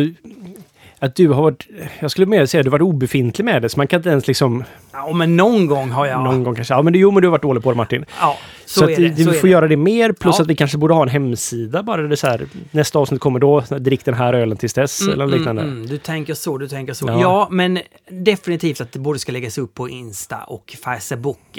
[1.02, 1.66] att du har varit,
[2.00, 4.08] jag skulle mer säga att du har varit obefintlig med det, så man kan inte
[4.10, 6.24] ens liksom, Ja, men någon gång har jag...
[6.24, 8.04] någon gång kanske, ja men jo men du har varit dålig på det Martin.
[8.20, 9.08] Ja, så, Så, att det.
[9.08, 10.42] du så får göra det mer, plus Ja.
[10.42, 13.60] att vi kanske borde ha en hemsida bara det så här, nästa avsnitt kommer då,
[13.60, 15.62] drick den här ölen tills dess, eller något liknande.
[15.62, 17.06] Mm, mm, du tänker så, du tänker så.
[17.06, 17.20] Ja.
[17.20, 17.48] Ja.
[17.50, 17.78] men
[18.10, 21.58] definitivt att det både ska läggas upp på Insta och Facebook.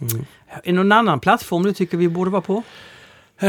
[0.00, 0.24] Mm.
[0.48, 2.62] Är det någon annan plattform du tycker vi borde vara på?
[3.40, 3.48] Eh,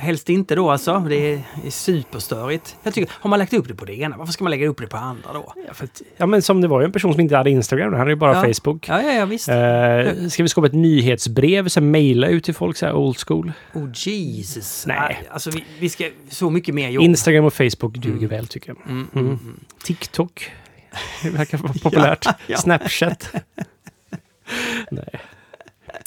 [0.00, 2.76] Helst inte då alltså, det är, är superstörigt.
[2.82, 4.78] Jag tycker, har man lagt upp det på det ena, varför ska man lägga upp
[4.80, 5.52] det på det andra då?
[5.66, 7.98] ja, att, ja men som det var ju en person som inte hade Instagram, han
[7.98, 8.54] hade ju bara Ja.
[8.54, 8.88] Facebook.
[8.88, 9.48] Ja, ja, ja visst.
[9.48, 13.52] Eh, ska vi skapa ett nyhetsbrev, så mejla ut till folk så här old school?
[13.74, 14.86] Oh Jesus.
[14.86, 15.22] Nej.
[15.30, 17.04] Alltså vi, vi ska, så mycket mer jobb.
[17.04, 18.76] Instagram och Facebook duger väl tycker jag.
[18.90, 19.38] Mm, mm, Mm.
[19.42, 19.60] mm.
[19.84, 20.50] TikTok.
[21.22, 22.26] Det verkar vara populärt.
[22.46, 22.58] ja.
[22.58, 23.28] Snapchat.
[24.90, 25.20] Nej.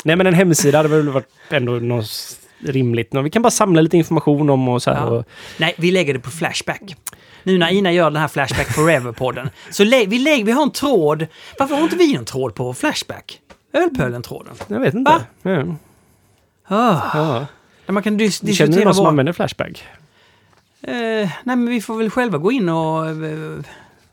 [0.03, 3.09] Nej men en hemsida hade väl varit ändå något s- rimligt.
[3.23, 4.97] Vi kan bara samla lite information om och så här.
[5.05, 5.11] Ja.
[5.11, 5.25] Och,
[5.57, 6.95] Nej, vi lägger det på Flashback.
[7.43, 9.49] Nu när Ina gör den här Flashback Forever-podden.
[9.71, 11.27] Så lä- vi, lägger, vi har en tråd.
[11.59, 13.39] Varför har inte vi en tråd på Flashback?
[13.73, 14.53] Ölpölen-tråden.
[14.67, 15.11] jag vet inte.
[15.11, 15.21] Va?
[15.51, 15.65] Ja.
[16.67, 17.45] Ah, Ja.
[17.85, 19.83] där man kan dis- Känner du diskutera någon som använder Flashback?
[20.81, 23.59] Eh, nej, men vi får väl själva gå in och eh,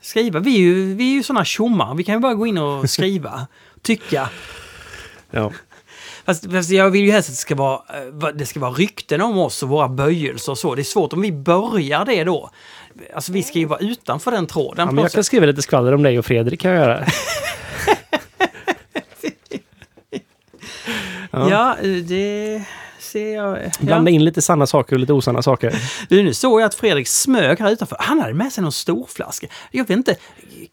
[0.01, 0.39] skriva.
[0.39, 1.95] Vi är ju, vi är ju sådana tjommar.
[1.95, 3.47] Vi kan ju bara gå in och skriva.
[3.81, 4.29] tycka.
[5.31, 5.51] Ja.
[6.25, 7.81] Fast, fast jag vill ju helst att det ska, vara,
[8.21, 10.75] eh, det ska vara rykten om oss och våra böjelser och så.
[10.75, 12.49] Det är svårt om vi börjar det då.
[13.15, 14.87] Alltså vi ska ju vara utanför den tråden.
[14.87, 17.05] ja men jag kan skriva lite skvaller om dig och Fredrik kan jag göra.
[21.31, 21.49] Ja.
[21.49, 22.63] Ja, eh, det
[22.99, 23.57] ser jag.
[23.79, 24.15] Blanda Ja.
[24.15, 25.75] in lite sanna saker och lite osanna saker.
[26.09, 27.97] Du, nu såg jag att Fredrik smög här utanför.
[27.99, 29.47] Han hade med sig någon storflaska.
[29.71, 30.15] Jag vet inte,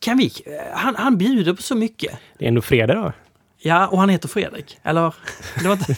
[0.01, 0.33] kan vi...
[0.73, 2.19] Han, han bjuder på så mycket.
[2.39, 3.13] Det är ändå fredag då.
[3.59, 4.79] Ja, och han heter Fredrik.
[4.83, 5.15] Eller?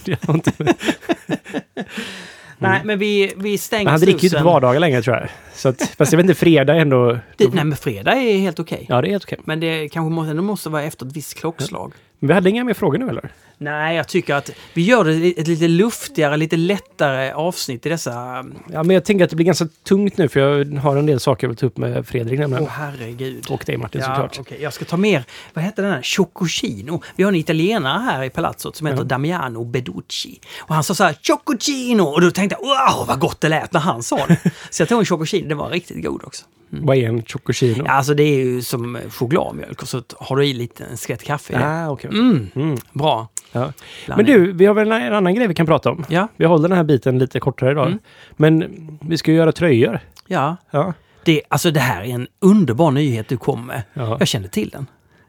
[0.04, 0.52] Det var inte...
[2.58, 5.28] Nej, men vi, vi stänger Men han dricker ju inte på vardagar längre tror jag.
[5.54, 7.18] Så att, fast jag vet inte, fredag är ändå...
[7.36, 8.86] Det, nej, men fredag är helt okej.
[8.88, 9.38] Ja, det är helt okej.
[9.44, 11.92] Men det kanske måste, det måste vara efter ett visst klockslag.
[11.92, 13.32] Men vi hade inga mer frågor nu eller?
[13.58, 18.44] Nej, jag tycker att vi gör det ett lite luftigare, lite lättare avsnitt i dessa...
[18.72, 21.20] Ja, men jag tänker att det blir ganska tungt nu för jag har en del
[21.20, 22.66] saker jag vill ta upp med Fredrik Åh nämligen.
[22.66, 23.46] herregud.
[23.50, 24.38] Och dig Martin Ja, såklart.
[24.40, 24.58] okej.
[24.62, 27.02] Jag ska ta mer, vad heter den här, Chococino.
[27.16, 29.04] Vi har en italienare här i palatsot som heter Ja.
[29.04, 30.40] Damiano Beducci.
[30.60, 32.02] Och han sa så här, Chococino!
[32.02, 34.38] Och då tänkte jag, wow vad gott det lät när han sa det.
[34.70, 36.44] så jag tog en Chococino, den var riktigt god också.
[36.70, 37.82] Vad är en chococino?
[37.86, 41.22] Ja, alltså det är ju som chokladmjölk och så har du i lite en skvätt
[41.22, 41.66] kaffe i det.
[41.68, 42.10] Ah, okej.
[42.10, 42.76] Mm, Mm.
[42.92, 43.28] bra.
[43.52, 43.72] Ja.
[44.06, 46.04] Men du, vi har väl en annan grej vi kan prata om.
[46.08, 47.86] Ja, Vi håller den här biten lite kortare idag.
[47.86, 47.98] Mm.
[48.36, 48.64] Men
[49.02, 50.00] vi ska ju göra tröjor.
[50.26, 50.56] ja.
[50.70, 50.92] Ja,
[51.24, 53.82] Det, alltså det här är en underbar nyhet du kom med.
[53.94, 54.16] ja.
[54.18, 54.86] Jag kände till den.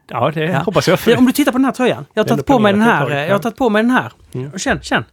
[0.08, 0.58] ja det Ja.
[0.58, 0.98] hoppas jag.
[1.18, 2.04] Om du tittar på den här tröjan.
[2.14, 3.10] Jag har Den tagit på mig den här.
[3.24, 4.12] Jag har tagit på mig den här.
[4.34, 4.50] Mm.
[4.52, 5.04] Och Känn, känn.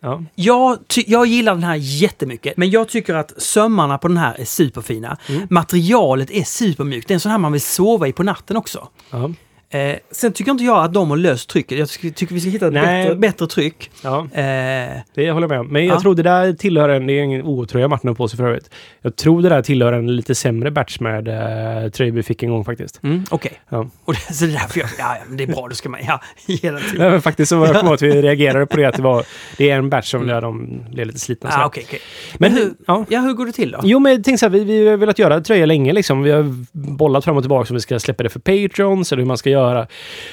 [0.00, 0.22] Ja.
[0.34, 4.44] Jag, jag gillar den här jättemycket, men jag tycker att sömmarna på den här är
[4.44, 5.16] superfina.
[5.28, 5.46] Mm.
[5.50, 7.08] Materialet är supermjukt.
[7.08, 8.88] Det är en sån här man vill sova i på natten också.
[9.10, 9.30] Ja.
[9.70, 11.78] Eh, sen tycker inte jag att de har löst trycket.
[11.78, 13.90] Jag tycker, vi ska hitta ett bättre, bättre tryck.
[14.04, 15.66] ja, Eh, det håller jag med om.
[15.68, 16.00] Men jag Ja.
[16.00, 18.70] tror det där tillhör en, det är ingen OO-tröja Martin har på sig för övrigt.
[19.02, 22.50] Jag tror det där tillhör en lite sämre batch med uh, tröjor vi fick en
[22.50, 23.02] gång faktiskt.
[23.02, 23.52] mm, Okej.
[23.68, 23.90] Ja.
[24.04, 24.88] Och det, så det är därför jag...
[24.98, 25.66] Ja, men det är bra.
[25.68, 26.00] Då ska man...
[26.06, 26.98] Ja, hela tiden.
[26.98, 29.02] Nej, men faktiskt så var jag kommer ihåg att vi reagerade på det att det
[29.02, 29.24] var,
[29.56, 31.50] det är en batch som där de blev lite slitna.
[31.52, 32.00] Ah, okej, okej.
[32.38, 33.04] Men Men hur, ja.
[33.08, 33.78] ja, hur går det till då?
[33.82, 36.22] Jo, men tänk så här, vi, vi har velat göra tröjor länge liksom.
[36.22, 39.26] Vi har bollat fram och tillbaka om vi ska släppa det för Patrons eller hur
[39.28, 39.57] man ska göra.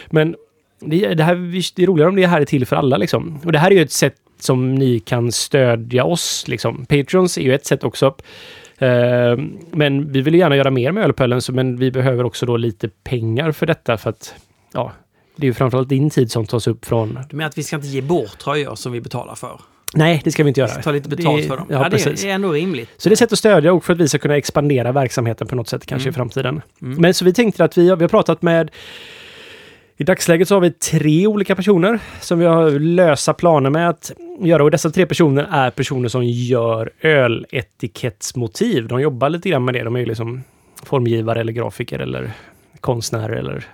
[0.10, 0.36] Men
[0.80, 1.36] det, det, här,
[1.76, 3.40] det är roligare om det här är till för alla liksom.
[3.46, 6.86] Och det här är ju ett sätt som ni kan stödja oss liksom.
[6.86, 8.16] Patrons är ju ett sätt också.
[8.78, 12.58] Ehm, men vi vill gärna göra mer med Ölpöllen, så, men vi behöver också då
[12.58, 14.36] lite pengar för detta för att
[14.74, 14.92] ja,
[15.36, 17.20] det är ju framförallt din tid som tas upp från...
[17.30, 19.60] Du menar att vi ska inte ge bort tröjor som vi betalar för?
[19.96, 20.70] Nej, det ska vi inte göra.
[20.82, 21.66] Ta lite betalt Det- för dem?
[21.70, 22.26] Ja, Ja, det precis.
[22.26, 22.90] är ändå rimligt.
[22.98, 25.48] Så det är ett sätt att stödja och för att vi ska kunna expandera verksamheten
[25.48, 26.14] på något sätt kanske Mm.
[26.14, 26.62] i framtiden.
[26.82, 27.02] Mm.
[27.02, 28.72] Men så vi tänkte att vi, vi har pratat med
[29.98, 34.12] i dagsläget så har vi tre olika personer som vi har lösa planer med att
[34.40, 38.88] göra och dessa tre personer är personer som gör öletikettsmotiv.
[38.88, 39.84] De jobbar lite grann med det.
[39.84, 40.44] De är ju liksom
[40.84, 42.32] formgivare eller grafiker eller
[42.82, 43.66] konstnärer eller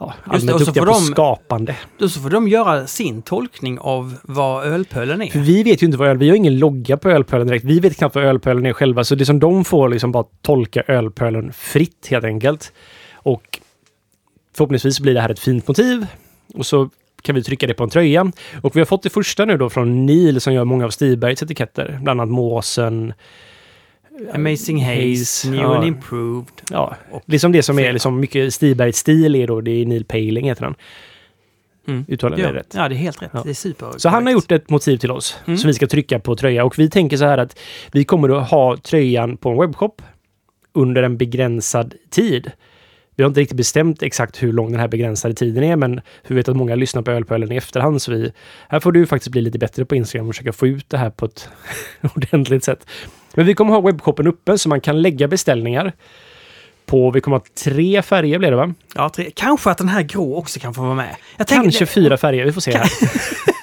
[0.00, 1.76] ja, det, allmänt och så duktiga får på de- skapande.
[1.98, 5.42] Då så får de göra sin tolkning av vad ölpölen För är.
[5.42, 7.64] vi vet ju inte vad öl, vi har ingen logga på ölpölen direkt.
[7.64, 10.24] Vi vet knappt vad ölpölen är själva, så det är som de får liksom bara
[10.42, 12.72] tolka ölpölen fritt helt enkelt.
[13.14, 13.60] Och
[14.56, 16.06] förhoppningsvis blir det här ett fint motiv.
[16.54, 16.90] Och så
[17.22, 18.32] kan vi trycka det på en tröja.
[18.62, 21.42] Och vi har fått det första nu då från Neil som gör många av Stigbergs
[21.42, 21.98] etiketter.
[22.02, 23.12] Bland annat Måsen.
[24.34, 25.76] Amazing Haze, New ja.
[25.76, 26.62] and Improved.
[26.70, 30.48] Ja, liksom det som är liksom mycket Stigbergs stil är då, det är Neil Paling
[30.48, 30.74] heter han.
[31.88, 32.04] Mm.
[32.08, 32.74] Uttalar Ja, jag rätt?
[32.76, 33.30] ja, det är helt rätt.
[33.32, 33.42] Ja.
[33.44, 33.86] Det är super.
[33.96, 36.78] Så han har gjort ett motiv till oss som vi ska trycka på tröja och
[36.78, 37.58] vi tänker så här att
[37.92, 40.02] vi kommer att ha tröjan på en webbshop
[40.72, 42.52] under en begränsad tid.
[43.16, 46.34] Vi har inte riktigt bestämt exakt hur lång den här begränsade tiden är, men vi
[46.34, 48.32] vet att många lyssnar på Ölpölen i efterhand, så vi,
[48.68, 51.10] här får du faktiskt bli lite bättre på Instagram och försöka få ut det här
[51.10, 51.48] på ett
[52.16, 52.86] ordentligt sätt.
[53.36, 55.92] Men vi kommer ha webbshoppen uppe så man kan lägga beställningar
[56.86, 58.74] på, vi kommer ha tre färger blir det va?
[58.94, 59.30] Ja, tre.
[59.34, 61.16] Kanske att den här grå också kan få vara med.
[61.36, 62.90] Jag Kanske fyra färger, vi får se här.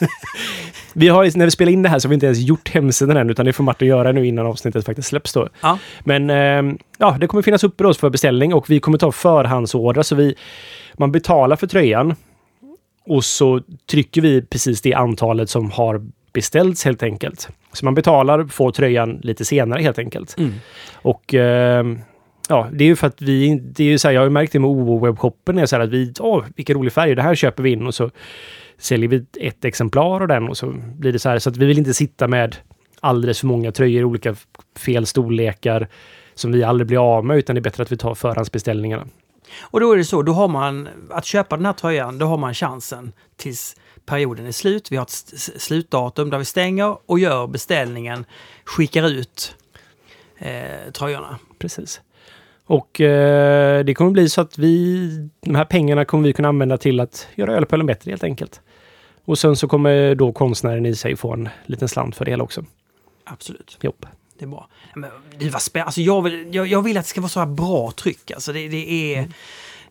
[0.94, 3.18] vi har, när vi spelar in det här så har vi inte ens gjort hemsidan
[3.18, 5.50] än, utan det får Martin göra nu innan avsnittet faktiskt släpps då.
[5.62, 5.80] Ja.
[6.04, 10.02] Men eh, ja, det kommer finnas uppe då för beställning och vi kommer ta förhandsorder
[10.02, 10.36] så vi,
[10.94, 12.16] man betalar för tröjan
[13.06, 13.62] och så
[13.92, 16.02] trycker vi precis det antalet som har
[16.34, 17.50] beställts helt enkelt.
[17.74, 20.36] Så man betalar, får tröjan lite senare helt enkelt.
[20.38, 20.54] Mm.
[20.94, 21.86] Och eh,
[22.50, 24.32] ja, det är ju för att vi, det är ju så här, jag har ju
[24.32, 27.36] märkt det med OO-webbshoppen, är så här att vi, åh, vilka roliga färger, det här
[27.36, 28.10] köper vi in och så
[28.78, 31.40] säljer vi ett exemplar av den och så blir det så här.
[31.40, 32.56] Så att vi vill inte sitta med
[33.00, 34.36] alldeles för många tröjor i olika
[34.78, 35.88] fel storlekar
[36.36, 39.08] som vi aldrig blir av med, utan det är bättre att vi tar förhandsbeställningarna.
[39.62, 42.38] Och då är det så, då har man, att köpa den här tröjan, då har
[42.38, 43.76] man chansen tills
[44.06, 44.91] perioden är slut.
[44.91, 48.26] Vi har ett slutdatum där vi stänger och gör beställningen,
[48.64, 49.56] skickar ut
[50.38, 51.39] eh, tröjorna.
[51.60, 52.01] Precis.
[52.66, 55.08] Och eh, det kommer bli så att vi,
[55.41, 58.62] de här pengarna kommer vi kunna använda till att göra ölpölen bättre helt enkelt.
[59.26, 62.43] Och sen så kommer då konstnären i sig få en liten slant för det hela
[62.43, 62.66] också.
[63.24, 64.06] Absolut, Jopp.
[64.39, 64.68] det är bra.
[64.95, 65.86] Men det var spännande.
[65.86, 68.32] Alltså jag, vill, jag, jag vill att det ska vara så här bra tryck.
[68.32, 69.32] Alltså det, det är...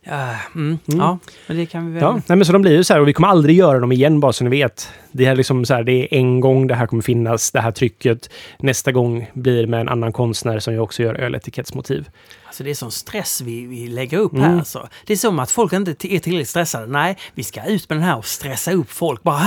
[0.04, 2.02] Ja, mm, ja, men det kan vi väl...
[2.02, 3.92] Ja, nej, men så de blir ju så här och vi kommer aldrig göra dem
[3.92, 4.88] igen bara så ni vet.
[5.12, 7.70] Det är liksom så här, det är en gång det här kommer finnas, det här
[7.70, 8.30] trycket.
[8.58, 12.08] Nästa gång blir med en annan konstnär som ju också gör öletikettsmotiv.
[12.46, 14.44] Alltså det är sån stress vi, vi lägger upp Mm.
[14.44, 14.58] här.
[14.58, 14.88] Alltså.
[15.06, 16.86] Det är som att folk inte är tillräckligt stressade.
[16.86, 19.22] Nej, vi ska ut med den här och stressa upp folk.
[19.22, 19.40] Bara,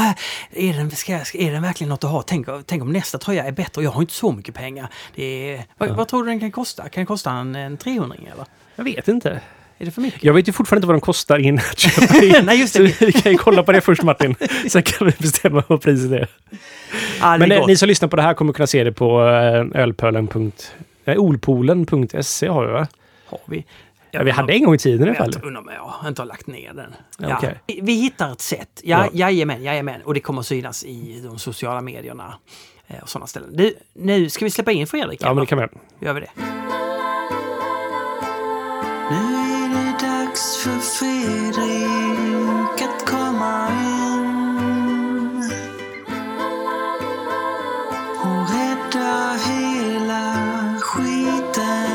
[0.52, 2.22] "Äh, är, den, ska, jag- är den verkligen något att ha?
[2.22, 3.84] Tänk, tänk om nästa tröja är bättre.
[3.84, 4.88] Jag har inte så mycket pengar.
[5.16, 6.84] Det är, vad, vad tror du den kan kosta?
[6.84, 8.46] Kan den kosta en, en 300 eller?
[8.76, 9.42] Jag vet inte.
[9.78, 10.24] Är det för mycket?
[10.24, 12.36] Jag vet ju fortfarande inte vad de kostar in att köpa in.
[12.46, 13.02] Nej, just Så det.
[13.02, 14.36] vi kan ju kolla på det först Martin.
[14.70, 16.18] Sen kan vi bestämma vad priset är.
[16.20, 16.28] Det
[17.40, 19.82] Men är eh, ni som lyssnar på det här kommer kunna se det på eh,
[19.82, 20.52] ölpölen.
[21.06, 22.88] Nej, olpoolen.se har vi va?
[23.26, 23.66] har vi.
[24.12, 25.32] Ja, vi hade en gång i tiden i alla fall.
[25.36, 25.70] Jag undrar om
[26.02, 26.94] jag inte har lagt ner den.
[27.20, 27.56] Ja, okej.
[27.68, 28.82] Vi, vi hittar ett sätt.
[28.84, 29.10] Ja, Ja.
[29.14, 30.02] Jajamän, jajamän.
[30.02, 32.34] Och det kommer synas i de sociala medierna.
[32.88, 33.50] eh, Och sådana ställen.
[33.58, 35.20] Du, nu ska vi släppa in Fredrik?
[35.24, 35.72] Ja, men det kan vi göra.
[36.00, 36.30] Gör vi det?
[40.66, 45.44] För Fredrik att komma in
[48.22, 50.36] och rädda hela
[50.82, 51.88] skiten.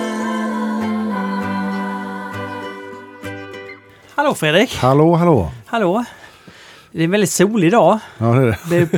[4.14, 4.76] Hallå Fredrik!
[4.76, 5.50] Hallå, hallå.
[5.66, 6.04] Hallå!
[6.92, 7.98] Det är en väldigt solig dag.
[8.18, 8.58] Ja, det är det.
[8.70, 8.88] Det är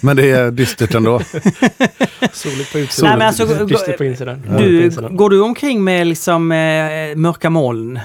[0.04, 1.20] Men det är dystert ändå.
[2.32, 3.08] Soligt på utsidan.
[3.08, 4.42] Nej, men alltså, Dystert på insidan.
[4.50, 5.16] Ja, du, insidan.
[5.16, 8.00] går du omkring med liksom eh, mörka moln?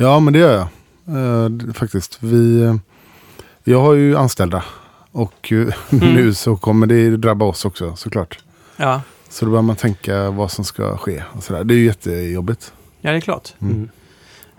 [0.00, 0.68] Ja, men det gör jag.
[1.16, 2.18] Eh, faktiskt.
[2.20, 2.74] Vi, eh,
[3.64, 4.64] jag har ju anställda.
[5.12, 8.38] Och eh, nu så kommer det drabba oss också såklart.
[8.76, 11.22] Ja, Så då börjar man tänka vad som ska ske.
[11.32, 11.64] Och sådär.
[11.64, 12.72] Det är ju jättejobbigt.
[13.00, 13.54] ja det är klart.
[13.60, 13.88] Mm.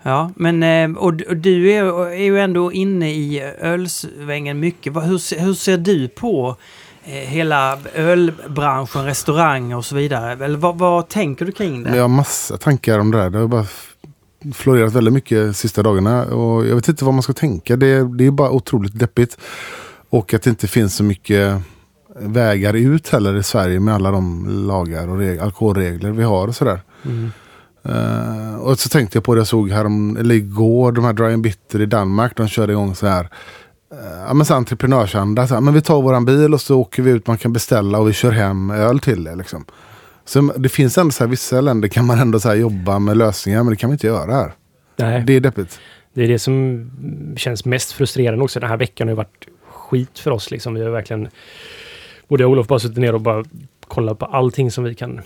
[0.02, 4.94] Ja, men eh, och, och du är, är ju ändå inne i ölsvängen mycket.
[4.96, 6.56] Hur, hur ser du på
[7.04, 10.44] eh, hela ölbranschen, restauranger och så vidare?
[10.44, 11.96] Eller vad, vad tänker du kring det?
[11.96, 13.30] Jag har massa tankar om det där.
[13.30, 13.66] Det har bara
[14.54, 16.24] florerat väldigt mycket de sista dagarna.
[16.24, 17.76] Och jag vet inte vad man ska tänka.
[17.76, 19.38] Det, det är bara otroligt deppigt.
[20.10, 21.62] Och att det inte finns så mycket
[22.20, 26.56] vägar ut heller i Sverige med alla de lagar och reg- alkoholregler vi har och
[26.56, 26.80] sådär.
[27.04, 27.30] Mm.
[27.82, 31.32] Eh, och så tänkte jag på det jag såg härom, eller igår, de här Dry
[31.32, 32.36] and Bitter i Danmark.
[32.36, 33.28] De körde igång så här.
[33.92, 35.46] Uh, ja men så entreprenörsanda.
[35.46, 37.98] Så här, men vi tar våran bil och så åker vi ut, man kan beställa
[37.98, 39.34] och vi kör hem öl till det.
[39.34, 39.64] Liksom.
[40.30, 43.16] Så det finns ändå så här, vissa länder kan man ändå så här jobba med
[43.16, 44.52] lösningar, men det kan vi inte göra här.
[44.96, 45.80] Nej, Det är deppigt.
[46.14, 46.90] det är det som
[47.36, 48.60] känns mest frustrerande också.
[48.60, 50.50] Den här veckan har ju varit skit för oss.
[50.50, 50.74] Liksom.
[50.74, 51.28] Vi har verkligen,
[52.28, 53.44] både jag och Olof bara suttit ner och bara
[53.88, 55.20] kollat på allting som vi kan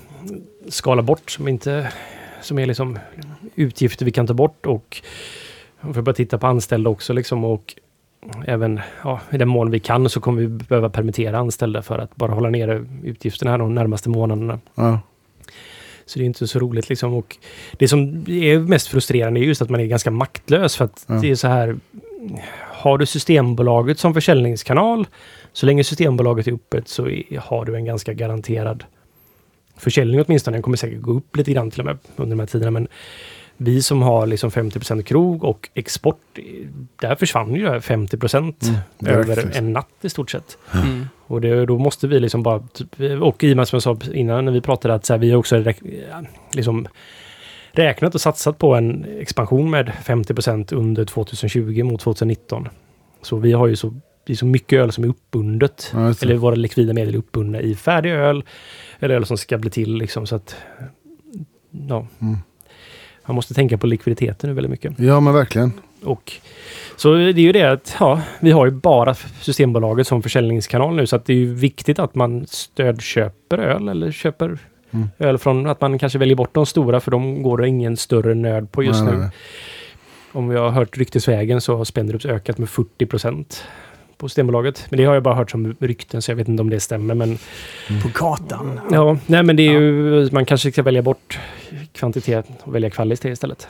[0.69, 1.31] skala bort.
[1.31, 1.93] Som, inte,
[2.43, 2.99] som är liksom
[3.55, 4.67] utgifter vi kan ta bort.
[4.67, 5.03] Och
[5.81, 7.13] vi får bara titta på anställda också.
[7.13, 7.75] Liksom, och
[8.47, 12.17] även ja, i den mån vi kan så kommer vi behöva permittera anställda för att
[12.17, 14.61] bara hålla nere utgifterna här de närmaste månaderna.
[14.75, 15.01] Ja.
[16.07, 17.15] Så det är inte så roligt liksom.
[17.15, 17.37] Och
[17.79, 21.15] det som är mest frustrerande är just att man är ganska maktlös för att Ja.
[21.15, 21.77] det är så här.
[22.61, 25.07] Har du Systembolaget som försäljningskanal,
[25.53, 27.03] så länge Systembolaget är öppet så
[27.41, 28.85] har du en ganska garanterad
[29.77, 30.55] försäljning åtminstone.
[30.57, 32.71] Den kommer säkert gå upp lite grann till och med under de här tiderna.
[32.71, 32.89] Men
[33.57, 36.39] vi som har liksom 50% krog och export,
[37.01, 40.59] där försvann ju det här 50 Mm, direkt, över en natt i stort sett.
[40.75, 41.07] Mm.
[41.27, 43.99] Och det, då måste vi liksom bara, typ, och i och med som jag sa
[44.13, 45.65] innan när vi pratade att så här, vi har också
[46.53, 46.89] liksom
[47.73, 52.69] räknat och satsat på en expansion med 50% under 2020 mot 2019.
[53.23, 53.95] Så vi har ju så,
[54.27, 55.91] det är så mycket öl som är uppbundet.
[55.93, 56.15] Ja.
[56.23, 58.45] Eller våra likvida medel är uppbundna i färdig öl.
[59.01, 60.57] Eller öl som ska bli till liksom så att...
[61.71, 62.07] Ja.
[62.21, 62.39] Mm.
[63.27, 64.99] Man måste tänka på likviditeten nu väldigt mycket.
[64.99, 65.73] Ja men verkligen.
[66.05, 66.33] Och,
[66.97, 71.07] så det är ju det att ja, vi har ju bara Systembolaget som försäljningskanal nu
[71.07, 74.59] så att det är ju viktigt att man stödköper öl eller köper
[74.91, 75.09] Mm.
[75.19, 78.35] öl från att man kanske väljer bort de stora för de går det ingen större
[78.35, 79.19] nöd på just Nej, nu.
[79.19, 79.31] nej, nej.
[80.33, 83.65] Om vi har hört ryktesvägen så har Spendrups ökat med 40 procent
[84.25, 84.87] på Systembolaget.
[84.91, 87.15] Men det har jag bara hört som rykten så jag vet inte om det stämmer.
[87.15, 87.39] Men
[88.03, 88.81] På kartan.
[88.91, 91.39] ja, nej men det är ju, man kanske ska välja bort
[91.93, 93.69] kvantitet och välja kvalitet istället.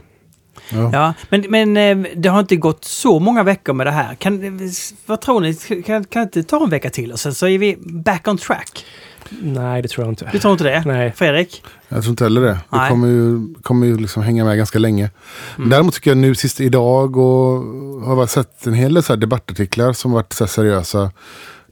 [0.73, 0.91] Ja.
[0.93, 4.15] Ja, men, men eh, det har inte gått så många veckor med det här.
[4.15, 4.61] Kan,
[5.07, 5.83] vad tror ni?
[5.83, 8.85] Kan, kan inte ta en vecka till och sen så är vi back on track?
[9.31, 10.29] Nej, det tror jag inte.
[10.33, 10.83] Du tror inte det?
[10.87, 11.13] Nej.
[11.17, 11.63] Fredrik?
[11.89, 12.49] Jag tror inte heller det.
[12.49, 12.91] Det Nej.
[12.91, 15.11] kommer ju, kommer ju liksom hänga med ganska länge.
[15.57, 15.71] Mm.
[15.71, 17.63] Däremot tycker jag nu sist idag och
[18.03, 21.11] har jag sett en hel del så här debattartiklar som varit så här seriösa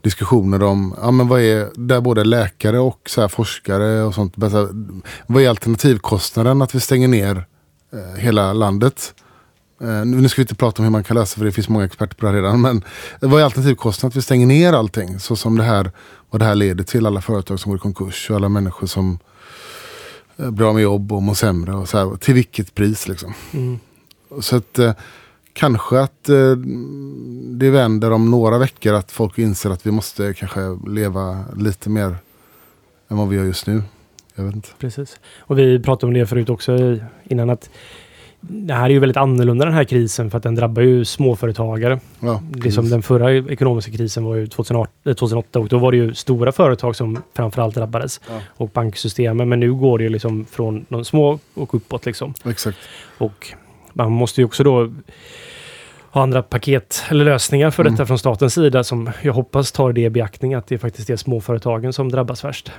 [0.02, 4.36] diskussioner om, ja men vad är, där både läkare och så här forskare och sånt,
[4.36, 4.68] bara så här,
[5.26, 7.44] vad är alternativkostnaden att vi stänger ner
[7.92, 9.14] eh, hela landet?
[9.82, 11.68] Eh, nu nu ska vi inte prata om hur man kan lösa för det finns
[11.68, 12.60] många experter på det här redan.
[12.60, 12.84] Men
[13.20, 15.18] vad är alternativkostnaden att vi stänger ner allting?
[15.18, 15.90] Så som det här,
[16.32, 19.18] vad det här leder till alla företag som går i konkurs och alla människor som
[20.36, 21.74] eh, blir av med jobb och mår sämre.
[21.74, 23.34] Och så här, till vilket pris liksom.
[23.52, 23.78] Mm.
[24.40, 24.92] Så att eh,
[25.52, 26.56] kanske att eh,
[27.50, 32.16] det vänder om några veckor att folk inser att vi måste kanske leva lite mer
[33.08, 33.82] än vad vi gör just nu.
[34.34, 34.68] Jag vet inte.
[34.78, 35.20] Precis.
[35.38, 37.70] Och vi pratade om det förut också innan att
[38.48, 42.00] det här är ju väldigt annorlunda den här krisen för att den drabbar ju småföretagare.
[42.20, 45.90] Ja, Det som den förra ekonomiska krisen var ju 2008, eh, 2008 och då var
[45.92, 48.20] det ju stora företag som framförallt drabbades.
[48.30, 48.40] Ja.
[48.48, 49.48] Och banksystemen.
[49.48, 52.34] Men nu går det ju liksom från de små och uppåt liksom.
[52.44, 52.78] Exakt.
[53.18, 53.52] Och
[53.92, 54.92] man måste ju också då
[56.10, 57.92] ha andra paket eller lösningar för Mm.
[57.94, 61.16] detta från statens sida som jag hoppas tar det i beaktning att det faktiskt är
[61.16, 62.72] småföretagen som drabbas värst.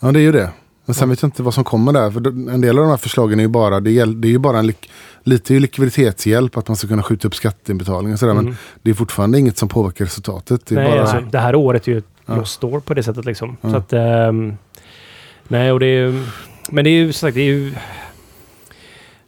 [0.00, 0.50] Ja, det är ju det.
[0.86, 2.10] Men sen vet jag inte vad som kommer där.
[2.10, 4.38] För en del av de här förslagen är ju bara, det är, det är ju
[4.38, 4.72] bara en
[5.22, 8.34] lite likviditetshjälp, att man ska kunna skjuta upp skatteinbetalningar sådär.
[8.34, 8.56] Men Mm.
[8.82, 10.66] det är fortfarande inget som påverkar resultatet.
[10.66, 12.36] Det Nej, bara, alltså, det här året är ju ett Ja.
[12.36, 13.56] lost år på det sättet liksom.
[13.60, 13.70] Ja.
[13.70, 14.56] Så att, ehm,
[15.48, 16.22] nej, och det är
[16.70, 17.72] Men det är ju som sagt, det är ju...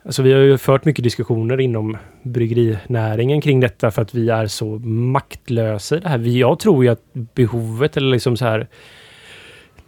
[0.04, 4.46] Alltså vi har ju fört mycket diskussioner inom bryggerinäringen kring detta för att vi är
[4.46, 6.18] så maktlösa i det här.
[6.18, 7.02] Vi, jag tror ju att
[7.34, 8.68] behovet eller liksom så här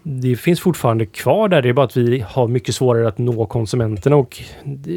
[0.02, 1.62] det finns fortfarande kvar där.
[1.62, 4.42] Det är bara att vi har mycket svårare att nå konsumenterna och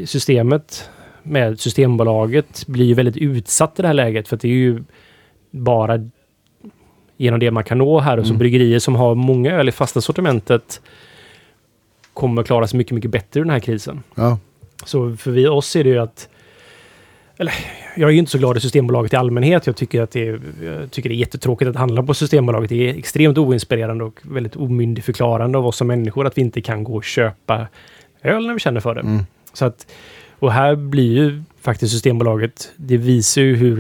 [0.06, 0.90] systemet
[1.24, 4.84] med Systembolaget blir ju väldigt utsatt i det här läget för att det är ju
[5.52, 6.10] bara
[7.18, 8.40] genom det man kan nå här och så Mm.
[8.40, 10.82] bryggerier som har många öl i fasta sortimentet
[12.14, 14.04] kommer klara sig mycket, mycket bättre i den här krisen.
[14.16, 14.38] ja,
[14.86, 16.30] Så för vi, oss är det ju att...
[17.38, 17.54] Eller,
[17.96, 19.68] jag är ju inte så glad i Systembolaget i allmänhet.
[19.68, 22.70] Jag tycker att det är, jag tycker det är jättetråkigt att handla på Systembolaget.
[22.70, 26.84] Det är extremt oinspirerande och väldigt omyndigförklarande av oss som människor att vi inte kan
[26.84, 27.68] gå och köpa
[28.22, 29.02] öl när vi känner för det.
[29.02, 29.26] Mm.
[29.54, 29.88] Så att,
[30.40, 33.78] och här blir ju faktiskt Systembolaget, det visar ju hur,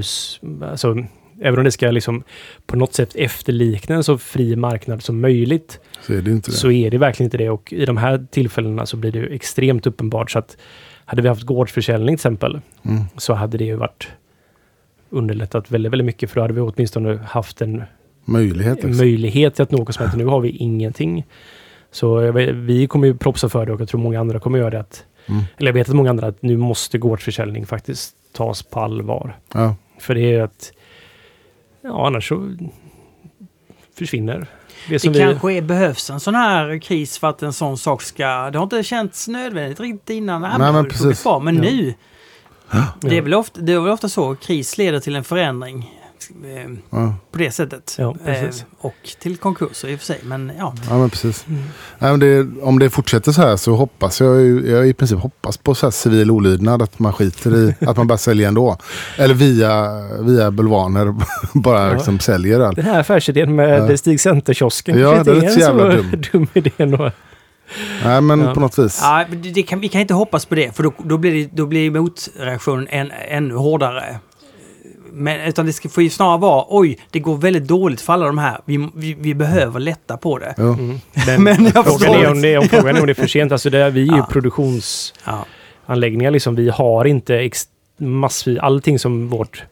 [0.62, 0.98] alltså,
[1.42, 2.24] även om det ska liksom
[2.66, 6.56] på något sätt efterlikna en så fri marknad som möjligt, så är det inte det.
[6.56, 7.50] så är det verkligen inte det.
[7.50, 10.32] Och i de här tillfällena så blir det ju extremt uppenbart.
[10.32, 10.58] Så att
[11.06, 13.04] hade vi haft gårdsförsäljning till exempel, Mm.
[13.18, 14.08] så hade det ju varit
[15.10, 16.30] underlättat väldigt, väldigt mycket.
[16.30, 17.84] För då hade vi åtminstone haft en
[18.26, 18.76] Möjlighet.
[18.76, 18.98] Liksom.
[18.98, 20.18] möjlighet till att nå konsumenter.
[20.18, 21.26] Nu har vi ingenting.
[21.92, 24.80] Så vi kommer ju propsa för det och jag tror många andra kommer göra det.
[24.80, 25.44] Att, Mm.
[25.58, 29.38] Eller jag vet att många andra att nu måste gårdsförsäljning faktiskt tas på allvar.
[29.54, 29.76] Ja.
[30.00, 30.72] För det är att
[31.82, 32.56] ja, annars så
[33.98, 34.48] försvinner
[34.90, 35.20] det Det vi...
[35.20, 38.50] kanske är, behövs en sån här kris för att en sån sak ska...
[38.50, 40.42] Det har inte känts nödvändigt riktigt innan.
[40.42, 41.24] Nej, men men precis.
[41.24, 41.62] Bra, men Ja.
[41.62, 41.94] nu.
[43.02, 43.22] Det, är Ja.
[43.24, 44.36] väl ofta, det är väl ofta så.
[44.36, 45.92] Kris leder till en förändring.
[46.46, 47.16] Eh, Ja.
[47.32, 47.96] på det sättet.
[48.00, 48.16] Ja.
[48.26, 48.50] Eh,
[48.80, 50.20] och till konkurser i och för sig.
[50.24, 50.74] Men ja.
[50.90, 51.46] ja, men precis.
[51.48, 51.62] Mm.
[52.00, 55.58] Nej, men det, om det fortsätter så här så hoppas jag, jag i princip hoppas
[55.58, 56.82] på så här civil olydnad.
[56.82, 58.78] Att man skiter i att man bara säljer ändå.
[59.18, 59.90] Eller via,
[60.22, 61.16] via bulvaner
[61.54, 61.94] bara Ja.
[61.94, 62.76] liksom säljer allt.
[62.76, 63.98] Den här affärsidén med Ja.
[63.98, 66.22] Stig Center-kiosken Ja, inte är är så jävla dum.
[66.32, 67.12] dum idé ändå.
[68.04, 68.54] Nej men Ja.
[68.54, 69.00] på något vis.
[69.04, 70.76] Ja, det, det kan, vi kan inte hoppas på det.
[70.76, 74.20] För då, då, blir, det, då blir motreaktionen än, ännu hårdare.
[75.14, 78.26] Men, utan det ska, får ju snarare vara, oj, det går väldigt dåligt för alla
[78.26, 78.58] de här.
[78.66, 80.56] Vi, vi, vi behöver lätta på det.
[80.58, 81.00] Mm.
[81.28, 83.28] Men, Men jag frågan, förstår är om det, om frågan är om det är för
[83.28, 83.52] sent.
[83.52, 84.28] Alltså det, vi är ju Ja.
[84.32, 85.14] produktions...
[85.26, 85.46] Ja.
[85.86, 86.32] anläggningar.
[86.32, 89.64] Liksom, vi har inte ex- massvis, allting som vårt...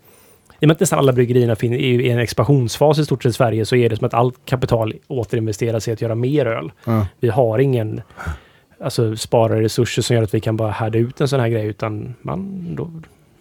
[0.60, 3.30] I och med att nästan alla bryggerierna fin- är i en expansionsfas i stort sett
[3.30, 6.72] i Sverige så är det som att allt kapital återinvesteras i att göra mer öl.
[6.86, 7.08] Ja.
[7.20, 8.02] Vi har ingen
[8.84, 11.66] alltså, spara resurser som gör att vi kan bara härda ut en sån här grej
[11.66, 12.92] utan man, då,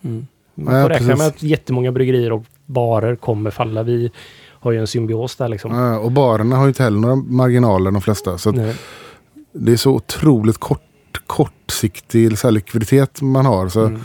[0.05, 0.27] Mm.
[0.65, 1.19] Man Ja, får räkna precis.
[1.19, 3.83] med att jättemånga bryggerier och barer kommer falla.
[3.83, 4.11] Vi
[4.63, 5.75] har ju en symbios där liksom.
[5.75, 8.39] Ja, och barerna har ju inte heller några marginaler de flesta.
[8.39, 8.53] Så
[9.53, 10.81] det är så otroligt kort,
[11.27, 13.69] kortsiktig så likviditet man har.
[13.69, 14.01] Så Mm.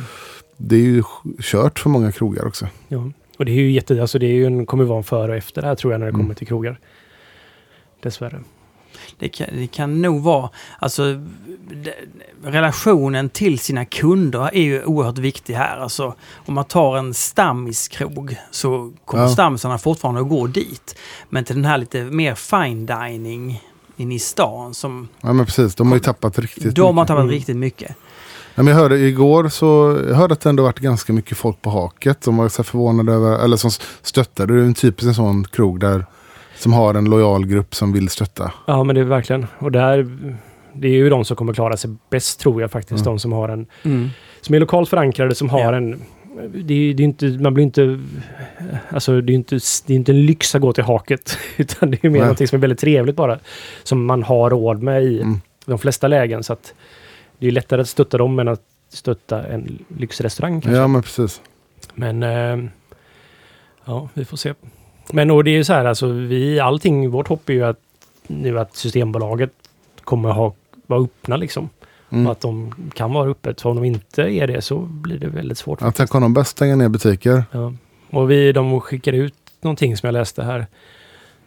[0.57, 1.03] det är ju
[1.41, 2.67] kört för många krogar också.
[2.87, 3.11] Ja.
[3.39, 5.37] Och det är ju jätte, alltså det är ju en, kommer vara en före och
[5.37, 6.21] efter det här tror jag när det Mm.
[6.21, 6.79] kommer till krogar.
[8.03, 8.39] Dessvärre.
[9.19, 10.49] Det kan, det kan nog vara,
[10.79, 11.03] alltså
[11.83, 11.93] det,
[12.43, 15.77] relationen till sina kunder är ju oerhört viktig här.
[15.77, 16.13] Alltså
[16.45, 19.29] om man tar en stammiskrog så kommer Ja.
[19.29, 20.95] stammisarna fortfarande att gå dit.
[21.29, 23.61] Men till den här lite mer fine dining
[23.97, 27.07] inne i stan som Ja men precis, de har ju tappat riktigt de har mycket.
[27.07, 27.31] tappat Mm.
[27.31, 27.95] riktigt mycket.
[28.55, 31.61] Ja, men jag hörde igår så jag hörde att det ändå varit ganska mycket folk
[31.61, 32.21] på haket.
[32.21, 34.53] De var så förvånade över, eller som stöttade.
[34.55, 36.05] Det är en typisk en sån krog där
[36.57, 38.51] som har en lojal grupp som vill stötta.
[38.67, 39.45] Ja men det är verkligen.
[39.59, 40.17] Och där,
[40.73, 43.05] det är ju de som kommer klara sig bäst tror jag faktiskt.
[43.05, 43.13] Mm.
[43.15, 43.67] De som har en,
[44.41, 45.75] som är lokalt förankrade, som har Ja.
[45.75, 46.01] en
[46.53, 47.99] det är, det är inte, man blir inte...
[48.89, 51.37] Alltså det är inte, det är inte en lyx att gå till haket.
[51.57, 52.21] Utan det är mer Nej.
[52.21, 53.39] någonting som är väldigt trevligt bara.
[53.83, 55.41] Som man har råd med i Mm.
[55.65, 56.43] de flesta lägen.
[56.43, 56.73] Så att
[57.39, 60.79] det är lättare att stötta dem än att stötta en lyxrestaurang kanske.
[60.81, 61.41] Ja men precis.
[61.93, 62.69] Men eh,
[63.85, 64.53] ja, vi får se.
[65.11, 67.79] Men och det är ju så här, alltså vi, allting, vårt hopp är ju att
[68.27, 69.51] nu att Systembolaget
[70.03, 70.53] kommer ha,
[70.87, 71.69] vara öppna liksom.
[72.09, 72.25] Mm.
[72.25, 73.61] Och att de kan vara öppet.
[73.61, 75.81] För om de inte är det så blir det väldigt svårt.
[75.81, 77.43] Jag tänker om de bäst stänga ner butiker.
[77.51, 77.73] Ja.
[78.09, 80.67] Och vi, de skickar ut någonting som jag läste här.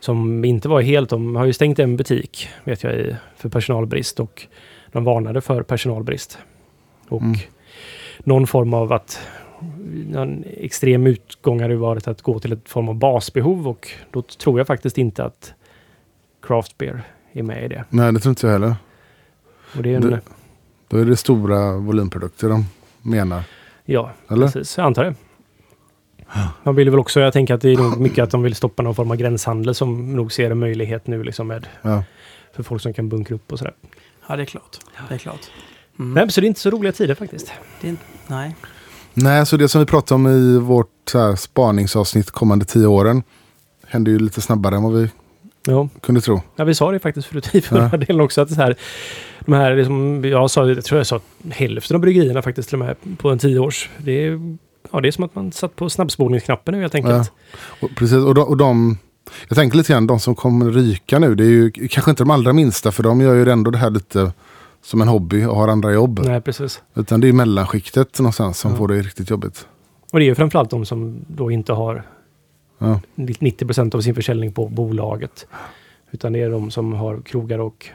[0.00, 4.20] Som inte var helt, de har ju stängt en butik vet jag i, för personalbrist
[4.20, 4.46] och
[4.92, 6.38] de varnade för personalbrist.
[7.08, 7.38] Och Mm.
[8.18, 9.20] någon form av att
[10.06, 14.22] någon extrem utgång har ju varit att gå till ett form av basbehov och då
[14.22, 15.52] tror jag faktiskt inte att
[16.42, 17.02] craft beer
[17.32, 17.84] är med i det.
[17.90, 18.76] Nej det tror inte jag heller.
[19.76, 20.20] Och det är en, Det-
[20.88, 22.64] Då är det stora volymprodukter de
[23.02, 23.42] menar.
[23.84, 24.46] ja, Eller?
[24.46, 25.14] precis, jag antar det.
[26.62, 28.82] Man vill väl också, jag tänker att det är nog mycket att de vill stoppa
[28.82, 32.04] någon form av gränshandel som nog ser en möjlighet nu liksom med Ja.
[32.52, 33.74] för folk som kan bunkra upp och sådär.
[34.28, 34.78] Ja, det är klart.
[35.08, 35.50] Det är klart.
[35.98, 36.14] Mm.
[36.14, 37.52] Nej, så det är inte så roliga tider faktiskt.
[37.80, 37.96] Det är
[38.26, 38.56] nej.
[39.14, 43.22] Nej, så det som vi pratade om i vårt så här, spaningsavsnitt kommande tio åren
[43.86, 45.08] händer ju lite snabbare än vad vi
[45.66, 46.40] Ja, kunde tro.
[46.56, 47.98] ja vi sa det faktiskt förut i förra Ja.
[47.98, 48.76] delen också att det här,
[49.40, 52.86] de här, liksom, jag sa, jag tror jag sa hälften av bryggerierna faktiskt till och
[52.86, 53.90] med på en tioårs.
[53.98, 54.56] Det är,
[54.92, 57.32] ja, det är som att man satt på snabbspolningsknappen nu helt enkelt.
[57.80, 58.98] Och, precis, och, de, och de,
[59.48, 62.30] jag tänker lite grann, de som kommer ryka nu, det är ju kanske inte de
[62.30, 64.32] allra minsta, för de gör ju ändå det här lite
[64.82, 66.20] som en hobby och har andra jobb.
[66.24, 66.82] Nej, precis.
[66.94, 68.76] Utan det är mellanskiktet någonstans som Ja.
[68.76, 69.66] får det riktigt jobbigt.
[70.12, 72.02] Och det är ju framförallt de som då inte har
[72.78, 73.00] Ja.
[73.14, 75.46] 90 procent av sin försäljning på bolaget.
[76.10, 77.86] Utan det är de som har krogar och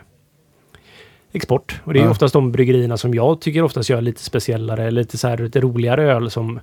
[1.32, 1.82] export.
[1.84, 2.10] Och det är Ja.
[2.10, 6.12] oftast de bryggerierna som jag tycker oftast gör lite speciellare, lite så här lite roligare
[6.12, 6.60] öl som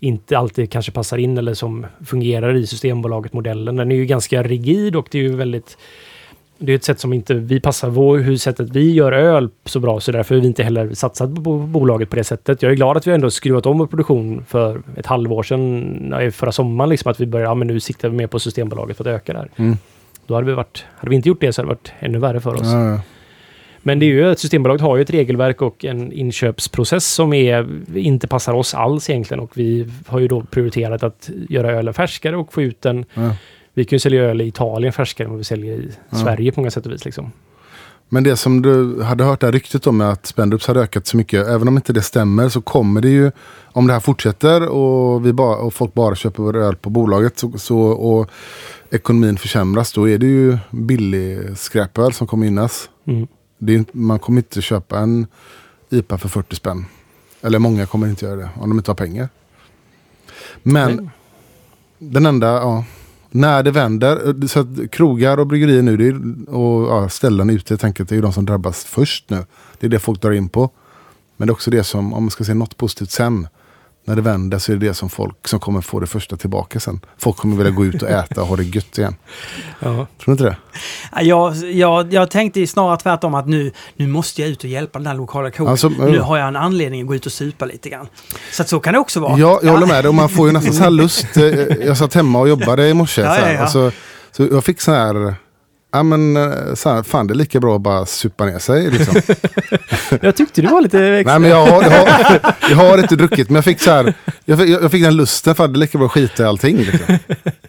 [0.00, 3.76] inte alltid kanske passar in eller som fungerar i Systembolaget-modellen.
[3.76, 5.78] Den är ju ganska rigid och det är ju väldigt
[6.62, 9.80] det är ett sätt som inte vi passar vår, hur sättet vi gör öl så
[9.80, 12.62] bra så därför har vi inte heller satsat på bo- bolaget på det sättet.
[12.62, 16.52] Jag är glad att vi ändå skruvat om vår produktion för ett halvår sedan, förra
[16.52, 19.14] sommaren, liksom att vi började, ja men nu siktar vi mer på Systembolaget för att
[19.16, 19.48] öka där.
[19.56, 19.76] Mm.
[20.26, 22.40] Då hade vi varit, hade vi inte gjort det så hade det varit ännu värre
[22.40, 22.72] för oss.
[22.72, 23.00] Ja.
[23.84, 27.68] Men det är ju att Systembolaget har ju ett regelverk och en inköpsprocess som är,
[27.96, 32.36] inte passar oss alls egentligen och vi har ju då prioriterat att göra ölen färskare
[32.36, 33.04] och få ut den.
[33.14, 33.30] Ja.
[33.74, 36.18] Vi kan ju sälja öl i Italien färskare än vad vi säljer i Ja.
[36.18, 37.04] Sverige på många sätt och vis.
[37.04, 37.32] Liksom.
[38.08, 41.16] Men det som du hade hört det här ryktet om att Spendrups hade ökat så
[41.16, 43.30] mycket, även om inte det stämmer så kommer det ju,
[43.64, 47.38] om det här fortsätter och, vi bara, och folk bara köper vår öl på bolaget
[47.38, 48.30] så, så, och
[48.90, 52.90] ekonomin försämras, då är det ju billig skräpöl som kommer innas.
[53.06, 53.26] Mm.
[53.58, 55.26] Det man kommer inte köpa en
[55.90, 56.86] IPA för 40 spänn.
[57.42, 59.28] Eller många kommer inte göra det om de inte har pengar.
[60.62, 61.08] Men Nej.
[61.98, 62.84] den enda, ja.
[63.34, 67.50] När det vänder, eh, så att krogar och bryggerier nu det är, och ja, ställen
[67.50, 69.44] ute, jag tänker att det är de som drabbas först nu.
[69.78, 70.70] Det är det folk drar in på.
[71.36, 73.48] Men det är också det som, om man ska se något positivt sen,
[74.04, 76.80] när det vänder så är det det som folk som kommer få det första tillbaka
[76.80, 77.00] sen.
[77.18, 79.14] Folk kommer vilja gå ut och äta och ha det gött igen.
[79.80, 79.88] Ja.
[79.88, 80.56] Tror du inte det?
[81.12, 84.98] Ja, Jag, jag, jag tänkte snarare tvärtom att nu, nu måste jag ut och hjälpa
[84.98, 85.70] den där lokala krogen.
[85.70, 86.22] Alltså, nu ja.
[86.22, 88.06] har jag en anledning att gå ut och supa lite grann.
[88.52, 89.38] Så att så kan det också vara.
[89.38, 90.08] Ja, jag håller med dig.
[90.08, 91.26] Och man får ju nästan så här lust.
[91.36, 91.42] Eh,
[91.86, 93.22] Jag satt hemma och jobbade i morse.
[93.22, 93.66] Ja, här, ja, ja.
[93.66, 93.90] Så,
[94.32, 95.34] så jag fick så här...
[95.92, 98.90] Ja men eh, så här, fan det är lika bra att bara supa ner sig.
[98.90, 99.36] Liksom.
[100.20, 101.38] Jag tyckte du var lite extra.
[101.38, 104.14] Nej men jag har, jag, har, jag har inte druckit men jag fick så här,
[104.44, 106.46] jag fick, jag fick den lusten för att det är lika bra att skita i
[106.46, 106.76] allting.
[106.76, 107.18] Liksom.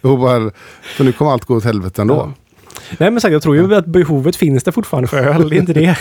[0.00, 0.50] Och bara,
[0.82, 2.14] för nu kommer allt gå åt helvete ändå.
[2.14, 2.32] Ja.
[2.98, 5.60] Nej men sagt, jag tror ju att behovet finns där fortfarande för öl, det är
[5.60, 5.98] inte det.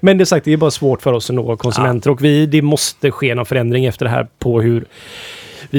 [0.00, 2.62] Men det sagt, det är bara svårt för oss att nå konsumenter och vi, det
[2.62, 4.84] måste ske någon förändring efter det här på hur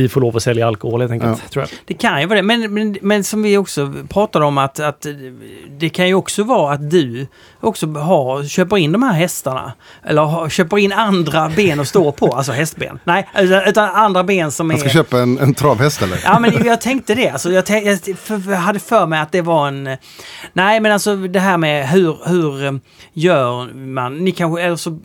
[0.02, 1.52] vi får lov att sälja alkohol helt enkelt.
[1.52, 1.70] Tror jag.
[1.86, 5.06] Det kan ju vara det, men, men, men som vi också pratade om att, att
[5.80, 7.28] det kan ju också vara att du
[7.62, 9.74] också har, köper in de här hästarna.
[10.04, 13.00] Eller har, köper in andra ben att stå på, alltså hästben.
[13.04, 14.93] Nej, utan, utan andra ben som Man ska är...
[14.93, 16.20] köpa en, en travhäst eller?
[16.24, 17.30] Ja, men jag tänkte det.
[17.30, 18.00] Alltså, jag, jag
[18.48, 19.98] jag hade för mig att det var en...
[20.54, 22.72] Nej, men alltså det här med hur, hur eh,
[23.14, 24.18] gör man?
[24.18, 24.62] Ni kanske...
[24.62, 25.00] Eller så,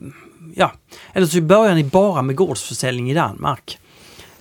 [0.54, 0.72] ja,
[1.12, 3.78] eller så börjar ni bara med gårdsförsäljning i Danmark.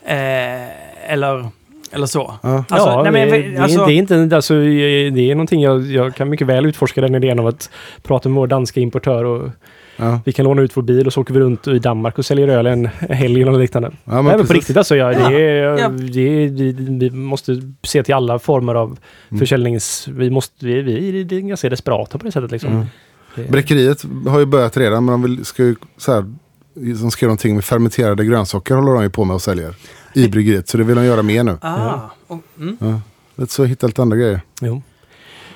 [0.09, 1.49] Eh, eller,
[1.91, 2.33] eller så.
[2.43, 2.49] Ja.
[2.69, 5.81] Alltså, ja, nej, men, det, det, alltså, det är inte, alltså, det är någonting jag,
[5.85, 7.69] jag kan mycket väl utforska den idén av att
[8.03, 9.49] prata med vår danska importör och
[10.01, 10.19] Ja.
[10.25, 12.47] vi kan låna ut vår bil och så åker vi runt i Danmark och säljer
[12.47, 13.91] öl en helg eller liknande.
[14.03, 15.89] Ja, men Nej, men på riktigt alltså, ja, Ja, det är, ja.
[15.89, 18.97] Det är, vi, vi måste se till alla former av
[19.29, 19.39] Mm.
[19.39, 20.07] försäljnings...
[20.07, 22.71] Vi, måste, vi, vi är ganska desperata på det sättet liksom.
[22.71, 22.85] Mm.
[23.35, 26.21] Det- Bräckeriet har ju börjat redan men de vill, ska ju så här,
[26.73, 29.73] de göra någonting med fermenterade grönsaker håller de ju på med och säljer.
[30.13, 31.57] I bryggeriet, så det vill de göra mer nu.
[31.61, 32.77] ah, och, mm.
[32.79, 33.01] Ja.
[33.35, 34.41] Lite så hitta lite andra grejer.
[34.61, 34.81] Jo.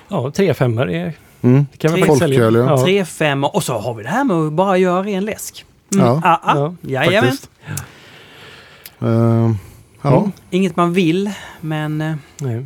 [0.07, 1.13] Ja, tre femmor är...
[1.41, 1.65] Mm.
[1.71, 2.39] Det kan Tre faktiskt sälja.
[2.39, 2.69] folköl, ja.
[2.69, 2.83] Ja.
[2.83, 5.65] Tre, fem och så har vi det här med att bara göra ren läsk.
[5.93, 6.05] Mm.
[6.05, 6.57] Ja, Ah, ah.
[6.57, 7.21] Ja, Jajamän.
[7.21, 7.49] faktiskt.
[8.99, 9.57] Ehm,
[10.01, 10.17] ja.
[10.19, 10.31] Mm.
[10.49, 11.31] Inget man vill,
[11.61, 12.65] men eh, Nej.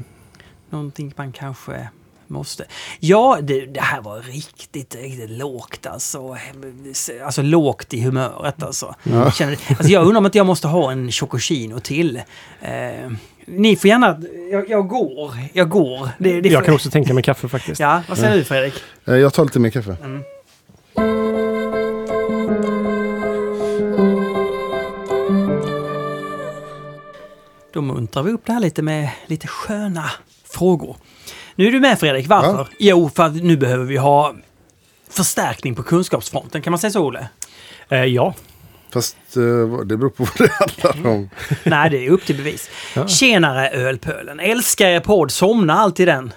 [0.70, 1.88] någonting man kanske
[2.30, 2.66] måste.
[3.00, 6.38] Ja, det, det här var riktigt, riktigt lågt alltså.
[7.26, 8.96] Alltså lågt i humöret alltså.
[9.04, 9.32] Ja.
[9.32, 12.22] Känner, alltså jag undrar om inte jag måste ha en Chococino till.
[12.62, 12.72] Eh,
[13.46, 14.22] ni får gärna...
[14.52, 15.34] Jag, jag går.
[15.54, 16.10] Jag går.
[16.18, 17.80] Det, det Jag kan också tänka mig kaffe faktiskt.
[17.80, 18.74] Ja, vad säger du Fredrik?
[19.06, 19.98] Eh, Jag tar lite mer kaffe.
[27.74, 30.12] Då muntrar vi upp det här lite med lite sköna
[30.46, 30.98] frågor.
[31.58, 32.58] Nu är du med Fredrik, varför?
[32.58, 32.68] Ja.
[32.80, 34.36] Jo, för att nu behöver vi ha
[35.10, 36.62] förstärkning på kunskapsfronten.
[36.62, 37.28] Kan man säga så, Olle?
[37.90, 38.34] Eh, ja.
[38.94, 40.52] Fast eh, det beror på vad det
[40.86, 41.30] handlar om.
[41.64, 42.70] Nej, det är upp till bevis.
[42.96, 43.08] Ja.
[43.08, 44.40] Tjenare Ölpölen!
[44.40, 46.34] Älskar er podd, somna alltid den.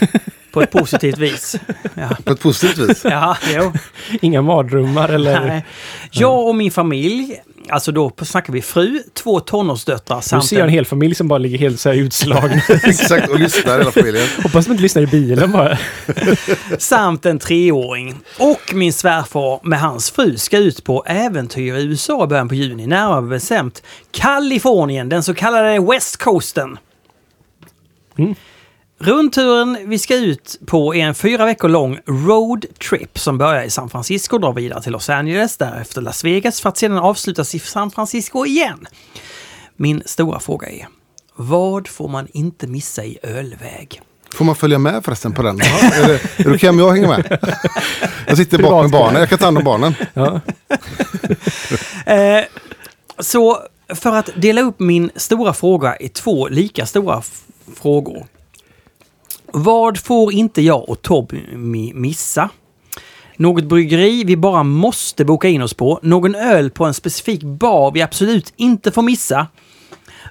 [0.52, 1.56] På ett positivt vis.
[1.94, 3.04] Ja, På ett positivt vis.
[3.04, 3.72] ja jo.
[4.20, 5.46] Inga mardrömmar eller...
[5.46, 5.64] Nej.
[6.10, 10.64] Jag och min familj, alltså då snackar vi fru, två tonårsdöttrar Nu samt ser jag
[10.64, 12.62] en hel familj som bara ligger helt så här utslagna.
[12.68, 14.28] Exakt, och lyssnar hela familjen.
[14.42, 15.78] Hoppas de inte lyssnar i bilen bara.
[16.78, 18.16] samt en treåring.
[18.38, 22.54] Och min svärfar med hans fru ska ut på äventyr i USA i början på
[22.54, 26.78] juni, närmare bestämt Kalifornien, den så kallade West Coasten.
[28.18, 28.34] Mm.
[29.04, 33.70] Rundturen vi ska ut på är en fyra veckor lång road trip som börjar i
[33.70, 37.54] San Francisco och drar vidare till Los Angeles, därefter Las Vegas för att sedan avslutas
[37.54, 38.86] i San Francisco igen.
[39.76, 40.88] Min stora fråga är,
[41.36, 44.00] vad får man inte missa i ölväg?
[44.34, 45.58] Får man följa med förresten på den?
[45.58, 47.38] Ja, är, det, är det okej om jag hänger med?
[48.26, 48.90] Jag sitter bak med Privat.
[48.90, 49.94] barnen, jag kan ta hand om barnen.
[50.14, 50.40] Ja.
[52.06, 52.44] Eh,
[53.18, 53.58] så
[53.94, 57.22] för att dela upp min stora fråga i två lika stora
[57.76, 58.26] frågor.
[59.52, 62.50] Vad får inte jag och Tommy missa?
[63.36, 66.00] Något bryggeri vi bara måste boka in oss på?
[66.02, 69.46] Någon öl på en specifik bar vi absolut inte får missa?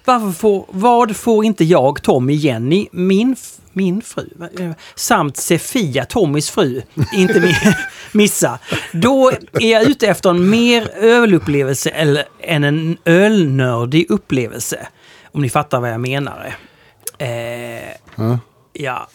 [0.05, 3.35] Varför får, vad får inte jag, Tommy, Jenny, min,
[3.73, 6.81] min fru eh, samt Sefia, Tommys fru,
[7.13, 7.55] inte
[8.11, 8.59] missa?
[8.91, 14.87] Då är jag ute efter en mer ölupplevelse eller, än en ölnördig upplevelse.
[15.31, 16.55] Om ni fattar vad jag menar.
[17.17, 17.27] Eh,
[18.15, 18.37] mm.
[18.81, 19.07] Ja,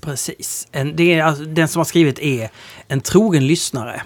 [0.00, 0.68] precis.
[0.72, 2.50] En, det är, alltså, den som har skrivit är
[2.88, 4.02] en trogen lyssnare.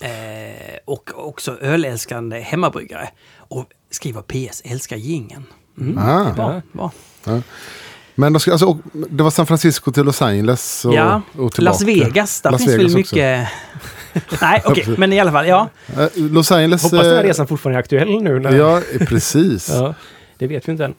[0.00, 3.08] Eh, och också ölälskande hemmabryggare.
[3.36, 5.44] Och skriver PS, älskar gingen.
[5.80, 5.98] Mm.
[5.98, 6.32] Ah.
[6.32, 6.90] Bra, bra.
[8.14, 11.52] Men de ska, alltså, och- det var San Francisco till Los Angeles och, ja, och
[11.52, 11.60] tillbaka.
[11.72, 13.48] Las Vegas, där Las finns Vegas väl mycket...
[14.42, 15.68] Nej, okej, men i alla fall, ja.
[15.96, 16.82] Eh, Los Angeles...
[16.82, 18.40] Hoppas den här eh, resan fortfarande är aktuell nu.
[18.40, 18.52] När...
[18.56, 19.68] Ja, precis.
[19.72, 19.94] Ja,
[20.38, 20.94] det vet vi inte än.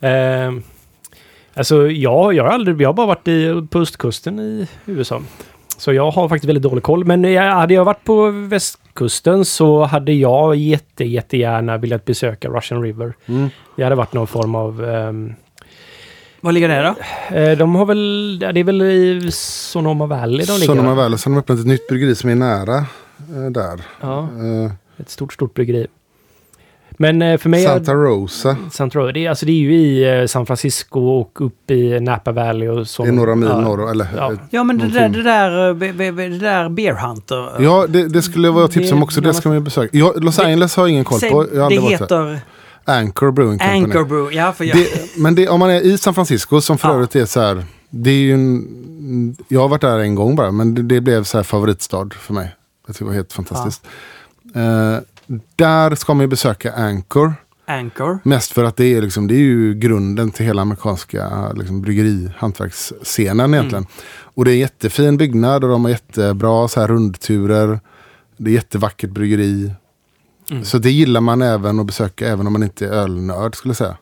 [0.00, 0.62] Ehm,
[1.58, 2.80] alltså, ja, jag har aldrig...
[2.80, 5.20] Jag har bara varit i, på östkusten i USA.
[5.78, 7.04] Så jag har faktiskt väldigt dålig koll.
[7.04, 12.82] Men jag, hade jag varit på västkusten så hade jag jätte, jättegärna velat besöka Russian
[12.82, 13.12] River.
[13.26, 13.48] Mm.
[13.76, 14.84] Det hade varit någon form av...
[14.84, 15.34] ehm,
[16.40, 16.82] Var ligger det
[17.30, 17.36] då?
[17.36, 18.38] eh, de har väl...
[18.38, 20.66] Det är väl i Sonoma Valley de ligger?
[20.66, 23.80] Sonoma Valley, så har de öppnat ett nytt bryggeri som är nära eh, där.
[24.00, 25.86] Ja, Eh, ett stort, stort bryggeri.
[27.00, 27.64] Men eh, för mig...
[27.64, 28.56] Santa Rosa.
[28.70, 32.00] Santa Rosa, det är, alltså, det är ju i eh, San Francisco och upp i
[32.00, 33.02] Napa Valley och så.
[33.02, 33.60] Det är några mil ja.
[33.60, 33.90] norr.
[33.90, 34.32] Eller, Ja.
[34.32, 35.74] eh, Ja, men det där, det där,
[36.30, 37.62] det där Beer Hunter.
[37.62, 39.20] Ja, det, det skulle vara tips om också.
[39.20, 39.96] Det ska man ju besöka.
[39.98, 41.26] Jag, Los Angeles har jag ingen koll på.
[41.26, 42.24] Jag har det aldrig varit där.
[42.34, 42.40] heter
[42.84, 43.82] Anchor Brewing Company.
[43.84, 44.36] Anchor Brew.
[44.36, 46.94] Ja, för jag, Det, men det, om man är i San Francisco som för Ja.
[46.94, 47.64] övrigt är så här.
[47.90, 51.24] Det är ju en, jag har varit där en gång bara men det, det blev
[51.24, 52.54] så här favoritstad för mig.
[52.86, 53.86] Jag tycker det var helt fantastiskt.
[54.54, 54.96] Eh,
[55.56, 57.34] där ska man ju besöka Anchor.
[57.66, 58.18] Anchor.
[58.22, 62.30] Mest för att det är, liksom, det är ju grunden till hela amerikanska liksom, bryggeri
[62.36, 63.86] hantverksscenen egentligen.
[64.34, 67.80] Och det är en jättefin byggnad och de har jättebra så här, rundturer.
[68.36, 69.72] Det är jättevackert bryggeri.
[70.62, 73.76] Så det gillar man även att besöka även om man inte är ölnörd skulle jag
[73.76, 73.96] säga.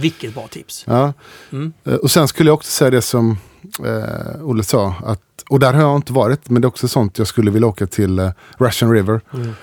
[0.00, 0.84] Vilket bra tips.
[0.86, 1.12] Ja.
[1.52, 1.72] Mm.
[1.84, 3.36] Eh, Och sen skulle jag också säga det som
[3.84, 4.94] eh, Olle sa.
[5.04, 7.68] Att, och där har jag inte varit, men det är också sånt jag skulle vilja
[7.68, 9.20] åka till eh, Russian River.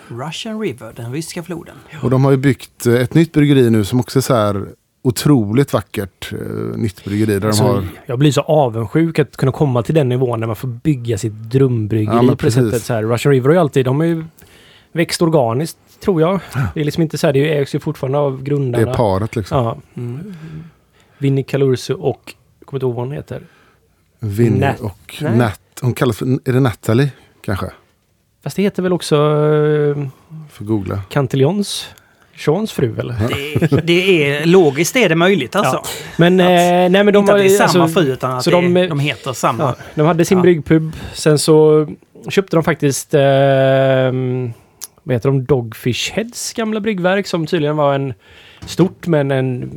[0.07, 1.75] Russian River, den ryska floden.
[2.03, 4.65] Och de har ju byggt eh, ett nytt bryggeri nu som också är så här
[5.01, 6.37] otroligt vackert eh,
[6.77, 7.39] nytt bryggeri.
[7.39, 10.47] Där Alltså, de har, Jag blir så avundsjuk att kunna komma till den nivån när
[10.47, 12.83] man får bygga sitt drömbryggeri Ja, på det sättet.
[12.83, 14.23] Så här, Russian River har ju alltid, de har ju
[14.91, 16.39] växt organiskt tror jag.
[16.73, 18.91] Det är liksom inte så här, det ägs ju fortfarande av det grundarna.
[18.91, 19.57] är paret liksom.
[19.65, 20.33] Ja, Mm.
[21.17, 23.41] Vinnie Calurso och, jag kommer inte ihåg vad hon heter.
[24.19, 25.37] Vinny Nat- och Nej.
[25.37, 25.59] Nat.
[25.81, 27.09] Hon kallas för, är det Natalie
[27.41, 27.65] kanske?
[28.43, 30.07] Fast det heter väl också uh,
[30.51, 31.01] Får googla.
[31.09, 31.89] Cantillons,
[32.37, 33.15] Seans fru eller?
[33.69, 35.75] Det, det är logiskt är det möjligt alltså.
[35.75, 35.83] Ja.
[36.17, 38.49] Men, eh, nej men de inte att det är samma alltså, fru utan att så
[38.49, 39.63] det de, är, eh, de heter samma.
[39.63, 40.41] Ja, de hade sin Ja.
[40.41, 40.95] bryggpub.
[41.13, 41.87] Sen så
[42.29, 43.21] köpte de faktiskt eh,
[45.09, 45.45] vad heter de?
[45.45, 48.13] Dogfish Heads gamla bryggverk som tydligen var en
[48.65, 49.71] stort men en...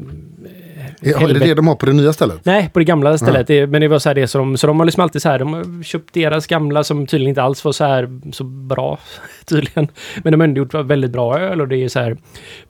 [1.00, 2.44] Ja, är det det de har på det nya stället?
[2.44, 3.46] Nej, på det gamla stället.
[3.46, 5.28] Det, men det var så här det så de, så de har liksom alltid så
[5.28, 8.98] här, de har köpt deras gamla som tydligen inte alls var så här så bra
[9.44, 9.88] tydligen.
[10.22, 12.16] Men de har ändå gjort väldigt bra öl och det är så här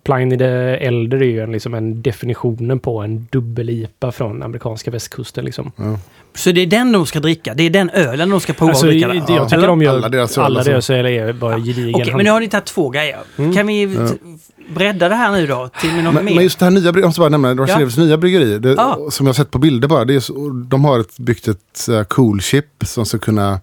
[0.02, 0.44] Pliny the
[0.86, 5.72] Elder är ju en, liksom en definitionen på en dubbel-IPA från amerikanska västkusten liksom.
[6.34, 7.54] Så det är den de ska dricka?
[7.54, 9.08] Det är den ölen de ska prova Alltså, att dricka?
[9.08, 10.70] det- jag tycker de gör Alla deras öl, alla alltså.
[10.72, 11.94] deras öl är bara gedigen.
[11.94, 13.18] Okej, men nu har ni tagit två grejer.
[13.54, 14.14] Kan vi t-
[14.74, 16.34] bredda det här nu då till något Men, mer?
[16.34, 18.02] men just det här nya jag måste bara nämna Russian Ja.
[18.04, 18.58] Nya bryggeri.
[18.58, 18.98] Det, Ja.
[19.10, 20.04] Som jag har sett på bilder bara.
[20.04, 23.60] Det är så, de har ett, byggt ett uh, cool chip som ska kunna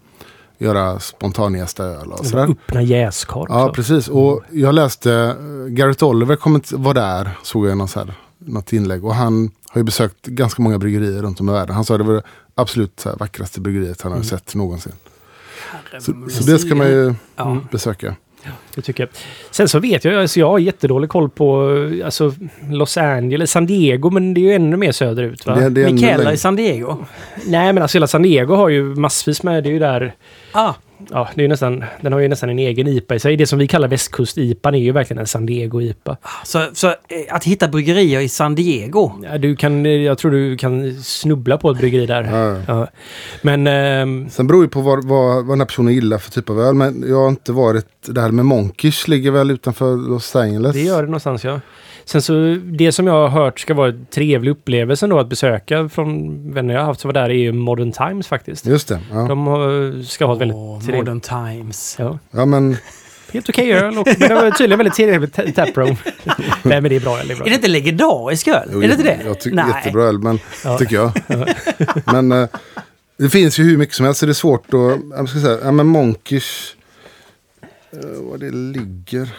[0.57, 2.43] göra spontanjästa öl och sådär.
[2.51, 3.45] Öppna jäskar.
[3.49, 4.07] Ja, precis.
[4.07, 8.13] Och jag läste, uh, Garrett Oliver kom inte, var där, såg jag någon så här,
[8.45, 9.05] något inlägg.
[9.05, 11.75] Och han har ju besökt ganska många bryggerier runt om i världen.
[11.75, 12.23] Han sa det var
[12.61, 14.93] absolut så här, vackraste bryggeriet han har sett någonsin.
[15.99, 17.57] Så, så det ska man ju Ja.
[17.71, 18.15] besöka.
[18.75, 19.09] Det tycker jag.
[19.51, 21.69] Sen så vet jag, alltså jag har jättedålig koll på
[22.05, 22.33] alltså,
[22.69, 25.55] Los Angeles, San Diego, men det är ju ännu mer söderut va?
[25.55, 26.33] Det, det längre.
[26.33, 26.97] i San Diego.
[27.45, 30.15] Nej men alltså hela San Diego har ju massvis med, det är ju där,
[30.51, 30.73] Ah,
[31.11, 33.37] ja det är nästan, den har ju nästan en egen IPA i sig.
[33.37, 36.17] Det som vi kallar västkust-IPA är ju verkligen en San Diego-IPA.
[36.45, 36.95] så, så eh,
[37.29, 39.11] att hitta bryggerier i San Diego.
[39.23, 42.23] Ja, du kan, jag tror du kan snubbla på ett bryggeri där.
[42.23, 42.61] Ja.
[42.67, 42.87] Ja.
[43.41, 46.49] Men ehm, Sen beror ju på vad, vad, vad den här personen gillar för typ
[46.49, 46.75] av öl.
[46.75, 50.73] Men jag har inte varit, det här med Monkish ligger väl utanför Los Angeles.
[50.73, 51.59] Det gör det någonstans ja.
[52.11, 55.89] Sen så det som jag har hört ska vara en trevlig upplevelse då att besöka
[55.89, 58.65] från vänner jag har haft som var där är ju Modern Times faktiskt.
[58.65, 58.99] Just det.
[59.11, 60.99] Ja, De har, ska ha ett väldigt Åh, trevligt...
[61.05, 61.95] Modern Times.
[61.99, 62.19] Ja.
[62.31, 62.77] ja men
[63.33, 65.95] Helt okej öl och men det var tydligen väldigt trevligt ta- taproom.
[66.63, 67.27] Nej men det är bra öl.
[67.27, 67.45] Det är bra.
[67.45, 68.69] Är det inte legendarisk öl?
[68.73, 69.19] jo, är det inte det?
[69.25, 69.65] Jag tycker Nej.
[69.75, 70.77] jättebra öl, men, Ja.
[70.77, 71.11] tycker jag.
[72.05, 72.47] men eh,
[73.17, 75.57] det finns ju hur mycket som helst så det är svårt att, jag ska säga,
[75.63, 76.75] ja men Monkish,
[77.91, 77.99] eh,
[78.31, 79.29] vad det ligger.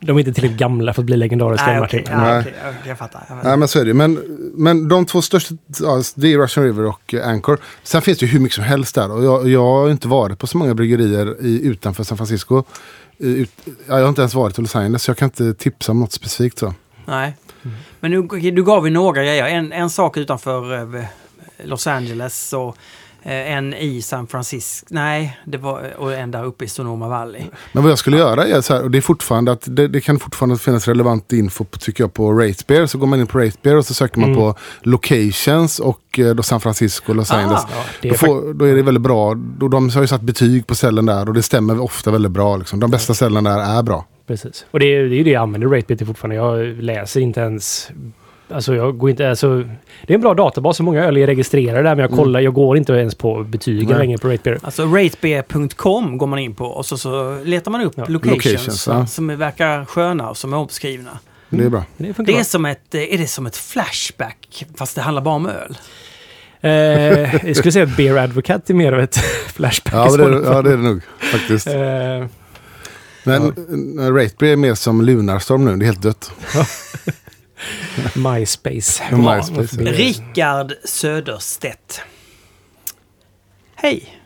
[0.00, 2.00] De är inte tillräckligt gamla för att bli legendariska Nej, Martin.
[2.00, 2.14] okej.
[2.14, 2.40] Ja, Nej.
[2.40, 3.20] okej, okej, jag fattar.
[3.20, 3.48] Jag fattar.
[3.48, 4.20] Nej men så är det men,
[4.54, 7.58] men de två största, ja, det är Russian River och eh, Anchor.
[7.82, 9.12] Sen finns det ju hur mycket som helst där.
[9.12, 12.62] Och jag, jag har inte varit på så många bryggerier i, utanför San Francisco.
[13.18, 15.54] I, ut, ja, jag har inte ens varit i Los Angeles så jag kan inte
[15.54, 16.58] tipsa om något specifikt.
[16.58, 16.74] Så.
[17.06, 17.36] Nej.
[18.00, 19.44] Men nu, du gav vi några grejer.
[19.44, 21.04] En, en sak utanför eh,
[21.64, 22.74] Los Angeles och eh,
[23.22, 24.86] en i San Francisco.
[24.90, 27.42] Nej, det var, och en där uppe i Sonoma Valley.
[27.72, 30.00] Men vad jag skulle göra är så här, och det är fortfarande att det, det
[30.00, 32.86] kan fortfarande finnas relevant info på, tycker jag på Ratebear.
[32.86, 36.42] Så går man in på Ratebear och så söker man på locations och eh, då
[36.42, 37.36] San Francisco och Los Ah.
[37.36, 37.62] Angeles.
[37.70, 39.34] Ja, det är Då, får, då är det väldigt bra.
[39.34, 42.56] Då, de har ju satt betyg på ställen där och det stämmer ofta väldigt bra.
[42.56, 42.80] Liksom.
[42.80, 44.06] De bästa ställena där är bra.
[44.26, 44.64] Precis.
[44.70, 46.36] Och det är, ju det jag använder RateBit till fortfarande.
[46.36, 47.90] Jag läser inte ens...
[48.52, 49.30] Alltså jag går inte...
[49.30, 49.56] Alltså,
[50.06, 50.76] det är en bra databas.
[50.76, 51.94] Så många öl är registrerade där.
[51.94, 53.98] Men jag kollar, jag går inte ens på betygen Nej.
[53.98, 54.58] längre på RateBear.
[54.62, 58.86] Alltså ratebeer.com går man in på och så, så letar man upp Ja, locations, locations,
[58.86, 59.06] ja.
[59.06, 61.18] som verkar sköna och som är omskrivna.
[61.50, 61.84] Det är bra.
[61.96, 62.44] Det Det är bra.
[62.44, 65.76] som ett, eh, är det som ett flashback fast det handlar bara om öl?
[66.60, 66.70] Eh,
[67.46, 69.94] jag skulle säga att Beer Advocate är mer av ett flashback.
[69.94, 71.66] Ja, det, sådana ja det är det nog faktiskt.
[71.66, 71.74] Eh,
[73.24, 73.52] Men
[73.96, 74.10] ja.
[74.10, 75.76] Rateberry är mer som Lunarstorm nu.
[75.76, 76.32] Det är helt dött.
[78.14, 79.02] MySpace.
[79.12, 79.92] MySpace, ja.
[79.92, 82.00] Rickard Söderstedt.
[83.74, 84.16] Hej!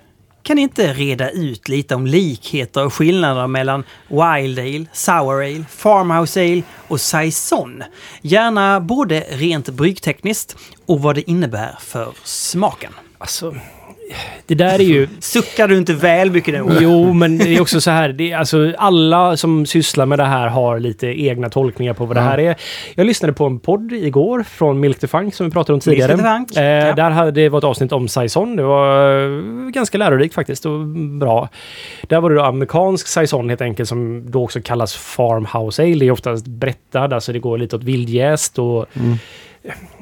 [0.43, 5.65] Kan ni inte reda ut lite om likheter och skillnader mellan Wild Ale, Sour Ale,
[5.71, 7.83] Farmhouse Ale och Saison?
[8.23, 10.57] Gärna både rent bryggtekniskt
[10.87, 12.93] och vad det innebär för smaken.
[13.19, 13.55] Alltså,
[14.47, 15.09] det där är ju...
[15.21, 16.79] Suckar du inte väl mycket nu?
[16.81, 18.09] Jo, men det är också så här.
[18.09, 22.21] Det alltså, alla som sysslar med det här har lite egna tolkningar på vad det
[22.21, 22.57] här är.
[22.95, 26.13] Jag lyssnade på en podd igår från Milk the Funk som vi pratade om tidigare.
[26.57, 26.95] Eh, ja.
[26.95, 28.57] Där hade det var ett avsnitt om Saison.
[28.57, 30.87] Det var eh, ganska lärorikt faktiskt och
[31.21, 31.49] bra.
[32.03, 35.95] Där var det då amerikansk Saison helt enkelt som då också kallas Farmhouse Ale.
[35.95, 38.87] Det är oftast brättad, alltså det går lite åt vildjäst och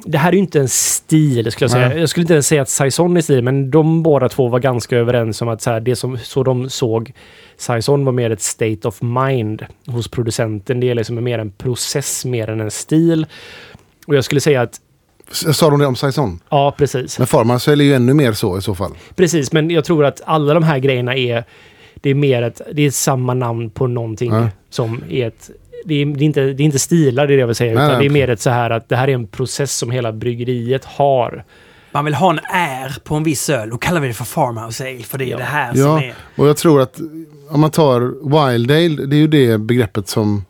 [0.04, 1.88] det här är ju inte en stil, skulle jag säga.
[1.88, 1.98] Nej.
[2.00, 4.96] Jag skulle inte ens säga att Saison är stil, men de båda två var ganska
[4.96, 7.12] överens om att så här, det som så de såg
[7.56, 10.80] Saison var mer ett state of mind hos producenten.
[10.80, 13.26] Det är liksom mer en process mer än en stil.
[14.06, 14.80] Och jag skulle säga att,
[15.30, 16.40] Sa de det om Saison?
[16.50, 17.18] ja precis.
[17.18, 18.92] Men Farmhouse är ju ännu mer så i så fall.
[19.16, 21.44] Precis, men jag tror att alla de här grejerna är,
[21.94, 24.48] det är mer ett, det är samma namn på någonting Ja.
[24.70, 25.50] som är ett
[25.84, 27.74] det är, det, är inte, det är inte stilar, det är det jag vill säga,
[27.74, 28.08] Nej, utan nej.
[28.08, 30.84] det är mer ett så här att det här är en process som hela bryggeriet
[30.84, 31.44] har.
[31.92, 34.84] Man vill ha en R på en viss öl, då kallar vi det för Farmhouse
[34.84, 35.36] Ale, för det är Ja.
[35.36, 36.14] det här som Ja, är...
[36.36, 37.00] och jag tror att
[37.50, 38.00] om man tar
[38.50, 40.44] Wild Ale, det är ju det begreppet som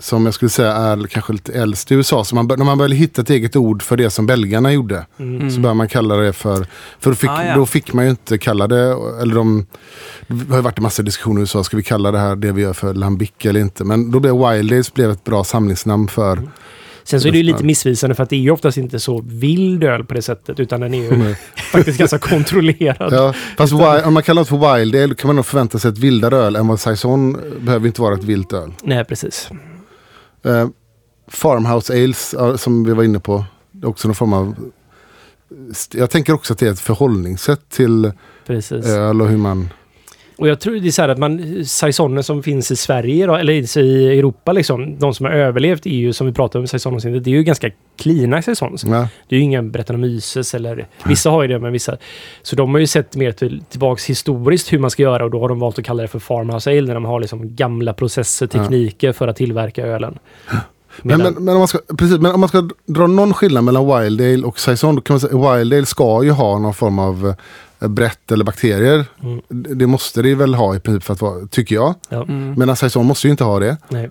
[0.00, 2.24] som jag skulle säga är kanske lite äldst i USA.
[2.24, 5.06] Så man, när man började hitta ett eget ord för det som belgarna gjorde.
[5.54, 6.66] Så började man kalla det för...
[7.00, 7.54] För då fick, Ah, ja.
[7.56, 8.96] då fick man ju inte kalla det...
[9.22, 9.66] Eller de,
[10.26, 11.64] det har ju varit en massa diskussioner i USA.
[11.64, 13.84] Ska vi kalla det här det vi gör för lambic eller inte?
[13.84, 16.42] Men då blev Wild Ales blev ett bra samlingsnamn för...
[17.04, 19.24] Sen så är det ju lite missvisande för att det är ju oftast inte så
[19.26, 20.98] vild öl på det sättet, utan den är
[21.28, 21.34] ju
[21.72, 23.12] faktiskt ganska kontrollerad.
[23.12, 25.90] Ja, fast wi- om man kallar det för Wild Ale kan man nog förvänta sig
[25.90, 28.72] ett vildare öl än vad Saison behöver inte vara ett vilt öl.
[28.82, 29.48] Nej, precis.
[30.42, 30.68] Eh,
[31.28, 33.44] farmhouse Ales som vi var inne på.
[33.72, 34.54] Det är också någon form av...
[35.92, 38.12] Jag tänker också att det är ett förhållningssätt till
[38.46, 38.86] precis.
[38.86, 39.68] öl och hur man...
[40.36, 43.34] Och jag tror det är så här att man, saisoner som finns i Sverige, då,
[43.34, 47.30] eller i Europa liksom, de som har överlevt ju, som vi pratade om saisonavsnittet, det
[47.30, 47.70] är ju ganska
[48.00, 48.84] cleana saisons.
[48.84, 51.96] Ja, Det är ju inga Brettanomyces eller vissa har ju det men vissa.
[52.42, 55.40] Så de har ju sett mer till, tillbaks historiskt hur man ska göra och då
[55.40, 58.46] har de valt att kalla det för farmhouse ale när de har liksom gamla processer,
[58.46, 60.18] tekniker för att tillverka ölen.
[61.02, 63.86] men, men, men, om man ska, precis, men om man ska dra någon skillnad mellan
[63.86, 66.74] Wild Ale och Saison då kan man säga att Wild Ale ska ju ha någon
[66.74, 67.34] form av
[67.80, 69.04] eh, brett eller bakterier.
[69.22, 69.40] Mm.
[69.48, 71.94] Det det måste det väl ha i princip för att vara, tycker jag.
[72.08, 72.54] ja, Mm.
[72.58, 73.76] Medan Saison måste ju inte ha det.
[73.88, 74.10] nej,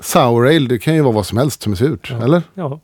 [0.00, 2.24] Sour Ale, det kan ju vara vad som helst som är surt, Ja.
[2.24, 2.42] eller?
[2.54, 2.80] ja.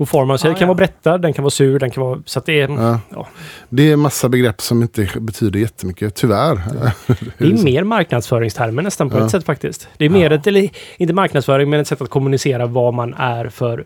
[0.00, 0.66] Och farmhouse ale Ja, kan ja.
[0.66, 2.22] vara brättad, den kan vara sur, den kan vara...
[2.24, 2.68] Så att det är...
[2.68, 3.00] Ja.
[3.10, 3.26] Ja.
[3.68, 6.54] Det är massa begrepp som inte betyder jättemycket, tyvärr.
[7.38, 9.24] Det är mer marknadsföringstermer nästan på Ja.
[9.24, 9.88] ett sätt faktiskt.
[9.96, 13.48] Det är mer ett, eller inte marknadsföring, men ett sätt att kommunicera vad man är
[13.48, 13.84] för...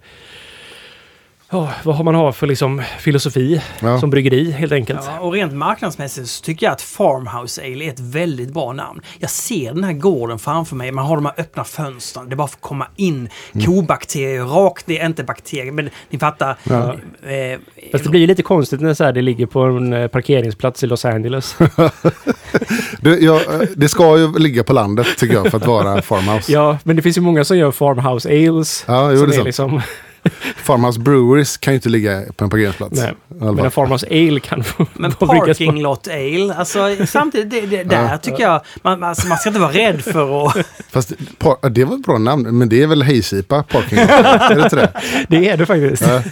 [1.55, 4.00] Ja, vad har man har för liksom filosofi Ja.
[4.00, 5.00] som bryggeri helt enkelt.
[5.07, 9.00] Ja, och rent marknadsmässigt så tycker jag att Farmhouse Ale är ett väldigt bra namn.
[9.18, 12.36] Jag ser den här gården framför mig, man har de här öppna fönstren, det är
[12.36, 13.28] bara för att komma in.
[13.64, 16.57] Kobakterier, rakt ner, inte bakterier, men ni fattar.
[16.64, 16.94] Ja.
[17.28, 17.59] Eh,
[17.92, 20.84] Fast det blir ju lite konstigt när så här, det ligger på en eh, parkeringsplats
[20.84, 21.57] i Los Angeles.
[23.00, 26.52] Det, ja, eh, det ska ju ligga på landet tycker jag för att vara farmhouse.
[26.52, 28.84] ja, men det finns ju många som gör farmhouse ales.
[28.88, 29.82] Ja, jo, som det är är liksom,
[30.57, 33.01] Farmhouse Breweries kan ju inte ligga på en parkeringsplats.
[33.01, 34.64] nej, men en farmhouse ale kan
[34.95, 39.49] Men parking lot ale, alltså samtidigt, det, det, där tycker jag, man, alltså, man ska
[39.49, 40.66] inte vara rädd för att...
[40.91, 44.11] Fast par, ja, det var ett bra namn, men det är väl hejsipa parking lot?
[44.11, 44.93] är det inte det?
[45.29, 46.03] Det är det faktiskt.
[46.03, 46.22] Ja.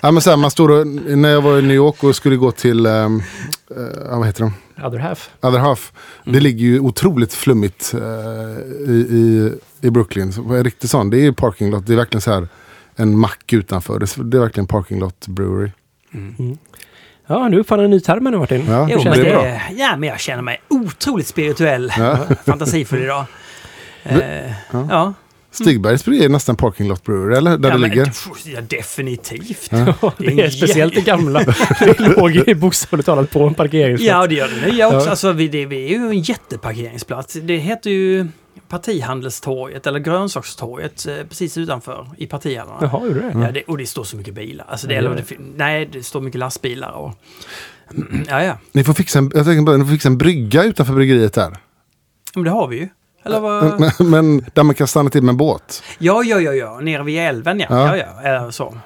[0.00, 2.36] Ja, men så här, man stod och, när jag var i New York och skulle
[2.36, 3.22] gå till, um,
[4.10, 4.52] vad heter de?
[4.82, 5.30] Other half.
[5.40, 5.92] Other Half.
[6.24, 10.32] Det ligger ju otroligt flummigt eh, i, i, i Brooklyn.
[10.32, 11.10] Så, vad är riktigt sån.
[11.10, 11.86] Det är ju parking lot.
[11.86, 12.48] Det är verkligen så här
[12.96, 13.98] en mack utanför.
[13.98, 15.70] Det, är- det är verkligen parking lot brewery.
[17.26, 18.64] Ja, nu uppfann en ny term nu Martin.
[18.68, 19.60] Ja, Jo, det men är det, bra.
[19.76, 22.18] ja, men jag känner mig otroligt spirituell, Ja.
[22.46, 23.24] fantasifull idag.
[24.06, 25.14] Eh, ja.
[25.50, 27.58] Stigbergs bryggeri är nästan parking lot brewery, eller?
[27.58, 28.12] Där ja, det men- ligger.
[28.44, 29.68] Ja, definitivt.
[29.70, 31.40] Ja, det är speciellt det gamla.
[31.80, 34.08] Det låg ju bokstavligt talat på en parkeringsplats.
[34.10, 34.98] Ja, det gör det nya också.
[35.06, 35.10] Ja.
[35.10, 37.32] Alltså, vi, det, vi är ju en jätteparkeringsplats.
[37.42, 38.28] Det heter ju
[38.68, 42.78] Partihandelstorget eller Grönsakstorget eh, precis utanför i partihallarna.
[42.80, 43.32] Jaha, gjorde det?
[43.46, 44.66] Ja, det, och det står så mycket bilar.
[44.68, 47.12] Alltså det, Ja, eller, det nej, det står mycket lastbilar och...
[48.28, 48.58] Ja, ja.
[48.72, 51.56] Ni får fixa en, jag tänker bara, ni får fixa en brygga utanför bryggeriet där.
[52.34, 52.88] Men det har vi ju.
[53.24, 53.80] Eller vad?
[53.80, 55.82] Men, men där man kan stanna till med en båt.
[55.98, 56.80] Ja, ja, ja, ja.
[56.82, 57.66] Nere vid älven, ja.
[57.70, 57.96] Ja.
[57.96, 58.28] Ja, ja.
[58.28, 58.76] Eller så.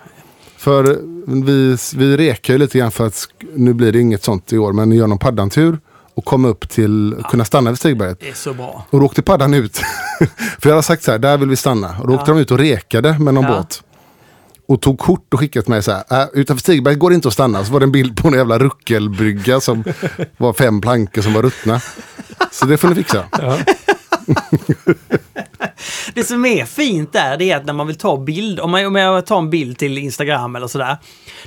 [0.56, 0.98] För
[1.44, 4.72] vi, vi rekar ju lite grann för att nu blir det inget sånt i år.
[4.72, 5.78] Men ni gör någon paddantur.
[6.18, 8.20] Och komma upp till, kunna stanna vid Stigberget.
[8.20, 8.86] Det är så bra.
[8.90, 9.76] Och då åkte paddan ut.
[10.60, 11.96] För jag hade sagt så här, där vill vi stanna.
[12.00, 13.56] Och då åkte de ut och rekade med någon Ja.
[13.56, 13.82] båt.
[14.68, 17.28] Och tog kort och skickade till mig så här, äh, utanför Stigberget går det inte
[17.28, 17.64] att stanna.
[17.64, 19.84] Så var det en bild på en jävla ruckelbrygga som
[20.36, 21.80] var fem plankor som var ruttna.
[22.52, 23.24] Så det får ni fixa.
[26.14, 28.86] Det som är fint där, det är att när man vill ta bild, om, man,
[28.86, 30.96] om jag tar en bild till Instagram eller sådär,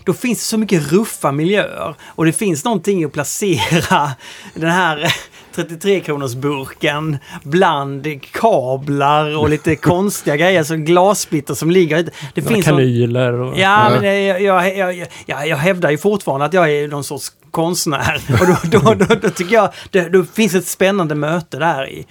[0.03, 1.95] då finns det så mycket ruffa miljöer.
[2.05, 4.11] Och det finns någonting att placera
[4.53, 5.15] den här
[5.55, 6.01] 33
[6.37, 12.09] burken bland kablar och lite konstiga grejer, som glassplitter som ligger.
[12.33, 13.57] Det finns kanyler och...
[13.57, 17.31] Ja, men jag, jag, jag, jag, jag hävdar ju fortfarande att jag är någon sorts
[17.51, 18.21] konstnär.
[18.41, 22.05] Och då, då, då, då tycker jag det, då finns ett spännande möte där i.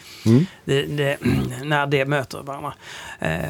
[0.64, 1.16] Det, det,
[1.64, 2.72] när det möter varandra.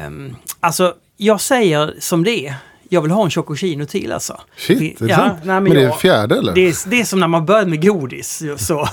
[0.07, 2.55] Um, alltså, jag säger som det är.
[2.89, 4.41] Jag vill ha en Chococino till alltså.
[4.57, 5.39] Shit, är det ja, sant?
[5.43, 6.53] nej, men det är jag- fjärde eller?
[6.53, 8.43] Det är, det är som när man började med godis.
[8.57, 8.89] Så, så,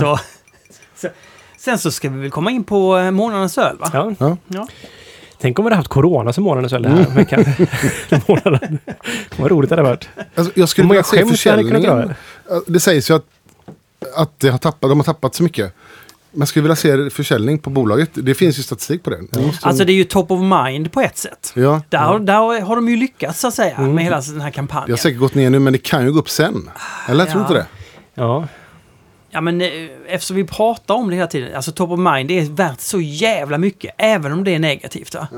[0.00, 0.18] så.
[1.58, 3.90] Sen så ska vi väl komma in på eh, månadens öl va?
[3.92, 4.12] Ja.
[4.18, 4.36] Ja.
[4.48, 4.68] Ja.
[5.40, 7.44] Tänk om vi hade haft corona som månadens öl den här veckan.
[8.28, 8.78] Månaden.
[9.36, 10.08] Vad roligt det hade varit.
[10.34, 12.14] Alltså, jag skulle vilja se försäljningen.
[12.66, 13.24] Det sägs ju att,
[14.16, 15.74] att det har tappat, de har tappat så mycket.
[16.32, 18.10] Jag skulle vilja se försäljning på bolaget.
[18.12, 19.40] Det finns ju statistik på det.
[19.40, 21.52] Måste- Alltså det är ju top of mind på ett sätt.
[21.54, 24.50] ja, Där, har- där har de ju lyckats så att säga med hela den här
[24.50, 24.86] kampanjen.
[24.86, 26.70] det har säkert gått ner nu men det kan ju gå upp sen.
[27.08, 27.58] Eller tror du inte Ja.
[27.58, 27.66] det?
[28.14, 28.48] Ja.
[29.30, 29.68] Ja men eh,
[30.08, 33.00] eftersom vi pratar om det hela tiden, alltså top of mind, det är värt så
[33.00, 35.14] jävla mycket, även om det är negativt.
[35.14, 35.28] Va?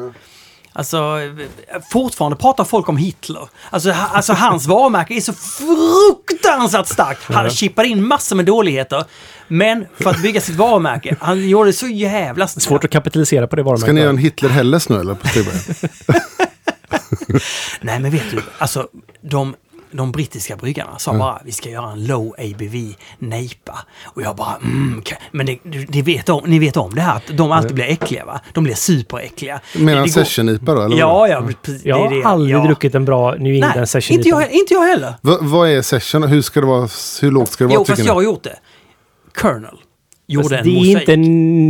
[0.72, 3.48] Alltså, eh, fortfarande pratar folk om Hitler.
[3.70, 7.20] Alltså, ha, alltså hans varumärke är så fruktansvärt starkt.
[7.24, 9.04] Han chippade in massor med dåligheter.
[9.48, 13.56] Men för att bygga sitt varumärke, han gjorde det så jävla Svårt att kapitalisera på
[13.56, 13.84] det varumärket.
[13.84, 15.14] Ska ni göra en Hitler Helles nu eller?
[15.14, 15.28] På?
[17.80, 18.88] Nej men vet du, alltså
[19.20, 19.54] de,
[19.92, 22.74] de brittiska bryggarna sa bara vi ska göra en low ABV
[23.18, 23.78] nejpa.
[24.04, 25.02] Och jag bara mm,
[25.32, 25.58] men det,
[25.88, 28.40] det vet om, ni vet om det här att de alltid blir äckliga va?
[28.54, 29.60] De blir superäckliga.
[29.76, 30.82] Menar session-IPA då?
[30.82, 31.84] Eller Ja, ja, precis.
[31.84, 32.24] Jag har det.
[32.24, 32.64] aldrig ja.
[32.64, 35.14] druckit en bra New England Nej, session inte jag, inte jag heller.
[35.22, 36.22] Va, vad är session?
[36.22, 36.88] Hur ska det vara?
[37.22, 38.56] Hur lågt ska det vara Jo, fast jag har gjort det.
[39.34, 39.76] Colonel
[40.26, 41.08] gjorde Alltså, en det är mosaik.
[41.08, 41.16] inte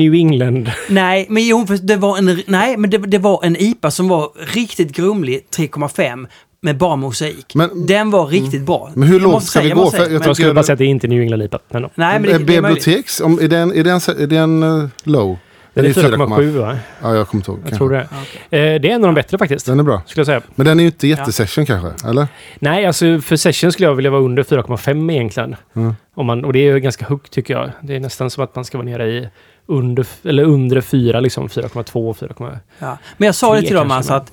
[0.04, 0.70] New England.
[0.88, 4.30] Nej, men jo, det var en, nej, men det, det var en IPA som var
[4.54, 6.26] riktigt grumlig, 3,5
[6.62, 7.54] med bara mosaik.
[7.54, 8.90] Men- den var riktigt bra.
[8.94, 9.90] Men hur Jag måste ska säga, vi jag gå?
[9.90, 11.58] säga, jag men- Jag skulle bara säga att det är inte New England IPA.
[11.68, 11.90] Men, no.
[11.94, 12.62] Nej, men det, Eh, det är.
[12.62, 15.38] Biblioteks, om, är det en, är det en, är det en eh, low?
[15.74, 16.78] Den är ju 4,7 va?
[17.02, 17.60] Ja, jag kommer inte ihåg.
[17.68, 17.98] Jag tror det.
[18.00, 18.06] Eh,
[18.50, 19.66] det är en av de bättre faktiskt.
[19.66, 20.02] Den är bra.
[20.06, 20.40] Skulle jag säga.
[20.54, 22.26] Men den är ju inte jättesession kanske, eller?
[22.58, 25.56] Nej, alltså för session skulle jag vilja vara under 4,5 egentligen.
[25.76, 25.94] Mm.
[26.14, 27.70] Om man, och det är ju ganska högt tycker jag.
[27.82, 29.28] Det är nästan som att man ska vara nere i
[29.66, 32.58] under, eller under 4, liksom 4,2, 4,1.
[32.78, 32.98] Ja.
[33.16, 34.32] Men jag sa det till dem alltså att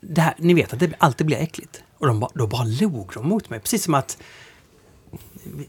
[0.00, 1.82] det här, ni vet att det alltid blir äckligt.
[1.98, 3.60] Och de bara, då bara log de mot mig.
[3.60, 4.18] Precis som att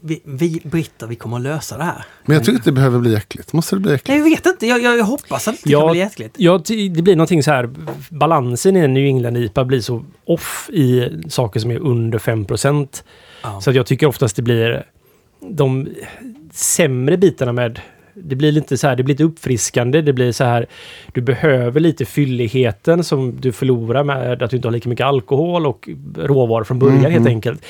[0.00, 2.04] vi, vi britter, vi kommer att lösa det här.
[2.24, 3.52] Men jag tycker inte det behöver bli äckligt.
[3.52, 4.18] Måste det bli äckligt?
[4.18, 4.66] Jag vet inte.
[4.66, 6.34] Jag, jag, jag hoppas att det inte Ja, kan bli äckligt.
[6.38, 6.62] Ja,
[6.94, 7.70] det blir någonting så här.
[8.10, 12.46] Balansen i en New England IPA blir så off i saker som är under 5
[13.42, 13.60] Ja.
[13.60, 14.86] Så att jag tycker oftast det blir
[15.40, 15.88] de
[16.52, 17.80] sämre bitarna med
[18.24, 20.00] det blir lite så här, det blir lite uppfriskande.
[20.02, 20.66] Det blir så här,
[21.12, 25.66] du behöver lite fylligheten som du förlorar med att du inte har lika mycket alkohol
[25.66, 27.32] och råvaror från början Mm, helt mm.
[27.36, 27.64] enkelt.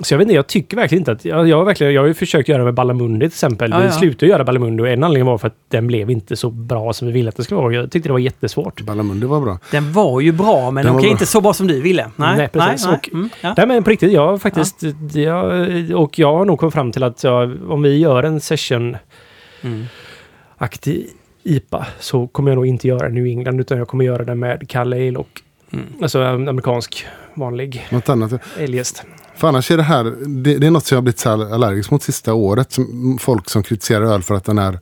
[0.00, 1.24] Så jag vet inte, jag tycker verkligen inte att...
[1.24, 3.70] Jag, jag, verkligen, jag har ju försökt göra med Ballamundi till exempel.
[3.70, 3.90] Ja, vi ja.
[3.92, 7.06] slutade göra Ballamundi och en anledning var för att den blev inte så bra som
[7.08, 7.72] vi ville att den skulle vara.
[7.74, 8.80] Jag tyckte det var jättesvårt.
[8.80, 9.58] Ballamundi var bra.
[9.70, 11.12] Den var ju bra, men Den var okej, bra.
[11.12, 12.10] inte så bra som du ville.
[12.16, 12.86] Nej, Nej, precis.
[12.86, 13.54] Nej, Och- Mm, ja.
[13.56, 14.82] Nej men på riktigt, jag har faktiskt...
[15.14, 15.44] Jag,
[15.94, 18.96] och jag har nog kommit fram till att jag, om vi gör en session
[19.62, 19.84] Mm.
[20.56, 21.06] aktig
[21.42, 24.68] IPA så kommer jag nog inte göra New England utan jag kommer göra den med
[24.68, 25.42] Calle Ale och
[25.74, 25.84] Mm.
[26.02, 28.32] alltså amerikansk vanlig Något annat.
[28.58, 29.02] eljest.
[29.36, 31.54] För annars är det här, det, det är något som jag har blivit så här
[31.54, 32.72] allergisk mot sista året.
[32.72, 34.78] Som, folk som kritiserar öl för att den är,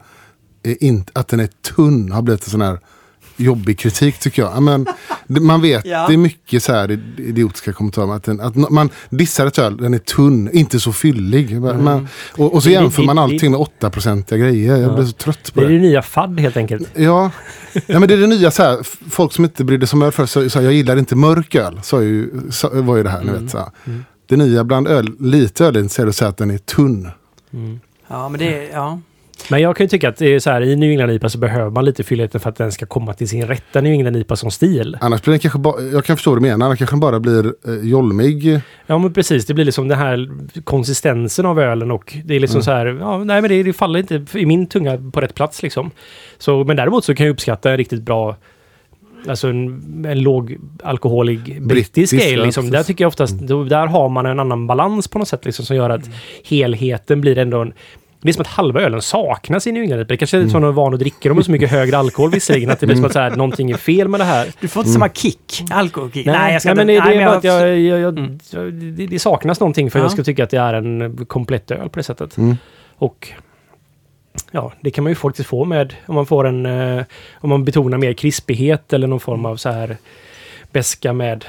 [0.63, 1.47] är inte, att den är
[1.77, 2.79] tunn har blivit en sån här
[3.41, 4.53] jobbig kritik tycker jag.
[4.55, 4.87] Ja, Men,
[5.27, 6.07] det, man vet, Ja.
[6.09, 8.05] det är mycket så här idiotiska kommentarer.
[8.05, 11.61] om Att, den, att man dissar ett öl, den är tunn, inte så fyllig.
[11.61, 14.77] Man, och, och så Det- jämför det- man det- allting med 8-procentiga grejer.
[14.77, 14.95] Jag Ja.
[14.95, 15.75] blir så trött på Det är det.
[15.77, 16.91] det nya FAD helt enkelt.
[16.95, 17.31] Ja.
[17.87, 18.79] ja, men det är det nya så här.
[19.11, 21.55] Folk som inte brydde sig om öl förr, så, så här, jag gillar inte mörk
[21.55, 21.81] öl.
[21.83, 23.51] Så, är ju, så var ju det här, ni vet.
[23.51, 23.69] Så här.
[24.29, 27.09] Det nya bland öl, lite ölintresserad är att säga att den är tunn.
[28.09, 28.69] ja, men det...
[28.73, 29.01] Ja.
[29.49, 31.39] Men jag kan ju tycka att det är så här, i New England IPA så
[31.39, 34.37] behöver man lite fyllighet för att den ska komma till sin rätta New England IPA
[34.37, 34.99] som stil.
[35.01, 37.21] Annars blir den kanske bara, jag kan förstå vad du menar, annars kanske den bara
[37.21, 38.61] blir eh, jolmig.
[38.87, 40.29] Ja men precis, det blir liksom den här
[40.65, 42.65] konsistensen av ölen och det är liksom Mm.
[42.65, 45.63] så här, ja nej men det, det faller inte i min tunga på rätt plats
[45.63, 45.91] liksom.
[46.39, 48.37] Så, men däremot så kan jag uppskatta en riktigt bra
[49.29, 52.45] Alltså en, en låg alkoholig brittisk Brittisk, ale.
[52.45, 52.71] Liksom.
[52.71, 55.65] Där tycker jag oftast, då, där har man en annan balans på något sätt liksom,
[55.65, 56.11] som gör att
[56.45, 57.73] helheten blir ändå en
[58.23, 60.07] Det är som att halva ölen saknas i New England.
[60.09, 61.99] Det kanske är så att de är van att dricka dem med så mycket högre
[61.99, 64.49] alkohol visserligen att det blir som att så här, någonting är fel med det här.
[64.61, 65.65] Du får inte samma kick.
[65.71, 66.27] Alkoholkick.
[66.27, 67.05] Nej, jag ska nej, men inte...
[67.09, 68.97] det, det är nej, bara att jag, jag, jag, Mm.
[68.97, 70.05] det, det saknas någonting för Ja.
[70.05, 72.37] jag ska tycka att det är en komplett öl på det sättet.
[72.37, 72.57] Mm.
[72.97, 73.29] Och
[74.51, 77.05] ja, det kan man ju faktiskt få med om man får en, eh,
[77.41, 79.97] om man betonar mer krispighet eller någon form av så här
[80.73, 81.45] beska med,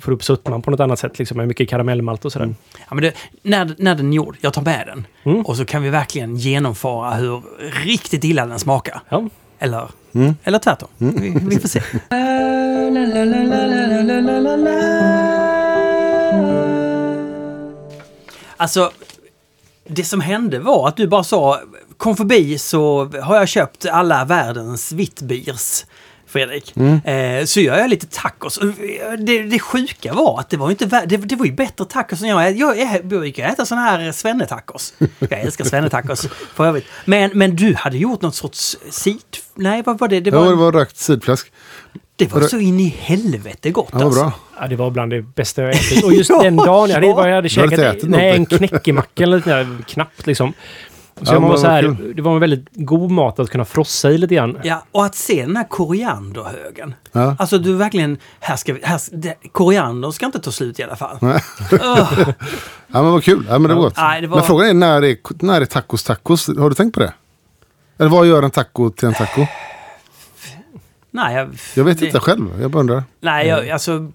[0.00, 2.54] får upp sötman på något annat sätt, liksom med mycket karamellmalt och sådär.
[2.88, 5.06] Ja, men det, när, när den är gjord, jag tar med den.
[5.32, 5.46] Mm.
[5.46, 7.42] Och så kan vi verkligen genomföra hur
[7.84, 9.00] riktigt illa den smakar.
[9.08, 9.28] Ja.
[9.58, 10.34] Eller, Mm.
[10.44, 10.88] eller tvärtom.
[10.98, 11.82] Vi, vi får se.
[18.56, 18.90] Alltså,
[19.86, 21.60] det som hände var att du bara sa
[21.96, 25.84] kom förbi så har jag köpt alla världens vittbiers.
[26.32, 26.76] Fredrik.
[27.04, 28.56] Eh, så gör jag lite tacos.
[28.56, 28.66] Och
[29.18, 32.22] Det, det sjuka var att det var ju inte det, det var ju bättre tacos
[32.22, 32.56] än jag.
[32.56, 34.94] Jag, jag brukar äta såna här svennetacos.
[35.18, 36.84] Jag älskar svennetacos för övrigt.
[37.04, 39.42] Men, men du hade gjort något sorts sit...
[39.54, 40.20] Nej, vad var det?
[40.20, 41.52] Det Ja, var, det var rökt sidfläsk.
[42.16, 44.20] det var så in i helvete gott Ja, alltså.
[44.20, 44.32] bra.
[44.60, 46.04] Ja, det var bland det bästa jag ätit.
[46.04, 47.28] Och just den dagen, jag hade, Ja.
[47.28, 50.52] jag hade käkat, nej, en knäckemacka eller knappt liksom.
[51.22, 54.10] Så Ja, men var så här, det var en väldigt god mat att kunna frossa
[54.10, 54.58] i lite grann.
[54.62, 56.94] Ja, och att se den här korianderhögen.
[57.12, 57.36] Ja.
[57.38, 60.96] Alltså du verkligen, här ska vi, här, det, koriander ska inte ta slut i alla
[60.96, 61.16] fall.
[61.20, 61.40] Nej.
[61.72, 62.28] Ugh.
[62.92, 63.46] Ja, men vad kul.
[63.48, 63.96] Ja, men det var gott.
[63.96, 66.48] Nej, det var- Men frågan är när är, när är tacos tacos?
[66.58, 67.12] Har du tänkt på det?
[67.98, 69.46] Eller vad gör en taco till en taco?
[71.10, 72.60] Nej, jag, Jag vet det- inte själv.
[72.60, 73.04] Jag bara undrar.
[73.20, 74.12] Nej, jag, alltså...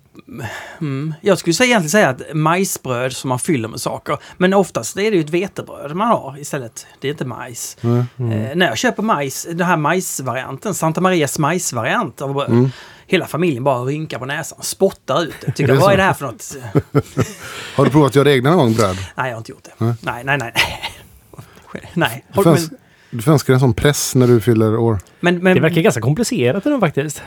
[0.82, 4.18] Mm, jag skulle säga, egentligen säga att majsbröd som man fyller med saker.
[4.38, 6.88] Men oftast är det ju ett vetebröd man har istället.
[7.00, 7.78] Det är inte majs.
[7.82, 8.06] Mm.
[8.18, 12.50] Eh, när jag köper majs, den här majsvarianten, Santa Marias majsvariant av bröd.
[12.50, 12.70] Mm.
[13.08, 15.52] Hela familjen bara rynkar på näsan, spottar ut det.
[15.52, 15.90] Tycker Är det vad så?
[15.90, 16.56] är det här för något?
[17.76, 18.98] Har du provat att göra egna någon gång bröd?
[19.16, 19.96] Nej, jag har inte gjort det.
[20.02, 20.54] Nej, nej, nej.
[21.94, 22.26] nej.
[23.10, 25.00] Du får, önska dig en sån press när du fyller år.
[25.20, 27.22] Men, men, Det verkar ganska komplicerat ändå faktiskt.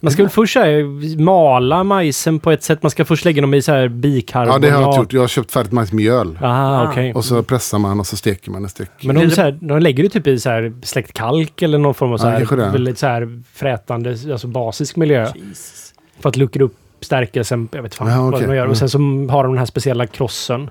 [0.00, 2.82] Man ska väl först så här, mala majsen på ett sätt.
[2.82, 4.62] Man ska först lägga dem i så här bikarbonat.
[4.62, 5.12] Ja, det har jag gjort.
[5.12, 6.38] Jag har köpt färdigt majsmjöl.
[6.42, 7.14] Ah, okej.
[7.14, 8.88] Och så pressar man och så steker man en stek.
[9.02, 11.94] Men de, så här, de lägger det typ i så här släckt kalk eller någon
[11.94, 12.70] form av så Ja, här, det.
[12.70, 15.28] väldigt så här frätande, alltså basisk miljö.
[15.34, 15.94] Jesus.
[16.20, 18.46] För att luckra upp stärkelsen, jag vet fan Ja, vad okej.
[18.46, 18.60] de gör.
[18.62, 18.70] Mm.
[18.70, 18.98] Och sen så
[19.30, 20.70] har de den här speciella krossen.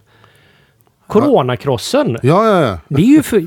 [1.07, 2.18] Coronakrossen!
[2.23, 2.77] Ja, ja, ja.
[2.88, 3.39] Det är ju för,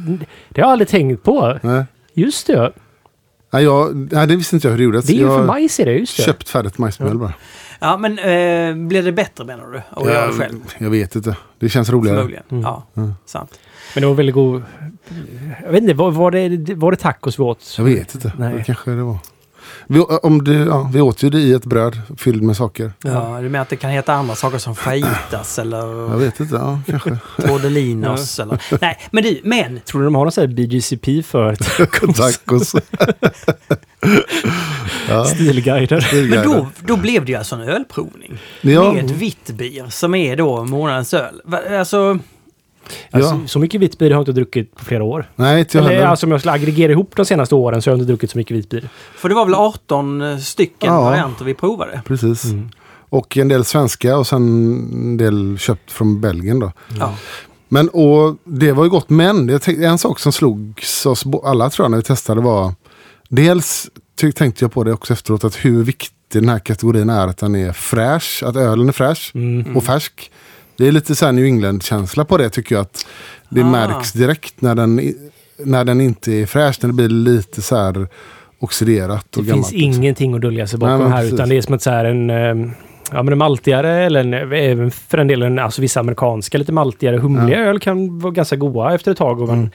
[0.49, 1.59] Det har jag aldrig tänkt på.
[1.63, 1.85] Nej.
[2.15, 2.73] Just det.
[3.51, 5.05] Nej, jag, nej, det visste inte jag hur det gjordes.
[5.05, 6.23] Det är ju jag för majs i det, just det.
[6.23, 7.33] köpt färdigt majsmjöl bara.
[7.81, 9.83] Ja, men eh, blir det bättre menar du?
[9.91, 10.61] Att göra det själv?
[10.79, 11.37] jag vet inte.
[11.59, 12.17] Det känns roligare.
[12.17, 12.45] Förmodligen.
[12.51, 12.63] Mm.
[12.63, 12.87] Ja,
[13.27, 13.59] sant.
[13.95, 14.63] Men det var väldigt god...
[15.65, 17.75] Jag vet inte, var, var, det, var det tacos vi åt?
[17.79, 18.33] Jag vet inte.
[18.39, 18.55] Nej.
[18.55, 19.19] Det kanske det var.
[19.91, 22.93] Vi, om det, ja, vi åt ju det i ett bröd fylld med saker.
[23.05, 25.79] Ja, du menar att det kan heta andra saker som fajitas eller
[26.11, 26.55] Jag vet inte.
[26.55, 27.19] Ja, kanske.
[27.37, 28.63] tordelinos eller...
[28.81, 29.81] Nej, men du, men...
[29.81, 32.17] Tror du de har någon sån här BGCP för tacos?
[32.17, 32.75] Tacos.
[35.09, 36.31] ja, Stilguider.
[36.31, 38.39] Men då, då blev det ju alltså en ölprovning.
[38.61, 38.93] Ja.
[38.93, 41.41] Med ett vitt bier som är då månadens öl.
[41.45, 41.85] Va-
[43.11, 43.49] Alltså, Alltså, Ja.
[43.49, 45.31] Så mycket vitbier har jag inte druckit på flera år.
[45.37, 46.07] Nej, inte jag Eller, heller.
[46.09, 48.39] alltså om jag skulle aggregera ihop de senaste åren så har jag inte druckit så
[48.39, 48.89] mycket vitbier.
[49.17, 51.01] för det var väl 18 stycken Ja.
[51.01, 52.01] varianter vi provade.
[52.07, 52.45] Precis.
[52.45, 52.69] Mm.
[53.11, 54.43] Och en del svenska och sen
[54.93, 56.73] en del köpt från Belgien då.
[56.99, 57.15] Ja.
[57.69, 59.11] Men och det var ju gott.
[59.11, 62.73] Men tänkte, en sak som slogs oss alla tror jag när vi testade var.
[63.29, 63.91] Dels
[64.35, 67.55] tänkte jag på det också efteråt att hur viktig den här kategorin är att den
[67.57, 68.43] är fräsch.
[68.47, 69.77] Att ölen är fräsch Mm.
[69.77, 70.31] och färsk.
[70.79, 72.83] Det är lite så New England-känsla på det tycker jag.
[72.83, 73.07] att
[73.49, 73.71] Det Ah.
[73.71, 75.15] märks direkt när den,
[75.65, 76.79] när den inte är fräsch.
[76.83, 78.07] När det blir lite så här
[78.59, 79.69] oxiderat och Det gammalt.
[79.69, 80.03] finns liksom.
[80.03, 81.35] ingenting att dölja sig Nej, bakom men här precis.
[81.35, 82.73] utan det är som att så här en, eh,
[83.13, 86.73] ja, men en maltigare eller en, även för en del en, alltså vissa amerikanska lite
[86.73, 89.41] maltigare humliga öl kan vara ganska goda efter ett tag.
[89.41, 89.71] Och man, Mm.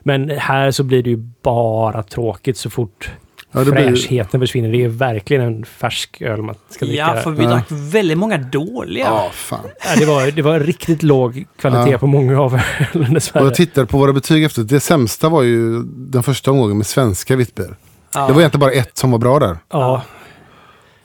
[0.00, 3.10] Men här så blir det ju bara tråkigt så fort
[3.56, 4.72] Ja, det blir- fräschheten försvinner.
[4.72, 7.12] Det är verkligen en färsk öl man ska dricka.
[7.16, 7.50] Ja, för vi Ja.
[7.50, 9.04] drack väldigt många dåliga.
[9.04, 9.60] Ja, fan.
[9.84, 11.98] Ja, det, var, det var riktigt låg kvalitet Ja.
[11.98, 12.54] på många av
[12.94, 13.44] ölen Och dessvärre.
[13.44, 14.62] jag tittade på våra betyg efter.
[14.62, 17.76] Det sämsta var ju den första omgången med svenska vittbier.
[18.14, 18.26] Ja.
[18.26, 19.56] Det var egentligen bara ett som var bra där.
[19.70, 20.02] Ja,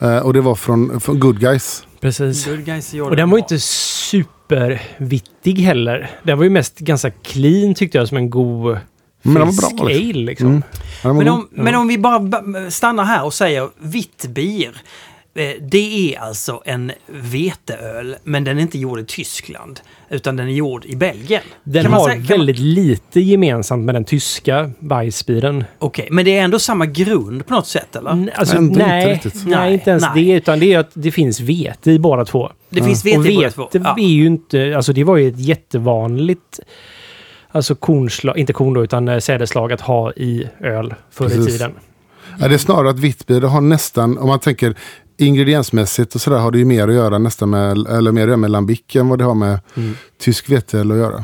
[0.04, 1.84] Eh, och det var från, från Good Guys.
[2.00, 2.46] precis.
[2.48, 6.10] Good guys gjorde Och den var ju inte supervittig heller.
[6.24, 8.78] Den var ju mest ganska clean tyckte jag som en god
[9.22, 10.10] Men den var bra, liksom.
[10.10, 10.48] ale liksom.
[10.48, 10.64] Mm.
[11.04, 11.28] Ja, Men god.
[11.34, 14.72] om, men om vi bara ba- stannar här och säger vitt bier.
[15.36, 19.80] eh, Det är alltså en veteöl, men den är inte gjord i Tyskland.
[20.10, 21.42] Utan den är gjord i Belgien.
[21.64, 25.64] Den Kan man har säga- kan man- väldigt lite gemensamt med den tyska Weissbieren.
[25.80, 28.12] Okej, men det är ändå samma grund på något sätt, eller?
[28.12, 30.26] N- Alltså, Nej, inte- inte nej, nej, Nej, inte ens nej.
[30.26, 30.32] det.
[30.32, 32.52] Utan det är att det finns vete i båda två.
[32.70, 33.70] Det finns Och vete i båda två.
[33.72, 33.96] Ja.
[34.00, 34.74] är ju inte...
[34.76, 36.60] Alltså det var ju ett jättevanligt...
[37.52, 41.48] alltså kornslag, inte korn då, utan eh, sädesslag att ha i öl förr i Precis.
[41.54, 41.72] tiden.
[42.40, 44.76] Ja, det är snarare att vitt det har nästan, om man tänker
[45.18, 48.38] ingrediensmässigt och sådär har det ju mer att göra nästan med, eller mer att göra
[48.38, 49.96] med lambic än vad det har med Mm.
[50.22, 51.24] tysk veteöl att göra.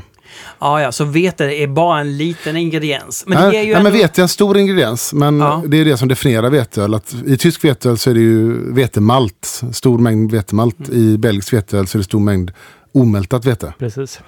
[0.59, 3.23] Ja, ja, så vete är bara en liten ingrediens.
[3.27, 5.63] Men det ger ju nej, men ändå- vete är en stor ingrediens, men Ja.
[5.67, 6.93] det är det som definierar veteöl.
[6.93, 10.79] Att I tysk veteöl så är det ju vetemalt, stor mängd vetemalt.
[10.89, 10.99] Mm.
[11.13, 12.51] I belgisk veteöl så är det stor mängd
[12.93, 13.73] omältat vete.
[13.79, 14.19] Precis.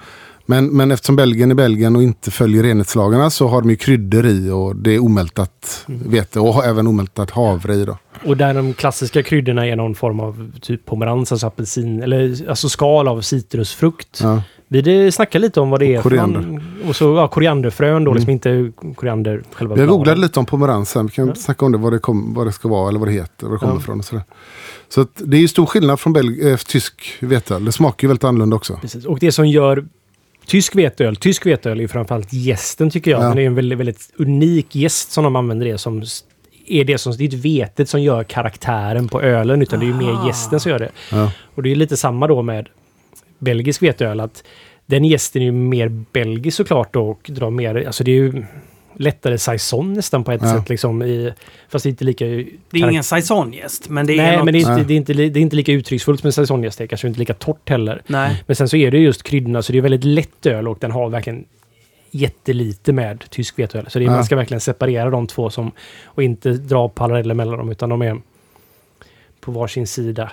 [0.50, 4.26] Men, men eftersom Belgien är Belgien och inte följer renhetslagarna så har de ju kryddor
[4.26, 6.10] i och det är omältat Mm.
[6.10, 7.84] vete och även omältat havre i.
[7.84, 7.98] Då.
[8.24, 12.68] Och där de klassiska kryddorna är någon form av typ pomerans, alltså apelsin, eller alltså
[12.68, 14.20] skal av citrusfrukt.
[14.22, 14.42] Ja.
[14.68, 16.40] Vi det snackar lite om vad det är Koriander.
[16.42, 20.46] för någon, Och så ja, korianderfrön då, liksom inte koriander själva Jag googlade lite om
[20.46, 21.06] pomeransen.
[21.06, 21.34] Vi kan Ja.
[21.34, 23.52] snacka om det, vad det, kom, vad det ska vara eller vad det heter, var
[23.52, 23.80] det kommer Ja.
[23.80, 24.24] ifrån och sådär.
[24.88, 27.64] Så det är ju stor skillnad från Belg- eh, tysk veteöl.
[27.64, 28.78] Det smakar ju väldigt annorlunda också.
[28.80, 29.04] Precis.
[29.04, 29.84] Och det som gör
[30.50, 33.22] tysk veteöl, tysk veteöl är ju framförallt jästen tycker jag.
[33.22, 33.28] Ja.
[33.28, 36.02] Men det är en väldigt, väldigt unik jäst som de använder det som
[36.66, 39.88] är det som, det är inte vetet som gör karaktären på ölen utan det är
[39.88, 40.26] ju mer Aha.
[40.26, 40.90] jästen som gör det.
[41.12, 41.32] Ja.
[41.54, 42.68] Och det är ju lite samma då med
[43.38, 44.44] belgisk veteöl att
[44.86, 48.44] den jästen är ju mer belgisk såklart då och drar mer, alltså det är ju
[49.00, 50.56] lättare saison nästan på ett Ja.
[50.58, 51.32] sätt liksom i,
[51.68, 52.24] fast det är inte lika...
[52.24, 54.44] Det är ingen saisongäst, men det är Nej, något...
[54.44, 56.78] men det är, inte, det, är inte, det är inte lika uttrycksfullt med saisonjäst.
[56.78, 58.02] Det är kanske inte lika torrt heller.
[58.06, 58.42] Nej.
[58.46, 60.90] Men sen så är det just kryddorna, så det är väldigt lätt öl och den
[60.90, 61.44] har verkligen
[62.10, 63.86] jättelite med tysk veteöl.
[63.90, 64.12] Så det är, Ja.
[64.12, 65.72] man ska verkligen separera de två som,
[66.04, 68.20] och inte dra paralleller mellan dem, utan de är
[69.40, 70.30] på varsin sida.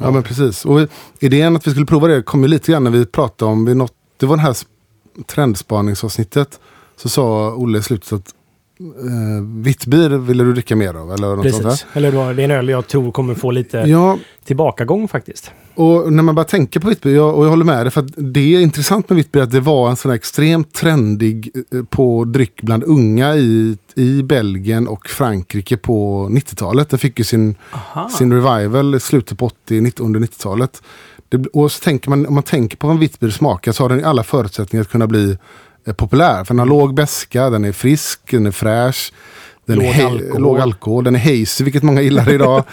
[0.00, 0.64] Ja men precis.
[0.64, 0.80] Och
[1.20, 3.74] idén att vi skulle prova det kom ju lite grann när vi pratade om, vi
[3.74, 4.56] nått, det var det här
[5.26, 6.60] trendspaningsavsnittet.
[7.02, 8.34] Så sa Olle i slutet att
[8.80, 11.12] eh, vitt bier ville du dricka mer av.
[11.12, 11.86] Eller något sånt Precis.
[11.92, 11.98] där.
[11.98, 15.50] Eller då, det är en öl jag tror kommer få lite Ja, tillbakagång faktiskt.
[15.74, 18.10] och när man bara tänker på vitt jag- och jag håller med dig, för att
[18.16, 21.82] det är intressant med vitt bier att det var en sån här extremt trendig eh,
[21.84, 26.90] på dryck bland unga i, i Belgien och Frankrike på 90-talet.
[26.90, 28.08] Det fick ju sin Aha.
[28.08, 30.82] sin revival i slutet på 80, 90, under 90-talet.
[31.28, 33.84] Det, och så tänker man, om man tänker på vad en vitt bier smakar så
[33.84, 35.38] har den alla förutsättningar att kunna bli
[35.96, 36.44] populär.
[36.44, 39.12] För den har låg beska, den är frisk, den är fräsch.
[39.66, 40.42] Den Låg är alkohol.
[40.42, 42.64] låg alkohol, den är hazy, vilket många gillar idag.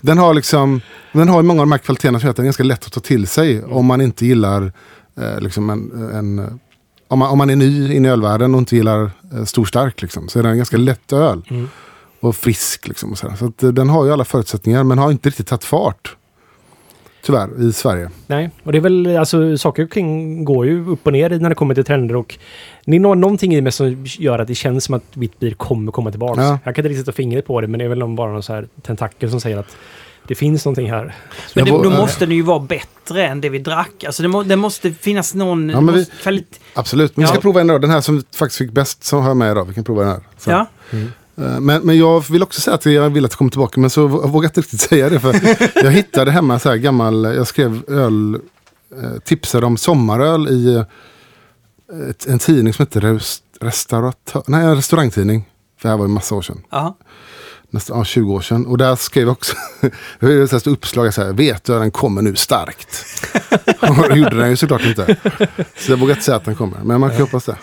[0.00, 0.80] den har liksom,
[1.12, 2.92] den har många av de här kvaliteterna som gör att den är ganska lätt att
[2.92, 4.72] ta till sig om man inte gillar
[5.20, 6.60] eh, liksom en, en
[7.08, 10.02] om man, om man är ny in i ölvärlden och inte gillar eh, stor stark
[10.02, 11.68] liksom, så är den en ganska lätt öl Mm.
[12.20, 12.88] och frisk.
[12.88, 15.46] Liksom och så så att, eh, den har ju alla förutsättningar men har inte riktigt
[15.46, 16.16] tagit fart.
[17.26, 18.10] Tyvärr, i Sverige.
[18.26, 21.48] Nej, och det är väl alltså saker och ting går ju upp och ner när
[21.48, 22.38] det kommer till trender och
[22.84, 25.54] det är nå- någonting i mig som gör att det känns som att vitt bier
[25.54, 26.40] kommer komma tillbaka.
[26.42, 26.58] Ja.
[26.64, 28.52] Jag kan inte riktigt sätta fingret på det, men det är väl bara någon så
[28.52, 29.76] här tentakel som säger att
[30.28, 31.14] det finns någonting här.
[31.54, 34.04] Men det, då måste den ju vara bättre än det vi drack.
[34.06, 35.68] Alltså det, må, det måste finnas någon...
[35.68, 36.06] Ja, men vi-
[36.74, 37.40] Absolut, men vi ska Ja.
[37.40, 37.80] prova en idag.
[37.80, 39.64] Den här som faktiskt fick bäst som har jag med idag.
[39.64, 40.20] Vi kan prova den här.
[40.38, 40.50] Så.
[40.50, 40.66] ja.
[40.92, 40.98] Eh,
[41.38, 44.06] Men, men jag vill också säga att jag vill att det kommer tillbaka, men så
[44.06, 45.20] vågar jag inte riktigt säga det.
[45.20, 45.34] För
[45.84, 48.34] jag hittade hemma så här gammal, jag skrev öl,
[49.02, 50.84] eh, tipsade om sommaröl i eh,
[52.10, 55.48] ett, en tidning som heter Rest, Restauratör, nej en restaurangtidning.
[55.78, 56.62] För det här var ju massa år sedan.
[56.70, 56.96] ja.
[57.70, 58.66] nästan ja, 20 år sedan.
[58.66, 59.90] Och där skrev jag också, det
[60.20, 63.04] var här uppslag så här, veteölen kommer nu starkt.
[63.80, 65.16] och det gjorde den ju såklart inte.
[65.76, 67.56] Så jag vågar inte säga att den kommer, men man kan hoppas det.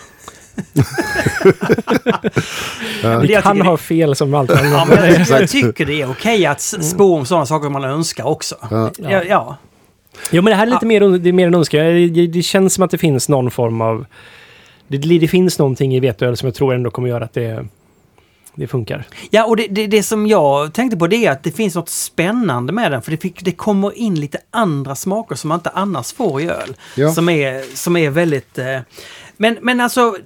[3.02, 4.56] Jag Han har fel som alltid.
[4.56, 7.84] Ja, men jag, jag tycker det är okej att s- spå om sådana saker man
[7.84, 8.54] önskar också.
[8.70, 8.90] Ja.
[8.98, 9.22] Ja.
[9.24, 9.56] Ja,
[10.30, 11.80] Jo, men det här är lite mer, det är mer en önskan.
[11.80, 14.06] Det, det, det känns som att det finns någon form av...
[14.88, 17.66] Det, det finns någonting i veteöl som jag tror ändå kommer göra att det,
[18.54, 19.04] det funkar.
[19.30, 21.88] ja och det, det, det som jag tänkte på det är att det finns något
[21.88, 23.02] spännande med den.
[23.02, 26.48] För det, fick, det kommer in lite andra smaker som man inte annars får i
[26.48, 26.74] öl.
[26.96, 27.12] Ja.
[27.12, 28.58] Som, är, som är väldigt...
[28.58, 28.78] Eh,
[29.36, 30.16] men, men alltså...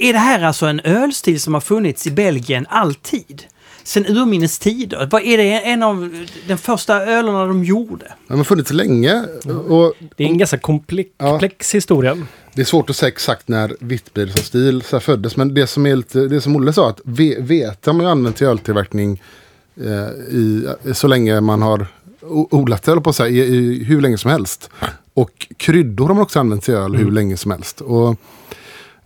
[0.00, 3.42] Är det här alltså en ölstil som har funnits i Belgien alltid?
[3.84, 5.08] Sen urminnes tider?
[5.10, 8.12] Vad är det en av den första ölerna de gjorde?
[8.28, 9.24] Den har funnits länge
[9.68, 11.40] och Det är en ganska komplex Ja.
[11.72, 12.16] historia.
[12.54, 15.36] det är svårt att säga exakt när Vittbil som stil så här föddes.
[15.36, 18.10] Men det som, är lite, det som Olle sa, att ve- vete har man ju
[18.12, 19.22] använt till öltillverkning
[19.80, 21.86] eh, i, så länge man har
[22.50, 24.70] odlat det, på att säga, i, i hur länge som helst.
[25.20, 27.80] Och kryddor har man också använt till öl hur länge som helst.
[27.80, 28.16] Och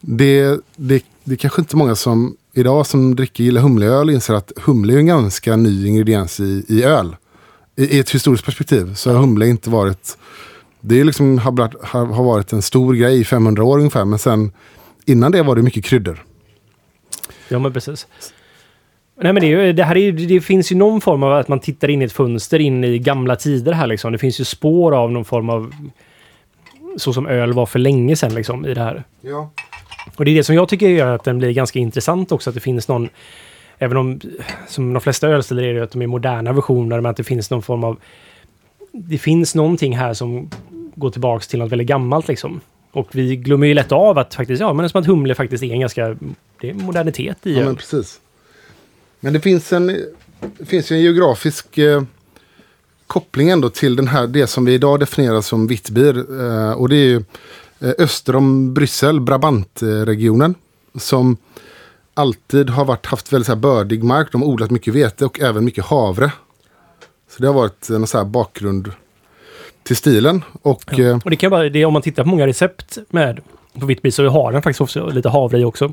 [0.01, 4.53] det, det, det är kanske inte många som idag som dricker gillar humleöl inser att
[4.57, 7.17] humle är en ganska ny ingrediens i, i öl.
[7.77, 10.19] I, I ett historiskt perspektiv så har humle inte varit
[10.81, 14.05] det är liksom, har, varit- har, har varit en stor grej i 500 år ungefär.
[14.05, 14.53] Men sen
[15.07, 16.25] innan det var det mycket kryddor.
[17.49, 18.07] Ja, men precis.
[19.21, 21.61] Nej, men det, är det, här är, det finns ju någon form av att man
[21.61, 24.13] tittar in i ett fönster in i gamla tider här liksom.
[24.13, 25.73] Det finns ju spår av någon form av
[26.97, 29.05] så som öl var för länge sedan liksom i det här.
[29.21, 29.51] Ja.
[30.17, 32.55] Och det är det som jag tycker gör att den blir ganska intressant också, att
[32.55, 33.09] det finns någon
[33.83, 34.21] Även om,
[34.69, 37.51] som de flesta ölstilar är det att de är moderna versioner, men att det finns
[37.51, 37.97] någon form av...
[38.93, 40.51] Det finns någonting här som
[40.95, 42.61] går tillbaks till något väldigt gammalt liksom.
[42.93, 45.73] Och vi glömmer ju lätt av att faktiskt, ja men som att humle faktiskt är
[45.73, 46.17] en ganska...
[46.61, 48.21] Det är modernitet i Ja, men precis.
[49.25, 49.87] Men det finns en,
[50.59, 52.03] det finns en geografisk eh,
[53.07, 56.17] koppling ändå till den här, det som vi idag definierar som vitt bier.
[56.41, 57.25] Eh, och det är ju
[57.81, 60.55] eh, öster om Bryssel, Brabantregionen.
[60.95, 61.37] Som
[62.15, 64.33] alltid har varit, haft väldigt så här bördig mark.
[64.33, 66.33] De har odlat mycket vete och även mycket havre.
[67.31, 68.93] Så det har varit en så här bakgrund
[69.83, 70.45] till stilen.
[70.63, 73.41] Och eh, Och det kan bara, det om man tittar på många recept med
[73.81, 75.93] på vitt så har den faktiskt också lite havre i också.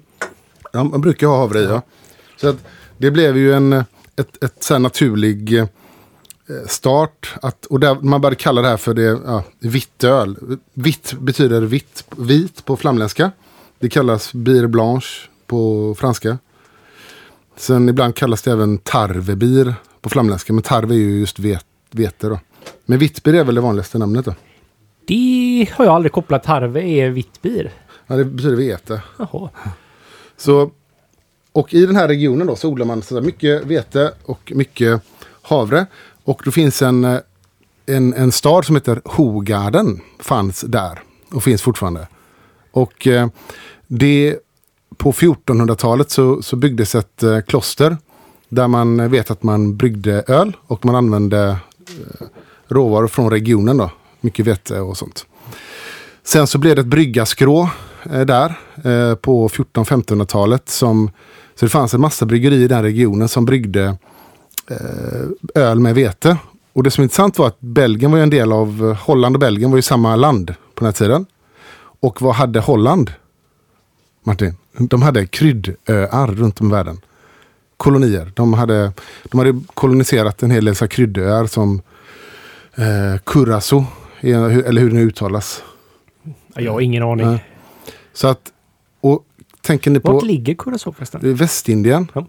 [0.73, 1.81] Ja, man brukar ha havre i, ja.
[2.37, 2.57] Så att
[2.99, 3.73] det blev ju en,
[4.15, 5.65] ett, ett så naturlig eh,
[6.67, 7.35] start.
[7.41, 10.37] Att, och där, man började kalla det här för det, ja, vitt öl.
[10.73, 13.31] Vitt betyder vitt, vit på flamländska.
[13.79, 16.37] Det kallas bier blanche på franska.
[17.55, 20.53] Sen ibland kallas det även tarvebier på flamländska.
[20.53, 22.39] Men tarve är ju just vet, vete då.
[22.85, 24.33] Men vittbier är väl det vanligaste namnet då.
[25.05, 27.71] Det har jag aldrig kopplat harve är vitt bier.
[28.07, 29.01] Ja, det betyder vete.
[29.17, 29.49] Jaha.
[30.37, 30.71] Så,
[31.53, 35.01] och i den här regionen då så odlar man så mycket vete och mycket
[35.41, 35.85] havre.
[36.23, 37.19] Och då finns en, eh,
[37.85, 40.01] en, en stad som heter Hogarden.
[40.19, 40.99] Fanns där
[41.31, 42.07] och finns fortfarande.
[42.71, 43.27] Och eh,
[43.87, 44.35] det,
[44.97, 47.97] på 1400-talet så, så byggdes ett eh, kloster.
[48.49, 51.57] Där man vet att man bryggde öl och man använde
[52.67, 53.91] råvaror från regionen då.
[54.21, 55.25] Mycket vete och sånt.
[56.23, 57.69] Sen så blev det ett bryggarskrå
[58.03, 58.55] där
[59.15, 60.69] på 1400-1500-talet.
[60.69, 61.11] Som,
[61.59, 63.97] så det fanns en massa bryggerier i den regionen som bryggde
[64.69, 66.37] eh, öl med vete.
[66.73, 69.71] Och det som är intressant var att Belgien var en del av, Holland och Belgien
[69.71, 71.25] var ju samma land på den här tiden.
[71.99, 73.11] Och vad hade Holland?
[74.23, 74.55] Martin?
[74.77, 77.01] De hade kryddöar runt om i världen.
[77.77, 78.31] Kolonier.
[78.35, 78.91] De hade,
[79.23, 81.81] de hade koloniserat en hel del så kryddöar som
[82.75, 83.85] eh, Curacao,
[84.21, 85.63] eller hur det nu uttalas.
[86.53, 87.43] Ja, Jag har ingen aning.
[88.13, 88.51] Så att,
[89.61, 91.25] tänker ni på Vart ligger Curacao förresten?
[91.25, 92.11] är Västindien.
[92.13, 92.27] Ja.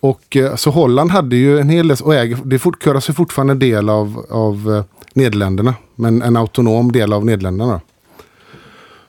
[0.00, 3.14] Och eh, så Holland hade ju en hel del, och äger, det fort, Curacao är
[3.14, 4.84] fortfarande en del av, av eh,
[5.14, 5.74] Nederländerna.
[5.94, 7.80] Men en autonom del av Nederländerna.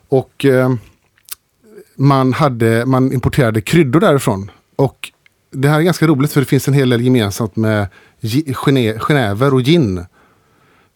[0.10, 0.74] Och eh,
[1.96, 4.52] man, hade, man importerade kryddor därifrån.
[4.76, 5.12] Och
[5.52, 7.88] det här är ganska roligt för det finns en hel del gemensamt med
[8.22, 10.06] gene, genever och gin.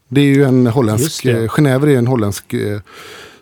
[0.07, 2.79] Det är ju en holländsk, genever är en holländsk eh,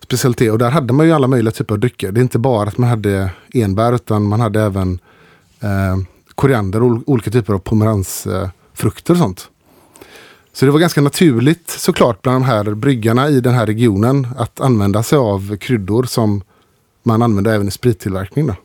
[0.05, 0.51] specialitet.
[0.51, 2.11] Och där hade man ju alla möjliga typer av drycker.
[2.11, 4.99] Det är inte bara att man hade enbär utan man hade även
[5.59, 5.97] eh,
[6.35, 9.49] koriander och ol- olika typer av pomeransfrukter och sånt.
[10.53, 14.61] Så det var ganska naturligt såklart bland de här bryggarna i den här regionen att
[14.61, 16.43] använda sig av kryddor som
[17.03, 18.47] man använder även i sprittillverkning.
[18.47, 18.55] Då.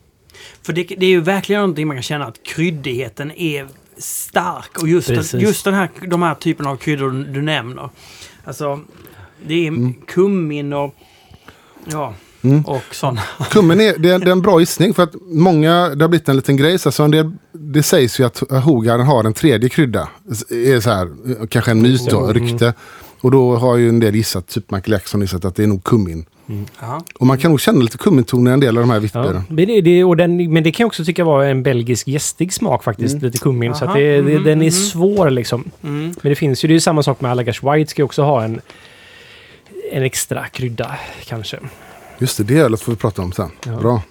[0.63, 4.81] För det, det är ju verkligen någonting man kan känna att kryddigheten är stark.
[4.81, 7.89] Och just, den, just den här, de här typen av kryddor du, nämner.
[8.43, 8.79] Alltså,
[9.47, 10.95] det är kummin och...
[11.85, 12.13] Ja,
[12.65, 13.21] och sådana.
[13.51, 16.29] Kummen är, det, är, det är en bra gissning för att många, det har blivit
[16.29, 16.79] en liten grej.
[16.79, 20.07] Så alltså del, det sägs ju att Hogarden har en tredje krydda.
[20.49, 21.07] Det är så här,
[21.47, 22.73] kanske en myt då, rykte.
[23.21, 25.83] Och då har ju en del gissat, typ Michael Jackson gissat att det är nog
[25.83, 26.25] kummin.
[26.79, 27.03] Ja.
[27.19, 29.01] Och man kan nog känna lite kummintoner i en del av de här Ja.
[29.01, 29.43] vittbierna.
[29.49, 32.53] Men, det, det, och den, men det kan jag också tycka vara en belgisk gästig
[32.53, 33.21] smak faktiskt.
[33.21, 33.75] Lite kummin.
[33.75, 33.93] Så Aha.
[33.93, 34.71] det, det, Mhm, den är mhm.
[34.71, 35.71] svår liksom.
[35.83, 36.13] Mm.
[36.21, 37.91] Men det finns ju, det är samma sak med Allagars White.
[37.91, 38.61] Ska ju också ha en,
[39.91, 40.95] en extra krydda
[41.25, 41.59] kanske.
[42.19, 43.51] Just det, det ölet får vi prata om sen.
[43.65, 43.77] Ja.
[43.77, 44.01] Bra.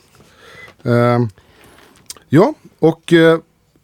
[0.85, 1.29] Ehm,
[2.29, 3.39] ja, och eh,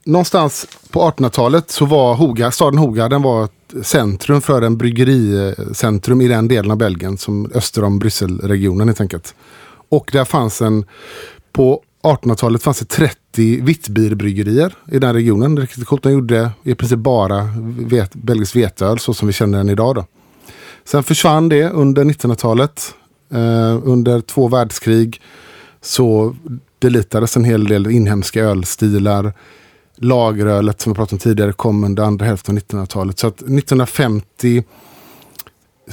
[0.04, 6.28] någonstans på 1800-talet så var Hoga, staden Hogarden var ett centrum för en bryggericentrum i
[6.28, 9.34] den delen av Belgien som öster om Brysselregionen helt enkelt.
[9.88, 10.84] Och där fanns en,
[11.52, 15.58] på 1800-talet fanns det 30 vittbierbryggerier i den regionen.
[15.58, 16.02] Är riktigt coolt.
[16.02, 17.48] De gjorde i princip bara
[17.78, 19.94] vet, belgisk veteöl så som vi känner den idag.
[19.94, 20.04] Då.
[20.86, 22.94] Sen försvann det under 1900-talet.
[23.32, 25.20] Eh, under två världskrig
[25.80, 26.36] så
[26.78, 29.32] delitades en hel del inhemska ölstilar.
[29.96, 33.18] Lagerölet som vi pratade om tidigare kom under andra hälften av 1900-talet.
[33.18, 34.64] Så att 1950,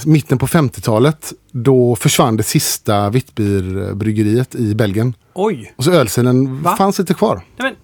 [0.06, 5.14] mitten på 50-talet, då försvann det sista vittbierbryggeriet i Belgien.
[5.34, 5.74] Oj!
[5.76, 7.36] Och så ölstilen fanns inte kvar.
[7.36, 7.76] Nej,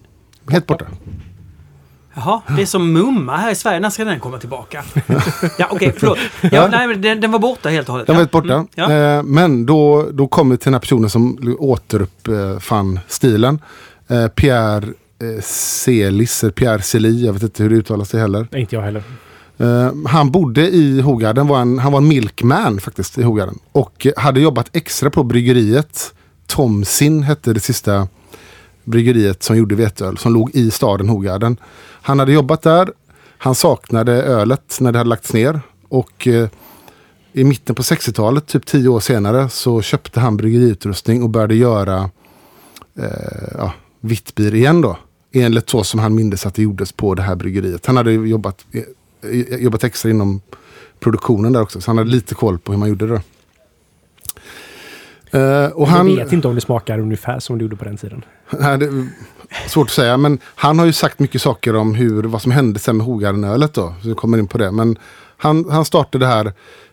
[0.44, 0.86] men, Helt borta.
[2.14, 3.80] Jaha, det är som mumma här i Sverige.
[3.80, 4.84] När ska den komma tillbaka?
[5.58, 6.18] ja, okej, förlåt.
[6.52, 8.06] Ja, nej, men den, den var borta helt och hållet.
[8.06, 8.54] Den var helt borta.
[8.54, 8.92] Mm, ja.
[8.92, 13.58] Eh, men då, då kom vi till den här personen som återuppfann stilen.
[14.08, 14.86] Eh, Pierre
[15.22, 18.48] eh, Celis, Pierre Celi, jag vet inte hur det uttalas det heller.
[18.50, 19.02] Nej, inte jag heller.
[19.58, 23.58] Eh, han bodde i Hogarden, var en, han var en milkman faktiskt i Hogarden.
[23.72, 26.14] Och eh, hade jobbat extra på bryggeriet
[26.50, 28.08] Tomsin hette det sista
[28.84, 30.18] bryggeriet som gjorde veteöl.
[30.18, 31.56] Som låg i staden Hogarden.
[32.02, 32.92] Han hade jobbat där.
[33.38, 35.60] Han saknade ölet när det hade lagts ner.
[35.88, 36.48] Och eh,
[37.32, 42.10] i mitten på 60-talet, typ tio år senare, så köpte han bryggeriutrustning och började göra
[42.98, 44.96] eh, ja, vitt bir igen då.
[45.32, 47.86] Enligt så som han mindes att det gjordes på det här bryggeriet.
[47.86, 50.40] Han hade jobbat, eh, jobbat extra inom
[51.00, 51.80] produktionen där också.
[51.80, 53.22] Så han hade lite koll på hur man gjorde det.
[55.38, 56.08] Eh, och Han...
[56.08, 58.24] Jag vet inte om det smakar ungefär som det gjorde på den tiden.
[58.58, 59.08] Nej, det
[59.68, 62.78] svårt att säga, men han har ju sagt mycket saker om hur, vad som hände
[62.78, 63.94] sen med Hogardenölet då.
[64.02, 64.70] Så vi kommer in på det.
[64.70, 64.98] Men
[65.36, 66.52] han, han startade det här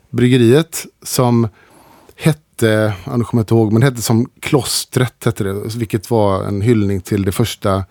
[0.10, 1.48] bryggeriet som
[2.16, 6.62] hette, nu kommer jag inte ihåg, men hette som Klostret, hette det, vilket var en
[6.62, 7.84] hyllning till det första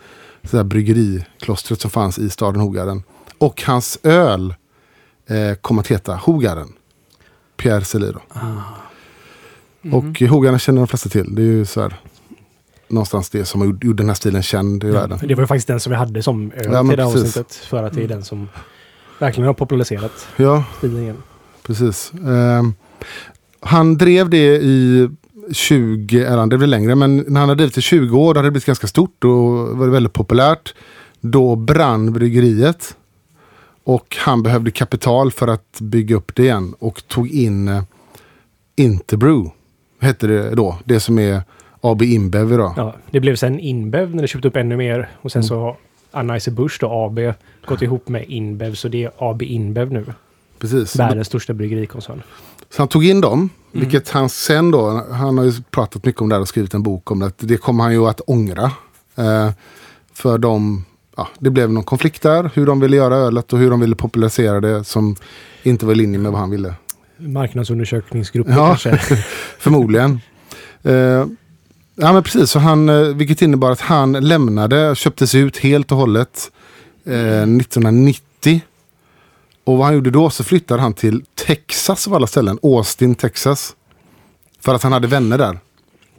[0.44, 3.02] så här, bryggeriklostret som fanns i staden Hogarden.
[3.38, 4.55] Och hans öl
[5.26, 6.72] eh, kom att heta Hogarden.
[7.56, 8.20] Pierre Celie då.
[9.97, 11.34] Och Hogarden känner de flesta till.
[11.34, 12.01] Det är ju så här,
[12.88, 15.18] någonstans det som gjort den här stilen känd i världen.
[15.22, 17.22] Det var ju faktiskt den som vi hade som öl Ja, men till det precis.
[17.36, 17.54] avsnittet.
[17.54, 18.48] För att det är den som
[19.18, 21.22] verkligen har populariserat Ja, stilen igen.
[21.62, 22.12] precis.
[22.26, 22.74] Ehm,
[23.60, 25.08] han drev det i
[25.52, 28.38] 20, eller han drev det längre, men när han hade drivit i 20 år, då
[28.38, 29.30] hade det blivit ganska stort och
[29.78, 30.74] var det väldigt populärt.
[31.20, 32.96] Då brann bryggeriet.
[33.84, 37.82] Och han behövde kapital för att bygga upp det igen och tog in eh,
[38.76, 39.50] Interbrew,
[40.00, 40.78] hette det då.
[40.84, 41.42] Det som är
[41.92, 42.74] AB InBev idag.
[42.76, 45.08] Ja, det blev sen Inbev när det köpte upp ännu mer.
[45.22, 45.76] Och sen så har
[46.12, 47.34] Anheuser-Busch då, AB,
[47.66, 48.74] gått ihop med Inbev.
[48.74, 50.04] Så det är AB Inbev nu.
[50.58, 50.96] Precis.
[50.96, 52.22] Världens största bryggerikoncern.
[52.70, 56.28] Så han tog in dem, vilket han sen då, han har ju pratat mycket om
[56.28, 57.26] det här och skrivit en bok om det.
[57.26, 58.64] att Det kommer han ju att ångra.
[59.16, 59.50] Eh,
[60.14, 60.84] för de,
[61.16, 63.96] ja, det blev någon konflikt där, hur de ville göra ölet och hur de ville
[63.96, 65.16] popularisera det som
[65.62, 66.74] inte var i linje med vad han ville.
[67.18, 68.76] Marknadsundersökningsgrupper Ja.
[68.82, 68.96] kanske.
[69.58, 70.20] Förmodligen.
[70.82, 71.26] Eh,
[71.97, 75.98] ja men precis, så han, eh, vilket innebar att han lämnade, köptes ut helt och
[75.98, 76.51] hållet
[77.06, 78.60] eh, 1990.
[79.64, 83.74] Och vad han gjorde då så flyttade han till Texas av alla ställen, Austin, Texas.
[84.60, 85.59] För att han hade vänner där.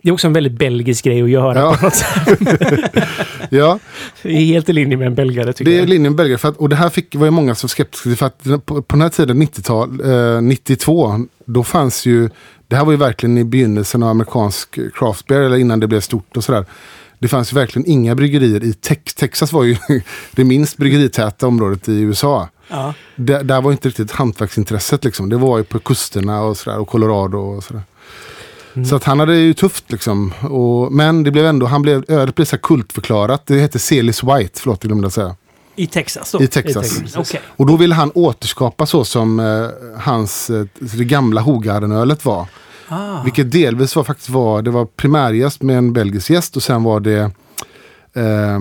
[0.01, 1.59] Det är också en väldigt belgisk grej att göra.
[1.59, 1.75] Ja.
[1.79, 2.39] På något sätt.
[3.49, 3.79] Ja,
[4.21, 5.89] Det är helt i linje med en belgare tycker det är jag.
[5.89, 6.39] linjen med Belgien.
[6.39, 8.15] För att, och det här fick, var ju många som skeptiska.
[8.15, 10.01] För att på, på den här tiden, 90-tal,
[10.35, 12.29] eh, 92, då fanns ju,
[12.67, 16.01] det här var ju verkligen i begynnelsen av amerikansk craft beer, eller innan det blev
[16.01, 16.65] stort och sådär.
[17.19, 19.77] Det fanns ju verkligen inga bryggerier i Tex Texas var ju
[20.31, 22.49] det minst bryggeritäta området i USA.
[22.67, 22.93] Ja.
[23.15, 25.29] Där, där var inte riktigt hantverksintresset liksom.
[25.29, 27.81] Det var ju på kusterna och sådär och Colorado och sådär.
[28.89, 30.33] Så att han hade ju tufft liksom.
[30.41, 33.45] Och, men det blev ändå, han blev, ödet blev så kultförklarat.
[33.45, 35.35] Det hette Celis White, förlåt jag glömde säga.
[35.77, 36.41] I Texas då?
[36.41, 36.97] I Texas.
[36.97, 37.29] I Texas.
[37.29, 37.41] Okej.
[37.47, 39.67] Och då ville han återskapa så som eh,
[40.01, 42.47] hans, eh, det gamla Hogardenölet var.
[42.87, 43.23] Ah.
[43.23, 46.99] Vilket delvis var faktiskt var, det var primärjäst med en belgisk gäst och sen var
[46.99, 47.31] det
[48.13, 48.59] eh, eh,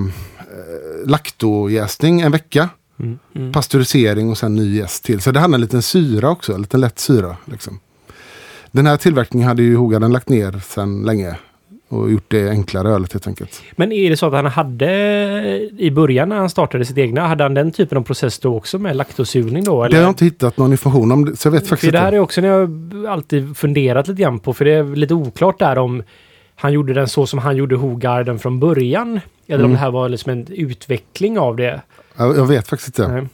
[1.04, 2.68] laktojäsning en vecka.
[3.34, 3.52] Mm.
[3.52, 5.20] Pasteurisering och sen ny jäst till.
[5.20, 7.36] Så det hade en liten syra också, en liten lätt syra.
[7.44, 7.80] Liksom.
[8.70, 11.36] Den här tillverkningen hade ju Hogarden lagt ner sedan länge.
[11.88, 13.62] Och gjort det enklare ölet helt enkelt.
[13.76, 14.90] Men är det så att han hade
[15.78, 18.78] i början när han startade sitt egna, hade han den typen av process då också
[18.78, 19.80] med laktosugning då?
[19.82, 19.96] Det Eller?
[19.96, 22.18] har jag inte hittat någon information om, så jag vet faktiskt För det här är
[22.18, 22.70] också när jag
[23.08, 26.02] alltid funderat lite grann på, för det är lite oklart där om
[26.54, 29.20] han gjorde den så som han gjorde Hogarden från början.
[29.46, 29.72] Eller om Mm.
[29.72, 31.80] det här var liksom en utveckling av det.
[32.16, 33.12] Jag, jag vet faktiskt inte.
[33.12, 33.26] Nej.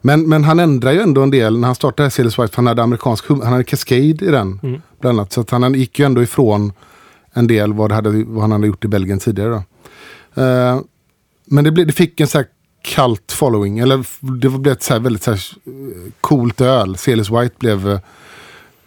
[0.00, 2.52] Men, men han ändrar ju ändå en del när han startade Celis White.
[2.56, 4.60] Han hade amerikansk han hade Cascade i den.
[4.62, 4.82] Mm.
[5.00, 5.32] Bland annat.
[5.32, 6.72] Så att han gick ju ändå ifrån
[7.32, 9.50] en del vad, hade, vad han hade gjort i Belgien tidigare.
[9.50, 9.62] Då.
[10.42, 10.80] Eh,
[11.44, 12.46] men det, ble, det fick en så här
[12.82, 13.78] kallt following.
[13.78, 14.04] Eller
[14.40, 16.96] det blev ett så här väldigt så här eh, coolt öl.
[16.96, 18.00] Celis White blev, eh,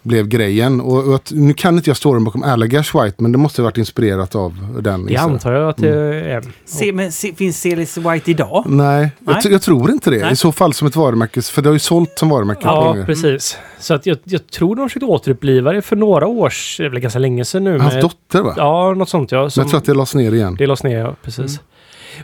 [0.06, 0.80] blev grejen.
[0.80, 3.14] Och, och att, nu kan inte jag storyn bakom Allagash White.
[3.22, 5.06] Men det måste ha varit inspirerat av den.
[5.06, 5.22] Det jag.
[5.22, 6.44] antar jag att det är.
[6.64, 8.64] Se, men se, finns Celis White idag?
[8.68, 9.42] Nej, Jag, Nej.
[9.42, 10.16] t- jag tror inte det.
[10.22, 10.32] Nej.
[10.32, 11.42] I så fall som ett varumärke.
[11.42, 12.60] För det har ju sålt som varumärke.
[12.64, 13.58] Ja, precis.
[13.78, 17.18] Så att jag, jag tror de försökte återuppliva det för några års, det är ganska
[17.18, 17.78] länge sedan nu.
[17.78, 18.54] Hans med- dotter va?
[18.56, 19.40] Ja, något sånt ja.
[19.42, 20.56] Men Som, jag tror att det lades ner igen.
[20.58, 21.14] Det lades ner, ja.
[21.22, 21.60] Precis.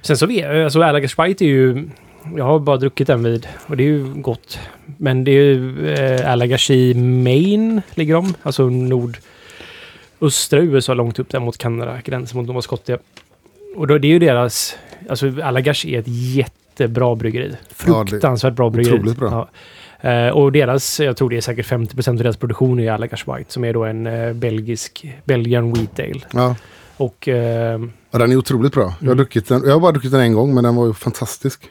[0.02, 1.88] Sen så vet alltså Allagash White är ju...
[2.36, 4.58] Jag har bara druckit den vid och det är ju gott.
[4.98, 8.34] Men det är ju eh, Allagash i Maine ligger de.
[8.42, 9.18] Alltså nord...
[10.20, 12.98] Östra USA långt upp där mot Kanada, gränsen mot Nova Scotia.
[13.76, 14.76] Och då, det är ju deras...
[15.08, 17.56] Alltså Allagash är ett jättebra bryggeri.
[17.70, 18.94] Fruktansvärt bra bryggeri.
[18.94, 19.48] otroligt bra.
[20.00, 20.10] Ja.
[20.10, 23.52] Eh, och deras, jag tror det är säkert 50% av deras produktion är Allagash White
[23.52, 26.20] som är då en eh, belgisk, Belgian Wheat Ale.
[26.32, 26.56] Ja.
[26.96, 27.80] Och eh,
[28.10, 28.82] ja, den är otroligt bra.
[28.82, 29.16] Jag har, Mm.
[29.16, 29.62] druckit den.
[29.64, 31.70] jag har bara druckit den en gång men den var ju fantastisk.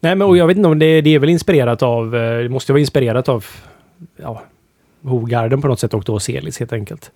[0.00, 2.16] Nej, men och jag vet inte om det, det är väl inspirerat av...
[2.16, 3.46] eh, Det måste vara inspirerat av...
[4.16, 4.42] Ja,
[5.02, 7.10] Hogarden på något sätt och då Celis helt enkelt.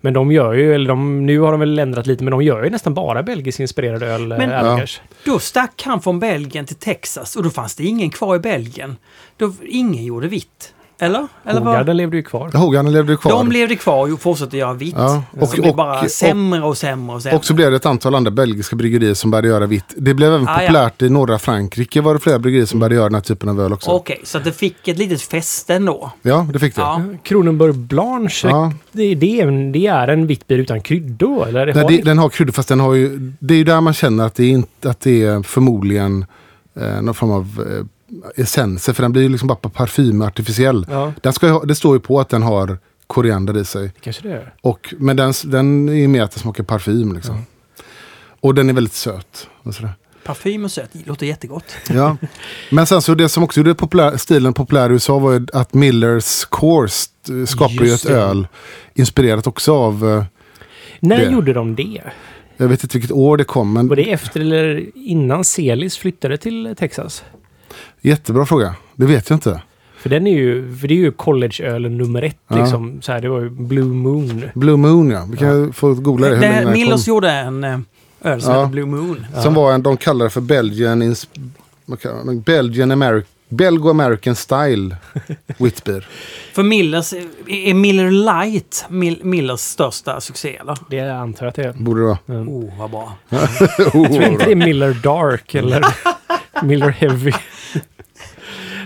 [0.00, 2.64] Men de gör ju, eller de, nu har de väl ändrat lite, men de gör
[2.64, 4.26] ju nästan bara belgisk inspirerad öl.
[4.26, 5.00] Men- Men, Allagers.
[5.24, 8.96] Då stack han från Belgien till Texas och då fanns det ingen kvar i Belgien.
[9.36, 10.74] Då, ingen gjorde vitt.
[11.02, 11.26] Eller?
[11.44, 11.60] Eller?
[11.60, 12.50] Hogarden levde ju kvar.
[12.54, 13.32] Hogan levde kvar.
[13.32, 14.94] De levde kvar och fortsatte göra vitt.
[14.98, 17.36] Ja, Och, och- så blev och- bara och- sämre och sämre och sämre.
[17.38, 19.94] Och så blev det ett antal andra belgiska bryggerier som började göra vitt.
[19.96, 20.66] Det blev även Ah, ja.
[20.68, 23.60] populärt i norra Frankrike var det flera bryggerier som började göra den här typen av
[23.60, 23.90] öl också.
[23.90, 26.10] Okej, så att det fick ett litet fäste ändå.
[26.22, 26.80] Ja, det fick det.
[26.80, 27.02] Ja.
[27.22, 28.72] Kronenburg Blanche, Ja.
[28.92, 31.48] det, det, är, en- det är en vitt bier utan kryddor?
[31.48, 31.74] Eller?
[31.74, 33.32] Nej, det, den har kryddor fast den har ju...
[33.38, 36.24] Det är ju där man känner att det är, inte, att det är förmodligen
[36.80, 37.86] eh, någon form av eh,
[38.36, 38.92] essenser.
[38.92, 40.86] För den blir ju liksom bara parfym artificiell.
[40.90, 43.92] Ja, Den ska, ha- det står ju på att den har koriander i sig.
[44.00, 44.54] kanske det är.
[44.60, 47.42] Och, men den, den är mer att det smakar parfym liksom.
[48.40, 49.48] Och den är väldigt söt.
[49.62, 49.92] Och sådär.
[50.24, 51.64] Parfym och det låter jättegott.
[51.88, 52.16] Ja.
[52.70, 55.74] Men sen så det som också gjorde populär, stilen populär i USA var ju att
[55.74, 58.12] Millers Course eh, skapade ju ett det.
[58.12, 58.48] öl
[58.94, 60.24] inspirerat också av, eh,
[61.00, 61.30] När Det.
[61.32, 62.02] gjorde de det?
[62.56, 66.36] jag vet inte vilket år det kom, men Var det efter eller innan Celis flyttade
[66.36, 67.24] till Texas?
[68.00, 68.74] Jättebra fråga.
[68.94, 69.62] Det vet jag inte.
[69.98, 72.56] För den är ju, för det är ju collegeölen nummer ett Ja.
[72.56, 73.02] liksom.
[73.02, 74.44] Så här, det var ju Blue Moon.
[74.54, 76.36] Blue Moon ja, vi kan få googla det.
[76.36, 76.98] Det, kom.
[77.06, 77.78] gjorde en eh,
[78.22, 78.60] öl som Ja.
[78.60, 79.26] heter Blue Moon.
[79.42, 81.14] Som var en, de kallar det för Belgian,
[82.44, 84.96] Belgian Ameri Belgo-American Style
[85.58, 86.06] Whitbeer.
[86.54, 90.78] För Millers, är är Miller Light Mill, Millers största succé eller?
[90.90, 91.72] Det antar jag att det är.
[91.72, 92.18] Borde det vara.
[92.26, 93.12] Oh, vad bra.
[93.30, 93.38] Oh,
[93.78, 95.84] Jag tror inte det är Miller Dark eller
[96.62, 97.32] Miller Heavy.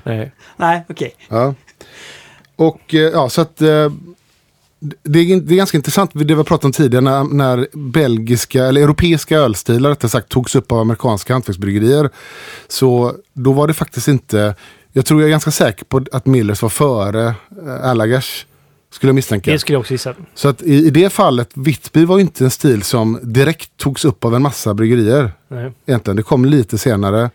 [0.04, 0.32] Nej.
[0.56, 1.14] Nej, okej.
[1.28, 1.54] Ja.
[2.56, 3.92] Och eh, ja, så att eh,
[5.02, 8.64] det är, det är ganska intressant, det vi har pratat om tidigare, när, när belgiska,
[8.64, 12.10] eller europeiska ölstilar rättare sagt togs upp av amerikanska hantverksbryggerier.
[12.68, 14.54] Så då var det faktiskt inte,
[14.92, 17.26] jag tror jag är ganska säker på att Millers var före
[17.66, 18.46] eh, Allagers.
[18.90, 19.52] Skulle jag misstänka.
[19.52, 20.14] Det skulle jag också gissa.
[20.34, 24.04] Så att i, i det fallet, Whitby var ju inte en stil som direkt togs
[24.04, 25.32] upp av en massa bryggerier.
[25.48, 25.72] Nej.
[25.86, 27.30] Egentligen, det kom lite senare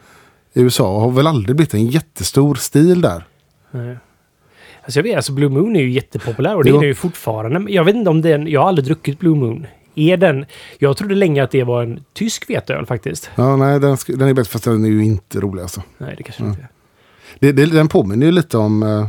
[0.53, 3.23] i USA och har väl aldrig blivit en jättestor stil där.
[3.71, 3.97] Nej.
[4.83, 6.75] Alltså jag vet, alltså Blue Moon är ju jättepopulär och det Jo.
[6.75, 7.59] är den ju fortfarande.
[7.59, 9.65] Men Jag vet inte om den, jag har aldrig druckit Blue Moon.
[9.95, 10.45] Är den,
[10.79, 13.29] jag trodde länge att det var en tysk veteöl faktiskt.
[13.35, 15.83] Ja, nej, den, den är bäst fast den är ju inte rolig alltså.
[15.97, 16.67] Nej, det kanske inte är.
[17.39, 18.83] Det, det, den påminner ju lite om...
[18.83, 19.07] eh,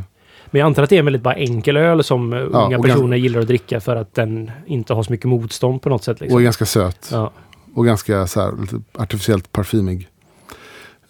[0.50, 2.84] Men jag antar att det är en väldigt bara enkel öl som eh, unga och
[2.84, 6.16] personer gillar att dricka för att den inte har så mycket motstånd på något sätt.
[6.16, 6.42] och är Liksom.
[6.42, 7.08] ganska söt.
[7.12, 7.30] Ja.
[7.74, 8.52] Och ganska så här,
[8.94, 10.08] artificiellt parfymig.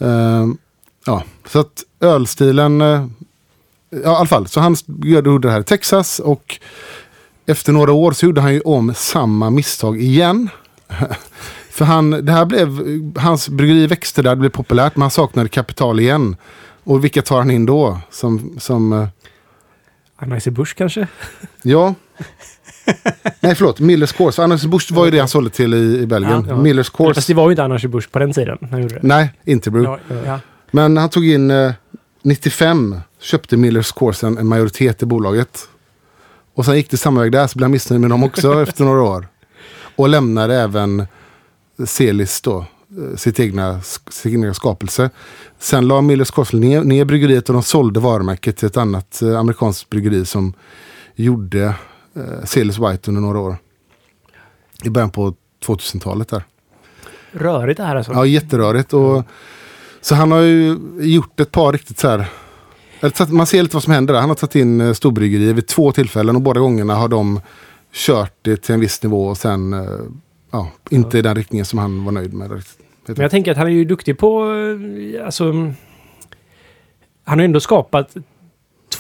[0.01, 0.59] Ehm,
[1.07, 2.81] ja, så att ölstilen...
[2.81, 3.07] eh,
[3.91, 4.47] ja, i alla fall.
[4.47, 6.59] Så han gjorde det här i Texas och
[7.47, 10.49] efter några år så gjorde han ju om samma misstag igen.
[11.71, 12.81] För han, det här blev,
[13.19, 16.37] hans bryggeri växte där, det blev populärt, men han saknade kapital igen.
[16.85, 17.99] Och vilka tar han in då?
[18.11, 19.09] Som, som eh,
[20.17, 21.07] Anheuser Busch kanske?
[21.63, 21.95] Ja.
[23.41, 23.81] Nej, förlåt.
[23.81, 24.43] Millers Course.
[24.43, 26.47] Annars Busch var ju det han sålde till i, i Belgien.
[26.49, 26.57] Ja.
[26.57, 27.15] Millers Course.
[27.15, 28.59] Fast det var ju inte Anheuser Busch på den tiden.
[28.71, 29.01] han gjorde det.
[29.03, 29.99] Nej, inte Brew.
[30.09, 30.41] Ja, ja.
[30.71, 31.73] Men han tog in eh,
[32.23, 33.01] 95.
[33.21, 35.59] Köpte Millers Course en, en majoritet i bolaget.
[36.55, 38.85] Och sen gick det samma väg där så blev han missnöjd med dem också efter
[38.85, 39.29] några år.
[39.97, 41.07] Och lämnade även
[41.87, 42.59] Celis då.
[42.59, 43.81] eh, Sitt egna,
[44.11, 45.11] sin egna skapelse.
[45.59, 49.39] Sen la Millers Course ner, ner bryggeriet och de sålde varumärket till ett annat eh,
[49.39, 50.53] amerikanskt bryggeri som
[51.15, 51.75] gjorde
[52.17, 53.57] eh, White under några år.
[54.85, 55.35] I början på
[55.67, 56.43] 2000-talet där.
[57.33, 58.13] Rörigt det här alltså.
[58.13, 58.93] Ja, jätterörigt.
[58.93, 59.25] Och,
[60.01, 62.27] så han har ju gjort ett par riktigt så här...
[63.29, 64.21] Man ser lite vad som händer där.
[64.21, 67.41] Han har tagit in eh, storbryggerier vid två tillfällen och båda gångerna har de
[67.93, 69.89] kört det till en viss nivå och sen eh,
[70.51, 72.51] ja, inte i den riktningen som han var nöjd med.
[73.07, 74.45] Men jag tänker att han är ju duktig på...
[75.19, 75.53] eh, Alltså...
[77.25, 78.17] Han har ändå skapat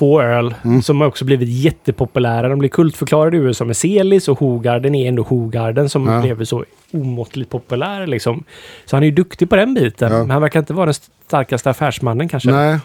[0.01, 0.83] två öl Mm.
[0.83, 2.49] som har också blivit jättepopulära.
[2.49, 6.21] De blir kultförklarade i USA med Celis och Hogarden är ändå Hogarden som Ja.
[6.21, 8.45] blev så omåttligt populär liksom.
[8.87, 10.13] Så han är ju duktig på den biten.
[10.13, 10.19] Ja.
[10.19, 10.95] Men han verkar inte vara den
[11.27, 12.51] starkaste affärsmannen kanske.
[12.51, 12.79] Nej.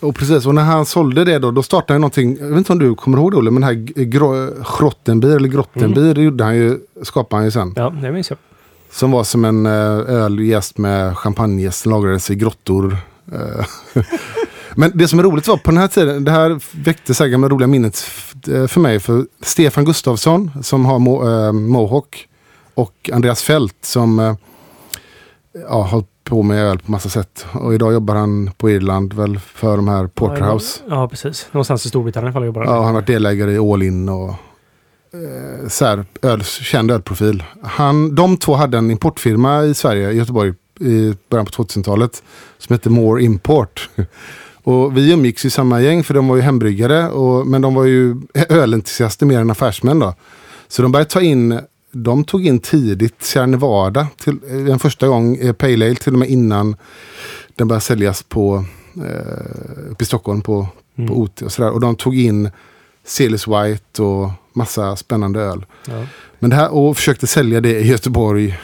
[0.00, 2.72] Och precis, och när han sålde det då, då startade han någonting, jag vet inte
[2.72, 6.44] om du kommer ihåg det Olle, men den här gro- Grottenbier, eller Grottenbier, det gjorde
[6.44, 7.72] han ju, skapade han ju sen.
[7.76, 8.38] Ja, det minns jag.
[8.90, 9.72] Som var som en eh,
[10.22, 12.96] öl jäst med champagnejäst som lagrades i grottor.
[14.76, 17.30] Men det som är roligt var på den här tiden, det här väckte så här
[17.30, 18.04] gamla roliga minnet
[18.48, 19.00] eh, för mig.
[19.00, 22.28] För Stefan Gustafsson som har mo, eh, Mohawk
[22.74, 24.34] och Andreas Fält som eh,
[25.68, 27.46] ja, har hållit på med öl på massa sätt.
[27.52, 30.80] Och idag jobbar han på Irland väl för de här Porterhouse.
[30.88, 31.48] Ja, precis.
[31.52, 32.74] Någonstans i Storbritannien i alla fall jobbar han.
[32.74, 37.42] Ja, han har varit delägare i All In och eh, så här, öl, känd ölprofil.
[37.62, 42.22] Han, de två hade en importfirma i Sverige, i Göteborg, i början på 2000-talet
[42.58, 43.90] som hette More Import.
[44.64, 47.08] Och vi umgicks i samma gäng för de var ju hembryggare.
[47.08, 48.16] Och, men de var ju
[48.48, 50.14] ölentusiaster mer än affärsmän då.
[50.68, 51.60] Så de började ta in,
[51.92, 54.06] de tog in tidigt Sierra Nevada.
[54.16, 56.76] Till, eh, en första gång eh, Pale Ale till och med innan
[57.54, 58.64] den började säljas på,
[58.96, 60.68] eh, uppe i Stockholm på,
[61.08, 61.70] på OT och sådär.
[61.70, 62.50] Och de tog in
[63.06, 65.64] Celis White och massa spännande öl.
[65.88, 66.06] Ja.
[66.38, 68.58] Men det här, och försökte sälja det i Göteborg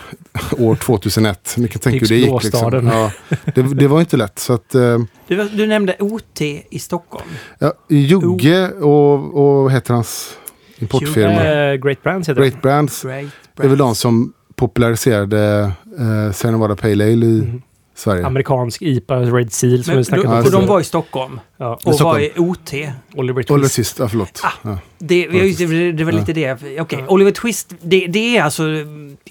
[0.59, 1.55] år 2001.
[1.59, 2.43] Ni kan tänka hur det gick.
[2.45, 2.87] Liksom.
[2.87, 3.13] Ja,
[3.55, 4.39] det, det var inte lätt.
[4.39, 4.99] Så att, eh,
[5.29, 6.41] Du, du nämnde OT
[6.71, 7.25] i Stockholm.
[7.59, 10.37] ja, Jogge och, och vad heter hans
[10.79, 11.45] importfirma?
[11.45, 13.03] Eh, Great Brands heter Great Brands.
[13.03, 13.31] Great.
[13.57, 17.63] Det är väl de som populariserade eh, Sierra Nevada Pale Ale i Mhm.
[18.01, 18.27] Sverige.
[18.27, 20.35] Amerikansk IPA, Red Seal som Men, vi snackade om.
[20.35, 21.75] Ja, och de var i Stockholm Ja.
[21.75, 22.09] och Stockholm.
[22.11, 22.73] var i OT.
[23.15, 23.75] Oliver Oliver Twist.
[23.77, 24.41] Twist, ja förlåt.
[24.45, 24.51] Ah.
[24.63, 24.79] Ja.
[24.99, 26.81] Det, det, det var lite det.
[26.81, 28.63] Okej, Oliver Twist, det, det är alltså...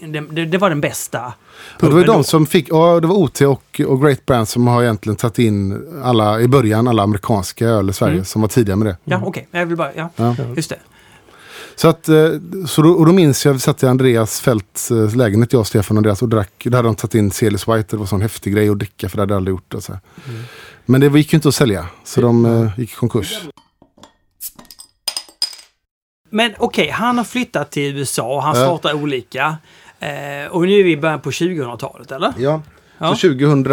[0.01, 1.33] Det, det, var den bästa.
[1.81, 4.67] Ja, det var de som fick, ja det var OT och, och Great Brands som
[4.67, 8.25] har egentligen tagit in alla, i början alla amerikanska öl i Sverige Mm.
[8.25, 8.97] som var tidiga med det.
[9.03, 9.47] Ja, okej.
[9.51, 9.89] Jag vill bara...
[9.95, 10.35] Ja, Ja.
[10.55, 10.75] just det.
[11.79, 12.29] Så att, eh,
[12.67, 15.97] så då, och då minns jag, vi satt i Andreas Fälts eh, lägenhet, jag, Stefan
[15.97, 16.51] och Andreas och drack.
[16.63, 19.09] Där hade de tagit in Celis White, det var en sån häftig grej att dricka
[19.09, 19.73] för det hade jag aldrig gjort.
[19.73, 19.93] Och så.
[19.93, 20.01] här.
[20.85, 23.41] Men det gick ju inte att sälja, så de eh, gick i konkurs.
[26.29, 29.57] Men okej, han har flyttat till USA och han startar olika.
[29.99, 32.33] Eh, och nu är vi i början på 2000-talet, eller?
[32.37, 32.61] Ja,
[32.97, 33.15] Ja.
[33.15, 33.65] så 2000,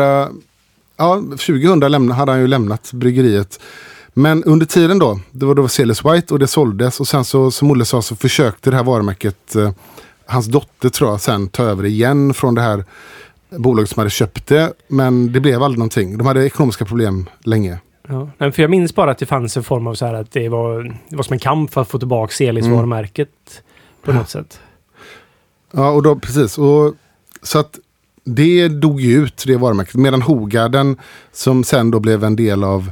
[0.97, 3.61] ja, 2000 lämna, hade han ju lämnat bryggeriet.
[4.19, 7.51] Men under tiden då, det var då Celis White och det såldes och sen så
[7.51, 9.71] som Olle sa så försökte det här varumärket, eh,
[10.27, 12.85] hans dotter tror jag, sen ta över igen från det här
[13.51, 14.73] bolaget som hade köpt det.
[14.89, 16.19] Men det blev aldrig någonting.
[16.19, 17.79] De hade ekonomiska problem länge.
[18.09, 18.31] Ja.
[18.39, 20.99] För jag minns bara att det fanns en form av så här att det var,
[21.09, 22.97] det var som en kamp för att få tillbaka Celis Mm.
[24.05, 24.61] på något sätt.
[25.73, 26.59] Ja, och då precis.
[26.59, 26.95] Och,
[27.43, 27.79] så att
[28.25, 29.95] det dog ju ut, det varumärket.
[29.95, 30.97] Medan Hogarden,
[31.33, 32.91] som sen då blev en del av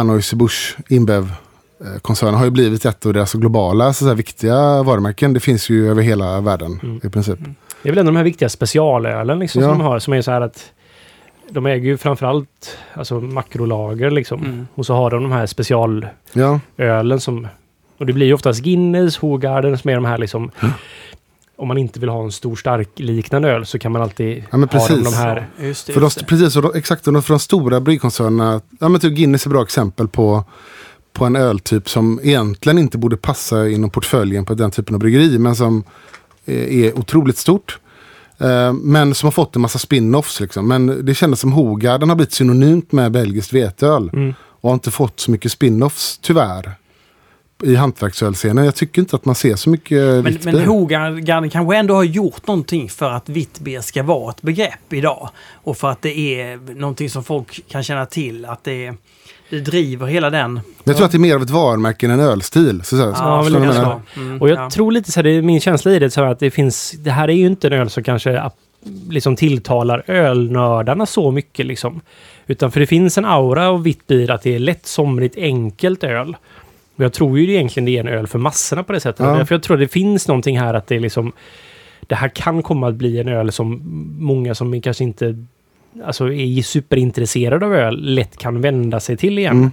[0.00, 5.32] Anheuser-Busch Inbev-koncernen, har ju blivit ett av deras globala så så här, viktiga varumärken.
[5.32, 7.00] Det finns ju över hela världen Mm.
[7.04, 7.38] i princip.
[7.82, 9.68] Det är väl en av de här viktiga specialölen liksom, Ja.
[9.68, 9.98] som de har.
[9.98, 10.72] Som är så här att
[11.50, 14.44] de äger ju framförallt alltså, makrolager liksom.
[14.44, 14.66] Mm.
[14.74, 17.48] Och så har de de här specialölen Ja, som...
[17.98, 20.50] Och det blir ju oftast Guinness, Hogarden som är de här liksom...
[21.58, 24.56] Om man inte vill ha en stor stark liknande öl så kan man alltid Ja,
[24.56, 25.04] men ha de, precis.
[25.04, 25.46] de här...
[25.56, 25.92] för Just det.
[25.92, 26.24] de, Just det.
[26.24, 27.06] precis, och de, exakt.
[27.06, 30.44] Och de, för de stora bryggkoncernerna, ja men typ Guinness är ett bra exempel på,
[31.12, 35.38] på en öltyp som egentligen inte borde passa inom portföljen på den typen av bryggeri,
[35.38, 35.84] men som
[36.44, 37.78] är, är otroligt stort.
[38.38, 40.40] Eh, men som har fått en massa spin-offs.
[40.40, 40.68] Liksom.
[40.68, 44.10] Men det kändes som Hogarden har blivit synonymt med belgiskt veteöl.
[44.12, 44.34] Mm.
[44.60, 46.72] Och har inte fått så mycket spin-offs, tyvärr.
[47.62, 48.64] I hantverksölscenen.
[48.64, 50.60] Jag tycker inte att man ser så mycket Men, men.
[50.60, 55.28] Hogarden kanske ändå har gjort någonting för att vitt bier ska vara ett begrepp idag.
[55.52, 58.44] Och för att det är någonting som folk kan känna till.
[58.44, 58.94] Att det,
[59.50, 60.54] det driver hela den.
[60.54, 62.82] Men jag tror att det är mer av ett varumärke än en ölstil.
[62.84, 64.00] Så, så, Ja, lite menar?
[64.14, 64.20] så.
[64.20, 64.70] Mm, Och jag ja.
[64.70, 66.90] tror lite så här, det är min känsla i det, så här att det finns...
[66.98, 68.50] Det här är ju inte en öl som kanske
[69.08, 72.00] liksom tilltalar ölnördarna så mycket liksom.
[72.46, 76.04] Utan för det finns en aura av vitt bier att det är lätt, somrigt, enkelt
[76.04, 76.36] öl.
[76.96, 79.26] Och jag tror ju egentligen det är en öl för massorna på det sättet.
[79.26, 79.36] Ja.
[79.36, 81.32] Därför jag tror det finns någonting här att det är liksom...
[82.00, 83.82] Det här kan komma att bli en öl som
[84.18, 85.44] många som kanske inte
[86.04, 89.56] alltså är superintresserade av öl lätt kan vända sig till igen.
[89.56, 89.70] Mm.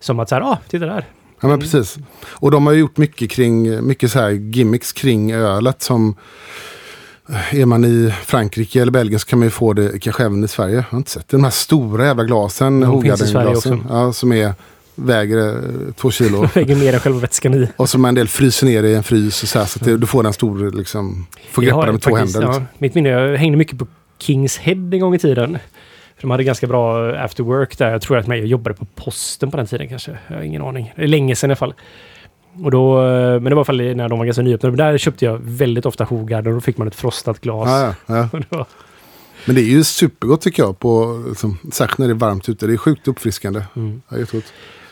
[0.00, 1.04] Som att så här, ah, titta där.
[1.40, 1.98] Ja men precis.
[2.26, 6.16] Och de har gjort mycket kring, mycket så här gimmicks kring ölet som
[7.28, 10.44] eh, är man i Frankrike eller Belgien så kan man ju få det kanske även
[10.44, 10.74] i Sverige.
[10.74, 11.36] Jag har inte sett det.
[11.36, 13.80] De här stora jävla glasen, De finns i Sverige Hogarden-glasen.
[13.80, 13.94] också.
[13.94, 14.52] Ja, som är,
[14.94, 16.48] väger eh, två kilo.
[16.54, 17.68] Väger mer än själva vätskan i.
[17.76, 19.66] och som en del fryser ner i en frys och så här.
[19.66, 22.48] Så att det, du får den stor, liksom, får greppa den med två faktiskt, händer.
[22.48, 22.66] Ja, Liksom.
[22.78, 23.86] mitt minne, jag hängde mycket på
[24.18, 25.58] Kings Head en gång i tiden.
[26.16, 27.90] För de hade ganska bra after work där.
[27.90, 30.18] Jag tror att jag jobbade på posten på den tiden kanske.
[30.28, 30.92] Jag har ingen aning.
[30.96, 31.74] Det är länge sedan i alla fall.
[32.62, 34.76] Och då, eh, men det var i alla fall när de var ganska nyöppnade.
[34.76, 37.68] Men där köpte jag väldigt ofta Hogarden och då fick man ett frostat glas.
[37.68, 38.66] Ja, ja, ja.
[39.46, 40.78] Men det är ju supergott tycker jag.
[40.78, 42.66] På, liksom, särskilt när det är varmt ute.
[42.66, 43.62] Det är sjukt uppfriskande.
[43.76, 44.02] Mm.
[44.08, 44.16] Ja.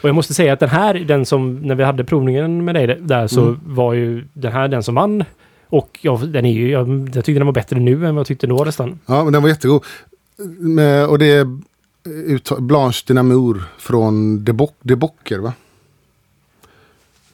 [0.02, 2.86] Och jag måste säga att den här, den som, när vi hade provningen med dig
[3.00, 3.60] där så Mm.
[3.64, 5.24] var ju den här den som vann.
[5.68, 8.26] Och ja, den är ju, jag, jag tyckte den var bättre nu än vad jag
[8.26, 8.98] tyckte då nästan.
[9.06, 9.84] Ja, men den var jättegod.
[10.58, 11.46] Med, och det är
[12.60, 15.52] Blanche de Namur från De, Boc, de Bocker, va?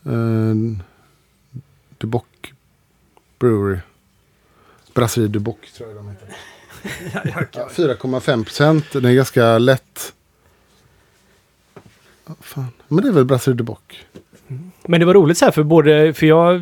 [0.07, 0.55] Uh,
[1.99, 2.23] de Boc
[3.39, 3.79] Brewery.
[4.95, 6.29] Brasserie de Boc tror jag de heter.
[7.53, 8.85] Ja, 4,5 procent.
[8.93, 10.13] Den är ganska lätt.
[12.41, 12.69] Fan.
[12.89, 13.79] Men det är väl Brasserie de Boc.
[14.87, 16.61] Men det var roligt så här för både, för jag,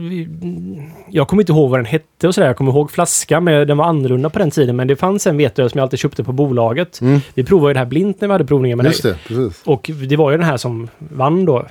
[1.10, 2.46] jag kommer inte ihåg vad den hette och sådär.
[2.48, 4.76] Jag kommer ihåg flaskan, men den var annorlunda på den tiden.
[4.76, 7.00] Men det fanns en veteöl som jag alltid köpte på bolaget.
[7.00, 7.20] Mm.
[7.34, 9.12] Vi provade ju det här blint när vi hade provningar med Just dig.
[9.12, 9.62] det, precis.
[9.64, 11.66] Och det var ju den här som vann då.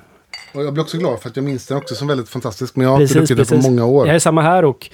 [0.53, 2.75] Och jag blir också glad för att jag minns den också som väldigt fantastisk.
[2.75, 4.07] Men jag har Precis, inte druckit den på många år.
[4.07, 4.89] Jag är samma här och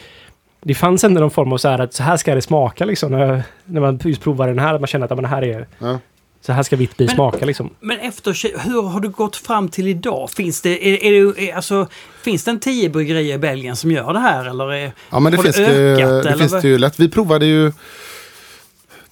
[0.64, 3.12] det fanns ändå någon form av så här att så här ska det smaka liksom.
[3.12, 5.68] När, när man just provar den här, att man känner att men det här är...
[5.80, 6.00] Ja.
[6.42, 7.70] Så här ska vitt bi Men- smaka liksom.
[7.80, 10.30] Men efter, hur har du gått fram till idag?
[10.30, 11.88] Finns det, är, är det, är, alltså,
[12.22, 14.46] finns det en tio bryggerier i Belgien som gör det här?
[14.46, 17.00] Eller är, Ja, men det har finns det, ökat, det, eller finns det ju lätt.
[17.00, 17.72] Vi provade ju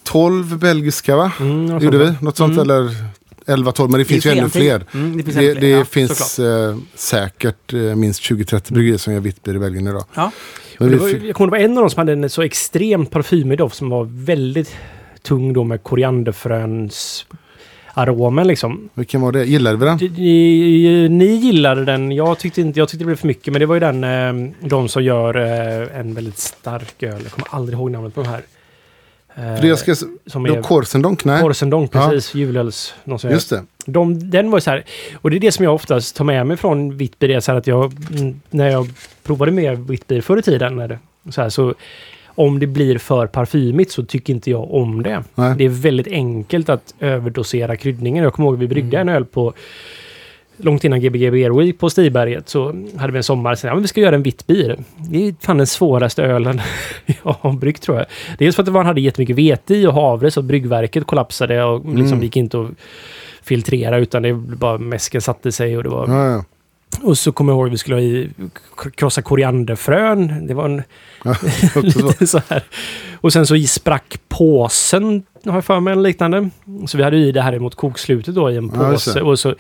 [0.04, 1.32] 12 belgiska va?
[1.40, 2.18] Mm, något Gjorde sånt.
[2.22, 2.26] vi?
[2.26, 2.84] Något sånt eller
[3.46, 4.86] 11-12 men det finns ju fler ännu fler.
[4.94, 9.14] Mm, det finns Det, fler, det ja, finns eh, säkert eh, minst 20-30 bryggerier som
[9.14, 10.04] gör vitt i Belgien idag.
[10.14, 10.32] Ja.
[10.78, 13.12] Men det var, jag kommer ihåg det en av dem som hade en så extremt
[13.12, 14.76] parfymig doft som var väldigt
[15.22, 17.26] tung då med korianderfröns
[17.94, 18.90] aromen liksom.
[18.94, 19.46] vilken var det?
[19.46, 19.98] Gillade vi den?
[19.98, 22.12] Ni, ni gillade den.
[22.12, 23.54] Jag tyckte inte, jag tyckte det blev för mycket.
[23.54, 27.20] Men det var ju den, eh, de som gör eh, en väldigt stark öl.
[27.24, 28.42] Jag kommer aldrig ihåg namnet på den här.
[29.36, 31.26] Eh, För det jag ska, som då är Korsendonk?
[31.26, 31.42] Nej.
[31.42, 32.36] Korsendong, precis.
[32.36, 32.94] Julöls.
[33.06, 33.32] som gör.
[33.32, 33.64] Just det.
[33.86, 34.86] De, den var så här,
[35.22, 37.52] och det är det som jag oftast tar med mig från bier, det är så
[37.52, 37.94] här att jag,
[38.50, 38.90] när jag
[39.24, 41.00] provade mer vitt bier förr i tiden, när det,
[41.32, 41.74] så, här, så
[42.40, 45.24] om det blir för parfymigt så tycker inte jag om det.
[45.36, 45.56] Nej.
[45.58, 48.24] Det är väldigt enkelt att överdosera kryddningen.
[48.24, 49.54] Jag kommer ihåg att vi bryggde en öl på
[50.62, 53.82] Långt innan Gbg Beer Week på Stiberget så hade vi en sommar sen, ja, men
[53.82, 54.78] vi ska göra en vitt bier.
[55.10, 56.62] Det är fan den svåraste ölen
[57.24, 58.06] jag har bryggt tror jag.
[58.38, 62.08] Dels för att man hade jättemycket vete i och havre så bryggverket kollapsade och liksom
[62.08, 62.22] Mm.
[62.24, 62.68] gick inte att
[63.44, 66.08] filtrera utan det bara mäsken satte sig och det var...
[66.08, 66.44] Ja, ja.
[67.04, 68.30] Och så kommer jag ihåg att vi skulle ha i
[68.96, 70.48] krossa korianderfrön.
[70.48, 70.84] Det var en
[71.24, 71.36] Ja,
[71.84, 72.64] lite så här.
[73.22, 76.50] Och sen så i sprack påsen har jag för mig en liknande.
[76.88, 79.14] Så vi hade i det här mot kokslutet då i en Ja, påse.
[79.14, 79.22] det.
[79.22, 79.56] och så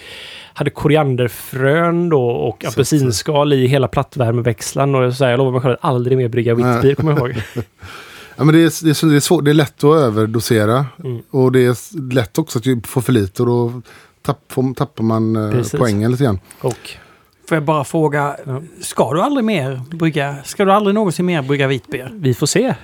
[0.53, 4.95] hade korianderfrön då och apelsinskal i hela plattvärmeväxlaren.
[4.95, 7.41] Och så här, jag lovar mig själv att aldrig mer brygga witbier, kommer jag ihåg.
[8.37, 10.85] Ja, men det, är, det, är, det, är svårt, det är lätt att överdosera.
[11.03, 11.21] Mm.
[11.29, 13.81] Och det är lätt också att få för lite och då
[14.21, 15.79] tapp, får, tappar man eh, Precis.
[15.79, 16.39] poängen lite grann.
[16.61, 16.89] Och
[17.49, 18.61] Får jag bara fråga, Ja.
[18.81, 22.11] ska du aldrig mer brygga, ska du aldrig någonsin mer brygga vitbier?
[22.13, 22.75] vi får se.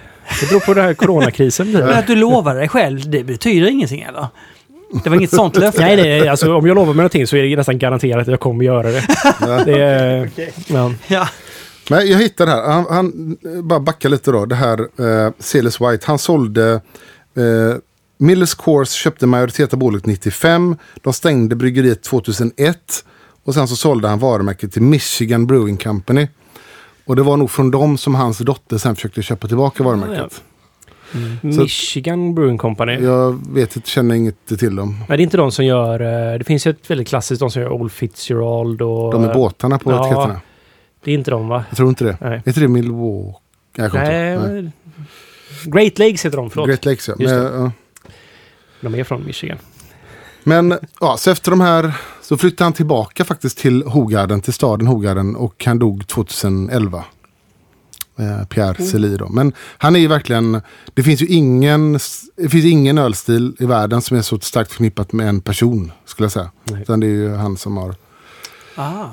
[0.42, 1.72] Det beror på den här coronakrisen.
[1.72, 1.80] blir.
[1.80, 4.28] Men att du lovar dig själv, det betyder ingenting eller?
[5.04, 5.82] Det var inget sånt löfte?
[5.82, 8.40] Nej, nej, alltså om jag lovar mig någonting så är det nästan garanterat att jag
[8.40, 9.04] kommer göra det.
[9.66, 10.30] det är,
[10.68, 10.92] ja.
[11.08, 11.28] Ja.
[11.90, 14.46] Men jag hittade här, han, han bara backa lite då.
[14.46, 16.72] Det här eh, Celis White, han sålde
[17.38, 17.78] eh,
[18.18, 20.76] Millers Course köpte majoritet av bolaget 95.
[21.04, 22.78] De stängde bryggeriet 2001.
[23.46, 26.28] Och sen så sålde han varumärket till Michigan Brewing Company.
[27.06, 30.42] Och det var nog från dem som hans dotter sen försökte köpa tillbaka varumärket.
[31.42, 32.94] Michigan Brewing Company.
[33.04, 35.04] Jag vet inte, känner inget till dem.
[35.08, 36.00] Men det är inte de som gör...
[36.34, 39.12] eh, Det finns ju ett väldigt klassiskt, de som gör Old Fitzgerald och...
[39.12, 40.06] De med båtarna på Ja.
[40.06, 40.42] etiketterna.
[41.04, 41.64] Det är inte de va?
[41.70, 42.18] Jag tror inte det.
[42.22, 42.32] Nej.
[42.34, 43.40] Är inte det Milwaukee?
[43.76, 44.38] Jag Nej.
[44.38, 44.72] Nej.
[45.66, 46.68] Great Lakes heter de, förlåt.
[46.68, 47.16] Great Lakes ja.
[47.20, 47.72] Men, ja.
[48.82, 49.58] De är från Michigan.
[50.44, 51.94] Men ja, så efter de här
[52.28, 57.04] så flyttade han tillbaka faktiskt till Hogarden, till staden Hogarden och han dog 2011.
[58.20, 58.92] Eh, Pierre Mm.
[58.92, 59.30] Celi då.
[59.30, 60.62] Men han är ju verkligen,
[60.94, 61.94] det finns ju ingen,
[62.36, 66.26] det finns ingen ölstil i världen som är så starkt förknippat med en person skulle
[66.26, 66.52] jag säga.
[66.64, 66.82] Nej.
[66.82, 67.96] Utan det är ju han som har.
[68.76, 69.08] Ah.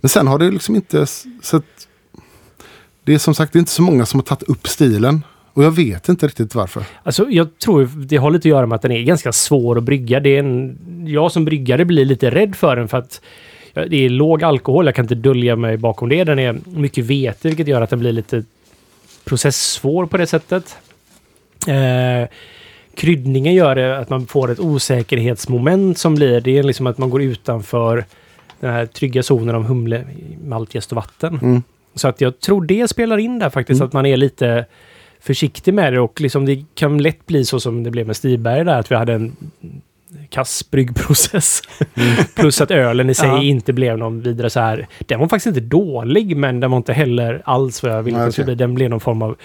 [0.00, 1.06] Men sen har det liksom inte,
[1.42, 1.64] så att,
[3.04, 5.24] det är som sagt det är inte så många som har tagit upp stilen.
[5.56, 6.82] Och jag vet inte riktigt varför.
[7.02, 9.84] Alltså, jag tror det har lite att göra med att den är ganska svår att
[9.84, 10.20] brygga.
[10.20, 13.20] Det är en, jag som bryggare blir lite rädd för den för att
[13.74, 14.86] det är låg alkohol.
[14.86, 16.24] Jag kan inte dölja mig bakom det.
[16.24, 18.44] Den är mycket vete, vilket gör att den blir lite
[19.24, 20.76] processsvår på det sättet.
[21.66, 22.28] Eh,
[22.94, 27.22] kryddningen gör att man får ett osäkerhetsmoment som blir, det är liksom att man går
[27.22, 28.04] utanför
[28.60, 30.04] den här trygga zonen av humle,
[30.44, 31.38] malt, och vatten.
[31.42, 31.62] Mm.
[31.94, 33.86] Så att jag tror det spelar in där faktiskt, Mm.
[33.86, 34.64] att man är lite
[35.26, 38.64] försiktig med det och liksom det kan lätt bli så som det blev med Stiberg
[38.64, 39.36] där, att vi hade en
[40.28, 41.62] kass bryggprocess.
[42.36, 43.42] Plus att ölen i sig Ja.
[43.42, 44.86] inte blev någon vidare så här.
[44.98, 48.24] Den var faktiskt inte dålig, men den var inte heller alls vad jag ville att
[48.24, 48.54] den skulle bli.
[48.54, 49.36] Den blev någon form av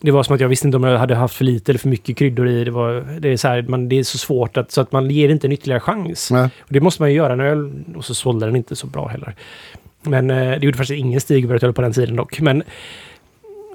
[0.00, 1.88] det var som att jag visste inte om jag hade haft för lite eller för
[1.88, 2.64] mycket kryddor i.
[2.64, 5.10] Det, var, det, är, så här, man, det är så svårt att, så att man
[5.10, 6.30] ger inte en ytterligare chans.
[6.30, 6.48] Nej.
[6.60, 9.08] Och det måste man ju göra en öl och så sålde den inte så bra
[9.08, 9.34] heller.
[10.02, 12.40] Men eh, det gjorde faktiskt ingen Stigberg på den tiden dock.
[12.40, 12.62] Men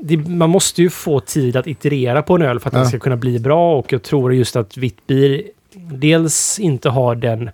[0.01, 2.79] det, man måste ju få tid att iterera på en öl för att Ja.
[2.79, 5.43] den ska kunna bli bra och jag tror just att vitt bier
[5.91, 7.49] dels inte har den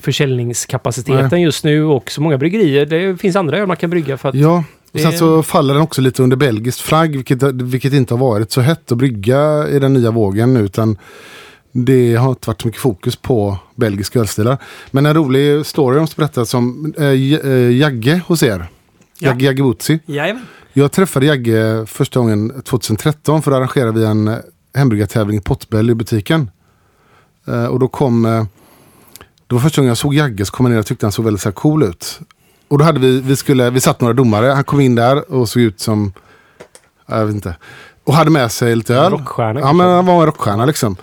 [0.00, 1.42] försäljningskapaciteten Nej.
[1.42, 2.86] just nu och så många bryggerier.
[2.86, 5.82] Det finns andra öl man kan brygga för att Ja, och sen så faller den
[5.82, 9.78] också lite under belgiskt flagg, vilket, vilket inte har varit så hett att brygga i
[9.78, 10.60] den nya vågen nu.
[10.60, 10.98] Utan
[11.72, 14.58] det har inte varit så mycket fokus på belgiska ölstilar.
[14.90, 17.04] Men en rolig story jag måste berätta som äh,
[17.72, 18.66] Jagge hos er.
[19.18, 19.28] Ja.
[19.28, 19.98] Jagge Jaggeboutsi.
[20.06, 20.46] Jajamän.
[20.78, 24.38] Jag träffade Jagge första gången 2013 för då arrangerade vi en eh,
[24.74, 26.50] hembryggartävling i Potbell i butiken.
[27.46, 28.26] Eh, och då kom...
[28.26, 28.44] Eh,
[29.46, 31.24] det var första gången jag såg Jagge så kom jag ner och tyckte han såg
[31.24, 32.20] väldigt så cool ut.
[32.68, 35.48] Och då hade vi, vi skulle, vi satt några domare, han kom in där och
[35.48, 36.12] såg ut som,
[37.06, 37.56] jag vet inte.
[38.04, 39.12] Och hade med sig lite öl.
[39.12, 40.96] rockstjärna Ja men han var en rockstjärna liksom.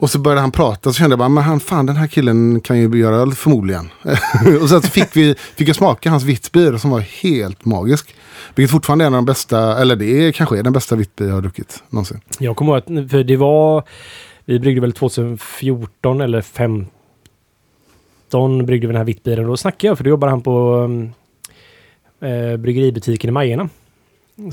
[0.00, 2.60] Och så började han prata så kände jag bara, men han, fan den här killen
[2.60, 3.90] kan ju göra öl förmodligen.
[4.62, 8.14] och sen så fick, vi, fick jag smaka hans vittbier som var helt magisk.
[8.54, 11.28] Vilket fortfarande är en av de bästa, eller det är, kanske är den bästa vittbier
[11.28, 12.20] jag har druckit någonsin.
[12.38, 13.82] Jag kommer ihåg att, för det var,
[14.44, 16.86] vi bryggde väl 2014 eller 15
[18.66, 19.46] bryggde vi den här vittbilen.
[19.46, 21.12] Då snackade jag, för då jobbade han på um,
[22.20, 23.68] eh, bryggeributiken i Majerna.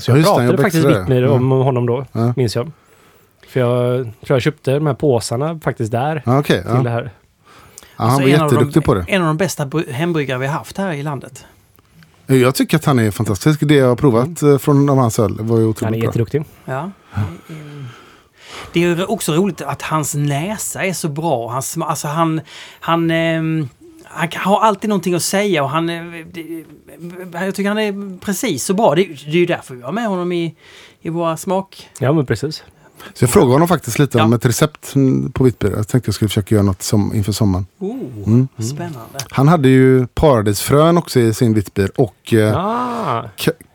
[0.00, 1.06] Så Ja, jag det, pratade jag faktiskt vitt det.
[1.08, 1.30] med Ja.
[1.30, 2.32] om honom då, Ja.
[2.36, 2.70] minns jag.
[3.48, 6.62] För jag tror jag köpte de här påsarna faktiskt där okej.
[6.62, 6.82] till ja.
[6.82, 7.02] det här.
[7.02, 9.04] Ja, han Alltså, var av de- jätteduktig på det.
[9.08, 11.44] En av de bästa bry- hembryggare vi har haft här i landet.
[12.26, 13.60] Jag tycker att han är fantastisk.
[13.62, 16.06] Det jag har provat eh, från av hans öl var ju Han är otroligt bra.
[16.08, 16.44] jätteduktig.
[16.64, 16.90] Ja.
[18.72, 21.48] Det är ju också roligt att hans näsa är så bra.
[21.50, 22.40] Han, alltså han,
[22.80, 23.68] han, ehm,
[24.04, 25.88] han kan- har alltid någonting att säga och han...
[25.90, 26.02] eh,
[26.32, 26.64] det-
[27.32, 28.94] Jag tycker han är precis så bra.
[28.94, 30.54] Det, det är ju därför vi har med honom i,
[31.00, 31.88] i våra smak...
[31.98, 32.64] Ja, men precis.
[33.14, 34.36] Så jag frågade honom faktiskt lite om Ja.
[34.36, 35.72] ett recept mm, på vittbier.
[35.76, 37.66] Jag tänkte jag skulle försöka göra något som, inför sommaren.
[37.78, 39.18] Oh, Spännande.
[39.30, 43.22] Han hade ju paradisfrön också i sin vittbier och, Ah,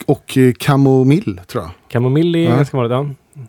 [0.06, 1.72] och eh, kamomill tror jag.
[1.88, 2.56] kamomill är Ja.
[2.56, 2.91] ganska vanligt.
[3.34, 3.41] Ja.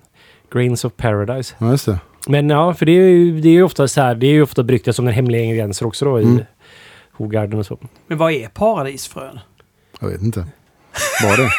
[0.52, 1.54] Grains of Paradise.
[1.58, 1.98] Ja, just det.
[2.28, 4.42] Men ja, för det är ju, det är ju ofta så här, det är ju
[4.42, 6.44] ofta bryggt som den hemliga ingredienser också då i Mm.
[7.12, 7.78] Hogarden och så.
[8.06, 9.38] Men vad är paradisfrön?
[10.00, 10.46] Jag vet inte.
[11.22, 11.50] Var det?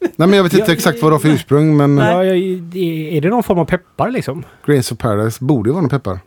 [0.16, 1.98] Nej men jag vet inte Ja, exakt vad det har för ursprung men.
[1.98, 4.44] Ja, ja, det- är det någon form av peppar liksom?
[4.66, 6.18] Grains of Paradise borde ju vara någon peppar.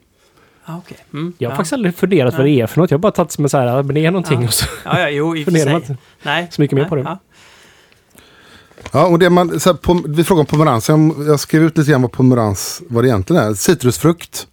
[0.66, 0.98] Ah, okej.
[1.14, 1.58] Mm, Jag har ja.
[1.58, 2.56] faktiskt aldrig funderat vad Nej.
[2.56, 2.92] det är för något.
[2.92, 4.48] Jag har bara tagit som så här, men det är någonting Ja.
[4.48, 6.48] och så Ja, ja, jo, i funderar man inte Nej.
[6.52, 7.02] så mycket mer Nej, på det.
[7.02, 7.20] ja.
[8.92, 10.90] Ja och det man, så här, på, vi frågade om pomerans.
[10.90, 13.54] Jag, jag skrev ut lite grann vad pomerans vad det egentligen är.
[13.54, 14.48] Citrusfrukt.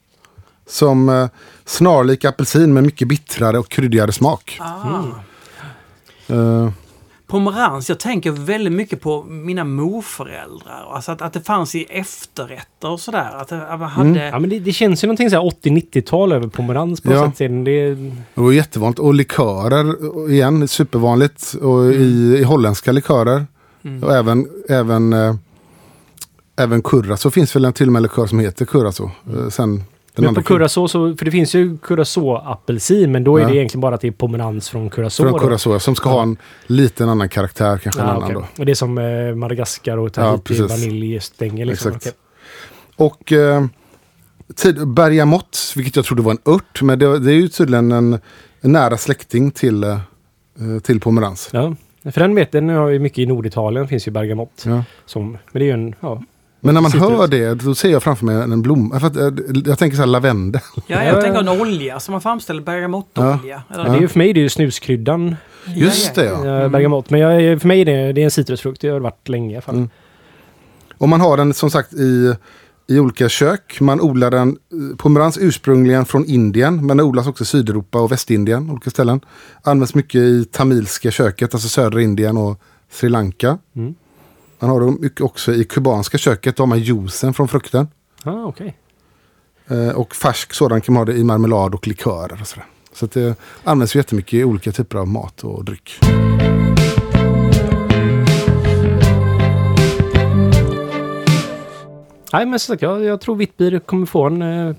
[0.68, 1.28] Som eh,
[1.64, 4.58] snarlik apelsin med mycket bittrare och kryddigare smak.
[4.60, 5.02] Ah.
[6.34, 6.68] Eh,
[7.26, 10.86] Pomerans, jag tänker väldigt mycket på mina morföräldrar.
[10.94, 13.30] Alltså att, att det fanns i efterrätter och sådär.
[13.36, 14.26] Att det, att man hade...
[14.26, 17.24] Ja, men det, det känns ju någonting så här 80-90-tal över pomerans på Ja.
[17.26, 17.64] något sätt.
[17.64, 18.98] Det, Det var jättevanligt.
[19.00, 21.54] Och likörer och igen, supervanligt.
[21.62, 23.46] Och i, i holländska likörer.
[24.02, 25.34] Och även, även, eh,
[26.56, 29.10] även curacao finns väl en till och med likör som heter curacao.
[29.36, 29.84] Eh, sen den
[30.22, 33.48] men på curacao, så, för det finns ju curacao-apelsin, men då är Ja.
[33.48, 35.24] det egentligen bara att det är pomerans från curacao.
[35.24, 35.38] Från då.
[35.38, 36.36] curacao som ska ha en
[36.66, 38.34] liten annan karaktär kanske en Ja, annan okej.
[38.34, 38.46] då.
[38.58, 40.70] Och det är som eh, Madagaskar och Tahiti, precis.
[40.70, 41.92] vaniljstänger liksom.
[41.92, 42.16] Exakt.
[42.96, 43.06] Okej.
[43.06, 43.64] Och eh,
[44.54, 46.82] tid, bergamott, vilket jag trodde var en ört.
[46.82, 48.12] Men det, det är ju tydligen en,
[48.60, 49.98] en nära släkting till, eh,
[50.82, 51.48] till pomerans.
[51.52, 51.74] Ja.
[52.12, 54.62] För den vet den har ju mycket i Norditalien, finns ju bergamott.
[54.66, 54.84] Ja.
[55.06, 56.22] Som, men det är ju en, ja.
[56.66, 57.10] Men när man Citrus.
[57.10, 59.00] hör det, då ser jag framför mig en blomma.
[59.00, 59.16] För att,
[59.66, 60.60] jag tänker så här lavendel.
[60.86, 63.62] Ja, jag tänker en olja som man framställer, bergamottolja.
[63.74, 65.36] Eller Det är ju, för mig är det ju snuskryddan,
[65.66, 66.46] Just det ja.
[66.46, 66.68] ja.
[66.68, 67.10] bergamott.
[67.10, 69.50] Men jag, för mig är det, det är en citrusfrukt, det har det varit länge
[69.50, 69.74] i alla fall.
[69.74, 69.88] Mm.
[70.98, 72.34] Och man har den som sagt i,
[72.86, 73.80] i olika kök.
[73.80, 76.86] Man odlar den, eh, pomerans ursprungligen från Indien.
[76.86, 79.20] Men den odlas också i Sydeuropa och Västindien, olika ställen.
[79.62, 82.60] Används mycket i tamilska köket, alltså södra Indien och
[82.90, 83.58] Sri Lanka.
[83.76, 83.94] Mm.
[84.58, 87.88] Man har dem också i kubanska köket, då har man juicen från frukten.
[88.24, 88.76] Ah, okej.
[89.68, 92.66] Eh, och färsk sådan kan man ha det i marmelad och likörer och sådär.
[92.92, 95.98] Så det används jättemycket i olika typer av mat och dryck.
[102.32, 104.42] Nej, men som sagt, jag, jag tror Vittbier kommer få en...
[104.42, 104.74] Eh...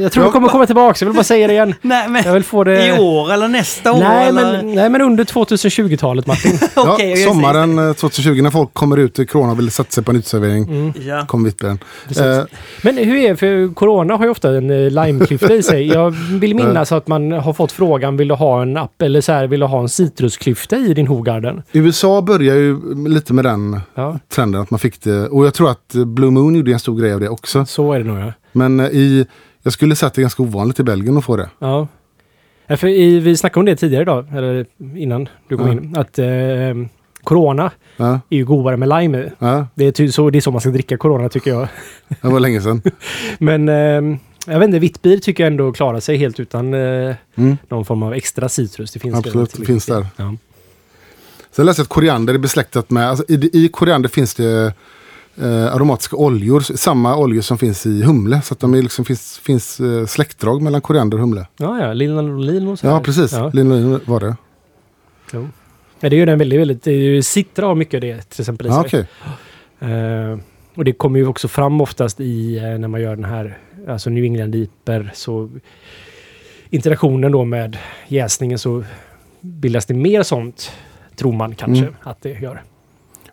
[0.00, 1.74] jag tror det kommer komma tillbaka, jag vill bara säga det igen.
[1.82, 2.86] Nej, men Jag vill få det...
[2.86, 3.98] i år eller nästa år?
[3.98, 4.52] Nej, eller?
[4.62, 6.52] men, nej, men under 2020-talet Martin.
[6.76, 9.90] Ja, jag säger- sommaren eh, 2020 när folk kommer ut i corona och vill sätta
[9.90, 10.64] sig på en uteservering.
[10.64, 10.92] Mm.
[11.06, 11.24] Ja.
[11.26, 11.50] Kom.
[12.08, 12.22] Precis.
[12.22, 12.44] Eh,
[12.82, 13.36] Men hur är det?
[13.36, 15.86] För Corona har ju ofta en eh, limeklyfta i sig.
[15.86, 19.32] Jag vill minnas att man har fått frågan, vill du ha en app eller så
[19.32, 21.62] här, vill du ha en citrusklyfta i din Hogarden?
[21.72, 25.28] USA börjar ju lite med den Ja, trenden att man fick det.
[25.28, 27.64] Och jag tror att eh, Blue Moon gjorde en stor grej av det också.
[27.66, 28.32] så är det nog ja.
[28.52, 29.26] Men eh, i,
[29.62, 31.50] jag skulle säga att det är ganska ovanligt i Belgien att få det.
[31.58, 31.88] Ja.
[32.66, 34.66] Ja, för i, vi snackade om det tidigare idag, eller
[34.96, 35.72] innan du kom Ja.
[35.72, 36.26] in, att eh,
[37.24, 39.30] Corona Ja, är ju godare med lime i.
[39.74, 41.68] Det är, så, det är så man ska dricka Corona tycker jag.
[42.22, 42.82] det var länge sedan.
[43.38, 47.56] Men eh, jag vet inte, Vittbier tycker jag ändå klarar sig helt utan eh, Mm,
[47.68, 48.92] någon form av extra citrus.
[48.92, 50.06] Det finns absolut, det finns där.
[50.16, 50.34] Ja.
[51.50, 54.74] Sen läste jag att koriander är besläktat med, alltså i, i koriander finns det
[55.40, 56.60] eh, aromatiska oljor.
[56.60, 58.42] Samma oljor som finns i humle.
[58.42, 61.46] Så att de är liksom, finns, finns eh, släktdrag mellan koriander och humle.
[61.56, 61.92] Ja, ja.
[61.92, 63.32] Linolin och så Ja, precis.
[63.32, 63.50] Ja.
[63.54, 64.36] Linolin var det.
[65.32, 65.48] Jo.
[66.00, 66.82] Ja, det är ju den väldigt, väldigt...
[66.82, 68.80] Det är ju Citra har mycket av det till exempel i sig.
[68.80, 69.06] okej.
[69.80, 70.38] Eh,
[70.74, 74.10] och det kommer ju också fram oftast i eh, när man gör den här, alltså
[74.10, 75.50] New England IPer, så
[76.70, 77.78] interaktionen då med
[78.08, 78.84] jäsningen så
[79.40, 80.72] bildas det mer sånt,
[81.16, 81.94] tror man kanske Mm.
[82.02, 82.62] att det gör.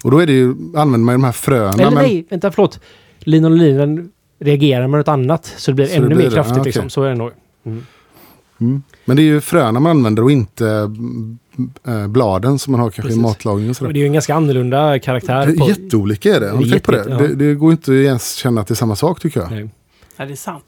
[0.04, 1.74] Och då är det ju, använder man ju de här fröna.
[1.74, 2.80] Eller men, nej, vänta förlåt.
[3.20, 6.36] Linolinen reagerar med något annat så det blir Så ännu det mer blir det.
[6.36, 6.66] kraftigt Ah, okej.
[6.70, 6.90] liksom.
[6.90, 7.32] Så är det nog.
[7.66, 8.84] mm.
[9.06, 10.92] men det är ju fröna man använder och inte
[11.88, 13.18] äh, bladen som man har kanske Precis.
[13.18, 13.94] i matlagning och Och sådär.
[13.94, 15.46] det är ju en ganska annorlunda karaktär.
[15.46, 16.46] Det är på- jätteolika är det.
[16.70, 17.06] Det är på det?
[17.10, 17.18] ja.
[17.18, 17.36] det?
[17.36, 19.52] Det går inte ens känna att det är samma sak tycker jag.
[19.52, 19.70] Nej.
[20.18, 20.64] Ja, det är sant.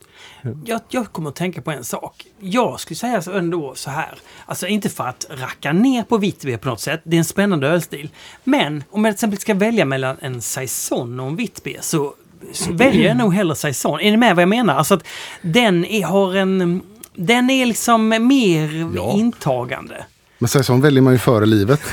[0.66, 2.26] Jag, jag kommer att tänka på en sak.
[2.40, 4.14] Jag skulle säga så ändå så här.
[4.46, 7.02] Alltså inte för att racka ner på Vitby på något sätt.
[7.04, 8.10] Det är en spännande ölstil.
[8.44, 12.14] Men om jag till exempel ska välja mellan en saison och en Vitby så,
[12.54, 14.00] så väljer jag nog hellre saison.
[14.00, 14.76] Är ni med vad jag menar?
[14.76, 15.04] Alltså att
[15.42, 16.82] den är, har en...
[17.14, 19.14] Den är liksom mer Ja.
[19.18, 20.06] intagande.
[20.40, 21.82] Men säsong väljer man ju före livet.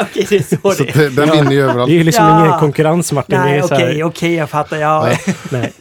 [0.00, 1.10] Okej, det är så Så det är.
[1.10, 1.88] den vinner ju överallt.
[1.88, 2.46] Det är ju liksom Ja.
[2.46, 3.38] ingen konkurrens Martin.
[3.38, 4.76] Nej, så okej, här, okej, jag fattar.
[4.76, 5.12] Ja.
[5.50, 5.72] Nej.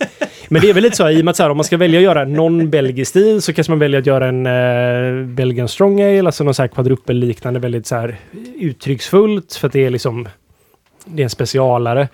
[0.49, 1.78] Men det är väl lite så i och med att så här, om man ska
[1.78, 5.68] välja att göra någon belgisk stil så kanske man väljer att göra en eh, Belgian
[5.68, 8.19] Strong Ale, alltså någon så här quadrupel-liknande, väldigt så här
[8.56, 10.28] uttrycksfullt för att det är liksom
[11.06, 12.07] det är en specialare.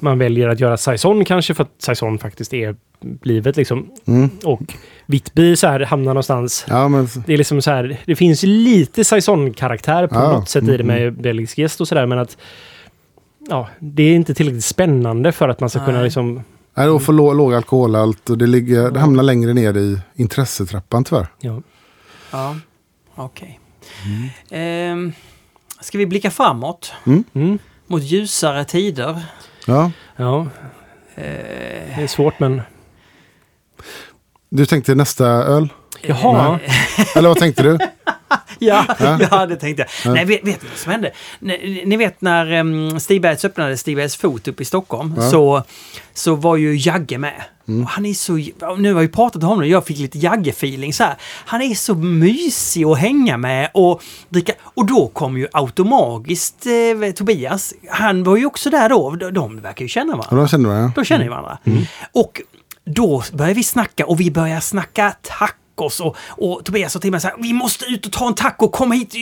[0.00, 3.90] Man väljer att göra saison kanske för att saison faktiskt är blivet liksom.
[4.06, 4.30] Mm.
[4.44, 4.60] Och
[5.06, 6.66] Vitby så här hamnar någonstans.
[6.68, 10.64] Ja, men Det är liksom så här, det finns lite saison-karaktär på Ja, något sätt
[10.64, 12.36] i det mm, med belgisk gäst och sådär men att
[13.48, 16.04] Ja, det är inte tillräckligt spännande för att man ska kunna Nej.
[16.04, 16.42] liksom
[16.74, 21.04] Nej, och för låg, låg alkoholhalt och det, ligger, det hamnar längre ner i intressetrappan
[21.04, 21.26] tyvärr.
[21.40, 21.62] Ja.
[22.30, 22.56] Ja,
[23.14, 23.60] okej.
[24.50, 25.12] Ehm,
[25.80, 27.58] ska vi blicka framåt Mm.
[27.86, 29.22] mot ljusare tider?
[29.66, 29.90] Ja.
[30.16, 30.46] Ja,
[31.16, 31.22] Eh,
[31.96, 32.62] det är svårt men...
[34.48, 35.68] Du tänkte nästa öl?
[36.02, 36.58] Jaha.
[37.16, 37.78] Eller vad tänkte du?
[38.58, 38.84] ja,
[39.30, 39.46] Ja.
[39.46, 40.14] det tänkte jag.
[40.14, 41.12] Nej, vet, vet ni vad som hände?
[41.38, 45.62] Ni, ni vet när um, Stigbergs öppnade Stigbergs fot uppe i Stockholm så,
[46.14, 47.42] så var ju Jagge med.
[47.66, 48.32] Och Han är så,
[48.78, 51.14] nu har vi pratat om honom och jag fick lite Jagge-feeling så här.
[51.22, 54.52] Han är så mysig att hänga med och dricka.
[54.62, 57.74] Och då kom ju automagiskt eh, Tobias.
[57.90, 59.10] Han var ju också där då.
[59.10, 60.36] De, de verkar ju känna varandra.
[60.36, 60.92] Ja, då kände man ja.
[60.96, 61.58] Då känner varandra.
[62.12, 62.40] Och
[62.86, 65.14] då börjar vi snacka och vi börjar snacka
[65.74, 68.34] tacos och, och Tobias sa till mig så här, vi måste ut och ta en
[68.34, 69.14] taco, kom hit,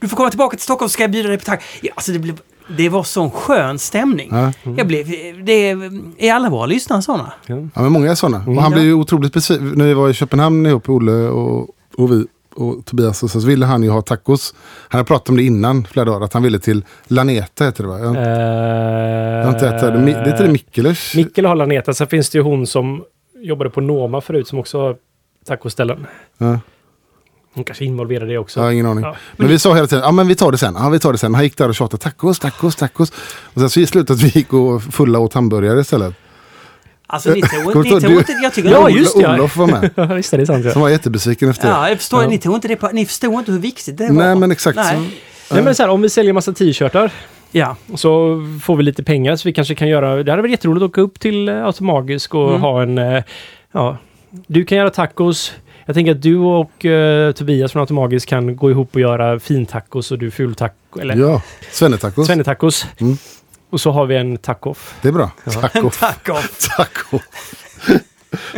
[0.00, 1.62] du får komma tillbaka till Stockholm så ska jag bjuda dig på taco.
[1.82, 2.40] Ja, alltså det, blev,
[2.76, 4.28] det var sån skön stämning.
[4.32, 4.52] Ja.
[4.76, 5.06] Jag blev,
[5.44, 5.70] det
[6.18, 7.32] är alla våra lyssnare sådana.
[7.46, 8.44] Ja, men många är sådana.
[8.46, 9.72] Och han blev ju otroligt besviken.
[9.76, 12.26] När vi var i Köpenhamn ihop, Olle och, och vi
[12.56, 14.54] och Tobias, och så, så ville han ju ha tacos.
[14.88, 17.88] Han har pratat om det innan flera dagar, att han ville till Laneta heter det
[17.88, 17.98] va?
[17.98, 19.90] Jag, jag har inte ätit det.
[19.90, 21.14] Det är inte det Mikkelers?
[21.14, 21.94] Mikkel har Laneta.
[21.94, 23.04] Sen finns det ju hon som
[23.42, 24.96] jobbade på Noma förut som också har
[25.46, 26.06] tacoställen.
[26.38, 26.58] Ja,
[27.54, 28.60] Hon kanske involverar det också.
[28.60, 29.04] har ingen aning.
[29.04, 29.16] Ja.
[29.36, 30.74] Men vi sa hela tiden, ja men vi tar det sen.
[30.78, 31.34] Ja, vi tar det sen.
[31.34, 33.10] Han gick där och tjatade tacos, tacos, tacos.
[33.54, 36.14] Och sen så i slutet vi gick och fulla åt hamburgare istället.
[37.06, 39.34] Alltså ni tog, Kommer ni tog du- inte, jag tycker Ja, just det, ja.
[39.34, 39.90] Olof var med.
[39.96, 40.64] Ja, visst är det sant.
[40.64, 40.72] Ja.
[40.72, 41.74] Som var jättebesviken efter det.
[41.74, 42.28] Ja, jag förstår, Ja.
[42.28, 44.12] ni tog inte det på, ni förstod inte hur viktigt det var.
[44.12, 44.76] Nej men exakt.
[44.76, 45.20] Nej.
[45.48, 47.10] Så, Nej, men så här, om vi säljer massa t-shirtar
[47.52, 50.22] Ja, så får vi lite pengar så vi kanske kan göra...
[50.22, 52.60] Det hade varit jätteroligt att åka upp till eh, Automagisk och Mm.
[52.60, 52.98] ha en...
[52.98, 53.22] eh,
[53.72, 53.96] Ja,
[54.46, 55.52] du kan göra tacos.
[55.86, 60.10] Jag tänker att du och eh, Tobias från Automagisk kan gå ihop och göra fintacos
[60.10, 61.00] och du fultaco.
[61.00, 62.26] Eller ja, Svennetacos.
[62.26, 62.86] Svennetacos.
[63.00, 63.16] Mm.
[63.70, 64.94] Och så har vi en taco-off.
[65.02, 65.30] Det är bra.
[66.76, 67.18] Taco.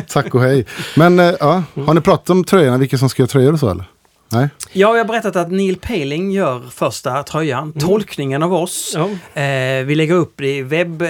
[0.09, 0.67] tack och hej.
[0.97, 3.71] Men eh, ja, har ni pratat om tröjorna, vilka som ska göra tröjor och så
[3.71, 3.85] eller?
[4.29, 4.49] Nej?
[4.73, 7.73] Ja, jag har berättat att Neil Paling gör första tröjan.
[7.73, 8.97] Tolkningen av oss.
[8.97, 9.43] Ja.
[9.43, 11.09] Eh, vi lägger upp det i webb, eh,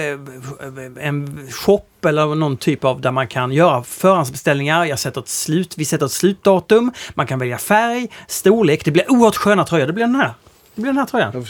[0.99, 4.85] en shop eller någon typ av där man kan göra förhandsbeställningar.
[4.85, 6.91] Jag sätter ett slut, vi sätter ett slutdatum.
[7.13, 8.85] Man kan välja färg, storlek.
[8.85, 9.87] Det blir oerhört sköna tröjor.
[9.87, 10.33] Det blir den här.
[10.75, 11.45] Det blir den här tröjan.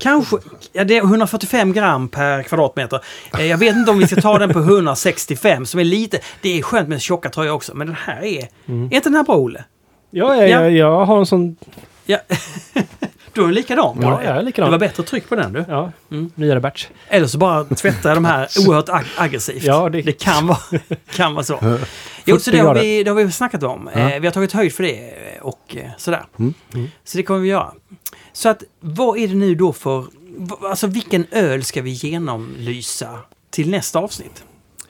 [0.00, 0.36] Kanske,
[0.72, 3.00] ja det är 145 gram per kvadratmeter.
[3.38, 6.58] Eh, jag vet inte om vi ska ta den på 165 som är lite, det
[6.58, 7.74] är skönt med tjocka tröjor också.
[7.74, 9.64] Men den här är, är inte den här bra Olle?
[10.14, 10.60] Ja, jag, Ja.
[10.62, 11.56] jag, jag har en sån...
[12.06, 12.18] Ja.
[13.32, 14.70] du har en likadan på Ja, jag är likadan.
[14.70, 15.64] Det var bättre tryck på den du.
[15.68, 16.30] Ja, Mm.
[16.34, 16.86] nyare batch.
[17.08, 19.64] Eller så bara tvättar jag de här oerhört ag- aggressivt.
[19.64, 20.58] Ja, det- kan, vara,
[21.14, 21.78] kan vara så.
[22.24, 23.88] Jo, så det 40 har, vi, det har vi snackat om.
[23.88, 26.24] Eh, vi har tagit höjd för det eh, och eh, sådär.
[26.38, 26.54] Mm.
[27.04, 27.72] Så det kommer vi göra.
[28.32, 30.00] Så att vad är det nu då för...
[30.38, 33.08] v- Alltså vilken öl ska vi genomlysa
[33.50, 34.44] till nästa avsnitt?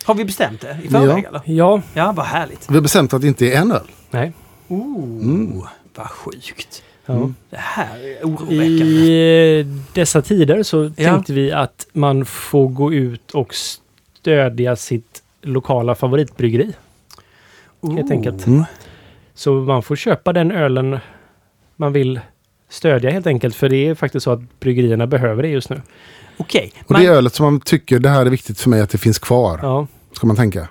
[0.05, 1.28] Har vi bestämt det i förväg Ja.
[1.28, 1.40] eller?
[1.44, 2.70] Ja, Ja, vad härligt.
[2.70, 3.86] Vi har bestämt att det inte är en öl.
[4.10, 4.32] nej.
[4.68, 6.82] Ooh, vad sjukt.
[7.06, 7.30] Ja.
[7.50, 8.84] Det här är oroväckande.
[8.84, 11.12] I dessa tider så Ja.
[11.12, 16.72] tänkte vi att man får gå ut och stödja sitt lokala favoritbryggeri.
[17.82, 18.12] helt Oh.
[18.12, 18.46] enkelt.
[18.46, 18.64] Mm.
[19.34, 20.98] Så man får köpa den ölen
[21.76, 22.20] man vill
[22.68, 23.54] stödja helt enkelt.
[23.56, 25.82] För det är faktiskt så att bryggerierna behöver det just nu.
[26.36, 28.80] Okej, Och man- det är ölet som man tycker det här är viktigt för mig
[28.80, 29.58] att det finns kvar.
[29.62, 30.68] Ja, Ska man tänka.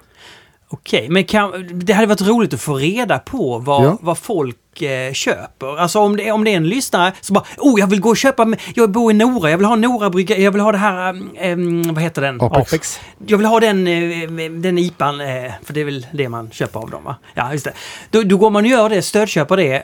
[0.74, 3.98] Okej, men kan, det hade varit roligt att få reda på vad, Ja.
[4.02, 5.78] vad folk eh, köper.
[5.80, 8.18] Alltså om det, om det är en lyssnare som bara oh jag vill gå och
[8.18, 11.22] köpa, jag bor i Nora, jag vill ha Nora brygga, jag vill ha det här,
[11.36, 12.42] em, vad heter den?
[12.42, 12.74] Apex.
[12.74, 13.00] Apex.
[13.28, 15.28] Jag vill ha den, eh, den IPan, eh,
[15.64, 17.16] för det är väl det man köper av dem va?
[17.34, 17.74] Ja, just det.
[18.12, 19.76] Då, då går man och gör det, stödköper det.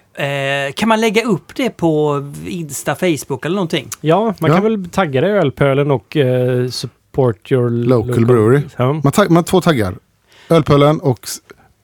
[0.68, 3.88] Eh, kan man lägga upp det på Insta, Facebook eller någonting?
[4.02, 4.56] Ja, man Ja.
[4.58, 8.62] kan väl tagga det Ölpölen och eh, support your Local brewery.
[8.78, 8.94] Ja.
[8.94, 9.96] Man, tagg, man har två taggar.
[10.50, 11.20] Ölpölen och...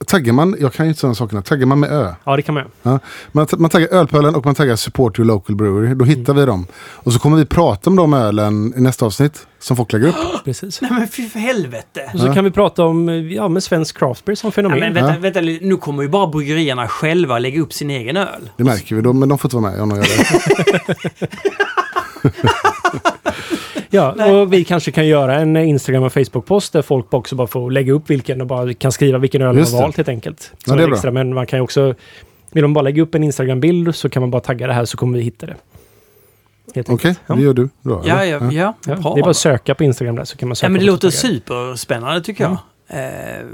[0.07, 2.13] Taggar man, jag kan ju inte sådana sakerna, taggar man med ö.
[2.23, 2.71] ja, det kan man göra.
[2.83, 2.99] Ja.
[3.31, 5.93] Man, man taggar Ölpölen och man taggar Support Your Local Brewery.
[5.95, 6.67] Då hittar vi dem.
[6.75, 10.15] Och så kommer vi prata om de ölen i nästa avsnitt som folk lägger upp.
[10.45, 10.81] Precis.
[10.81, 12.09] Nej men fy för helvete!
[12.13, 12.33] Och så Ja.
[12.33, 14.79] kan vi prata om ja, med svensk craft beer som Ja, fenomen.
[14.79, 18.49] men vänta, vänta, nu kommer ju bara bryggerierna själva lägga upp sin egen öl.
[18.57, 21.29] Det märker vi, då, men de får inte vara med om de gör det.
[23.95, 27.71] Ja, och vi kanske kan göra en Instagram och Facebook-post där folk också bara får
[27.71, 30.51] lägga upp vilken och bara kan skriva vilken öl Just har valt helt enkelt.
[30.65, 30.95] Ja, det är bra.
[30.95, 31.95] extra, men man kan ju också...
[32.51, 34.97] Vill de bara lägga upp en Instagram-bild så kan man bara tagga det här så
[34.97, 35.55] kommer vi hitta det.
[36.87, 37.15] Okej.
[37.27, 37.35] Ja.
[37.35, 37.69] det gör du.
[37.81, 38.73] Då, Ja, ja, ja.
[38.85, 39.13] Ja, bra.
[39.13, 40.65] det är bara att söka på Instagram där så kan man söka.
[40.65, 42.51] Ja, men det låter superspännande tycker jag.
[42.87, 43.45] Eh,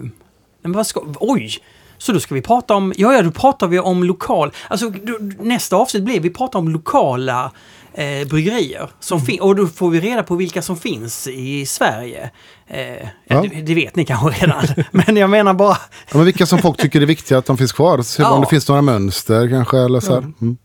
[0.62, 1.02] men vad ska...
[1.20, 1.50] Oj!
[1.98, 2.94] Så då ska vi prata om...
[2.98, 4.52] Ja, ja, då pratar vi om lokal...
[4.68, 4.94] Alltså,
[5.40, 7.52] nästa avsnitt blir vi pratar om lokala
[7.94, 8.90] eh, bryggerier.
[9.00, 9.38] Som Mm.
[9.42, 12.30] och då får vi reda på vilka som finns i Sverige.
[12.68, 13.42] Eh, ja.
[13.42, 14.64] Det, det vet ni kanske redan.
[14.92, 15.78] men jag menar bara...
[16.12, 17.98] Ja, men vilka som folk tycker är viktiga att de finns kvar.
[17.98, 18.32] Vi Ja.
[18.32, 19.78] om det finns några mönster kanske.
[19.78, 20.20] Eller så här.
[20.42, 20.58] Mm.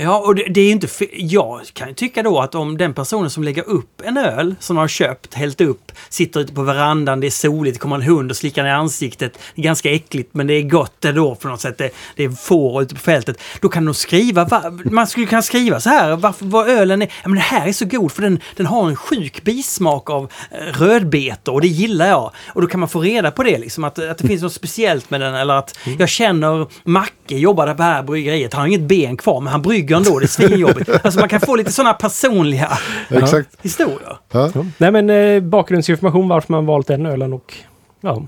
[0.00, 0.88] Ja, och det, det är ju inte...
[1.12, 4.76] Jag kan ju tycka då att om den personen som lägger upp en öl som
[4.76, 8.02] de har köpt, hällt upp, sitter ute på verandan, det är soligt, det kommer en
[8.02, 9.38] hund och slickar ner ansiktet.
[9.54, 11.78] Det är ganska äckligt men det är gott det då på något sätt.
[11.78, 13.40] Det, det är får ute på fältet.
[13.60, 17.06] Då kan de skriva, va, man skulle kunna skriva så här, varför, vad ölen är,
[17.22, 20.32] ja men det här är så god för den, den har en sjuk bismak av
[20.50, 22.30] eh, rödbetor och det gillar jag.
[22.48, 25.10] Och då kan man få reda på det liksom, att, att det finns något speciellt
[25.10, 28.80] med den eller att jag känner Macke jobbade på det här bryggeriet, han har inget
[28.80, 30.90] ben kvar men han brygger ändå, det är svinjobbigt.
[31.04, 32.78] Alltså man kan få lite sådana personliga
[33.10, 33.48] Exakt.
[33.62, 34.18] historier.
[34.32, 34.50] Ja.
[34.54, 34.64] Ja.
[34.78, 37.54] Nej men eh, bakgrundsinformation varför man valt den ölen och
[38.00, 38.22] ja.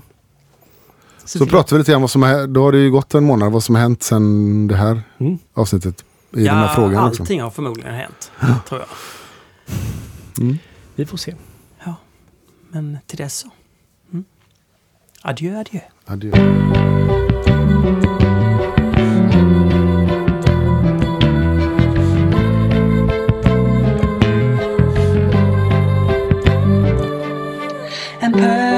[1.25, 3.51] Så pratar vi lite grann vad som har Då har det ju gått en månad
[3.51, 5.39] vad som har hänt sedan det här Mm.
[5.53, 6.03] avsnittet.
[6.35, 7.07] I de här frågorna.
[7.07, 7.23] Liksom.
[7.23, 8.31] allting har förmodligen hänt,
[8.69, 8.87] tror jag.
[10.95, 11.35] Vi får se.
[12.73, 13.47] Men till dess så.
[14.13, 14.25] Mm.
[15.21, 15.79] Adjö, adjö.
[16.05, 16.31] Adjö.
[28.31, 28.70] vampire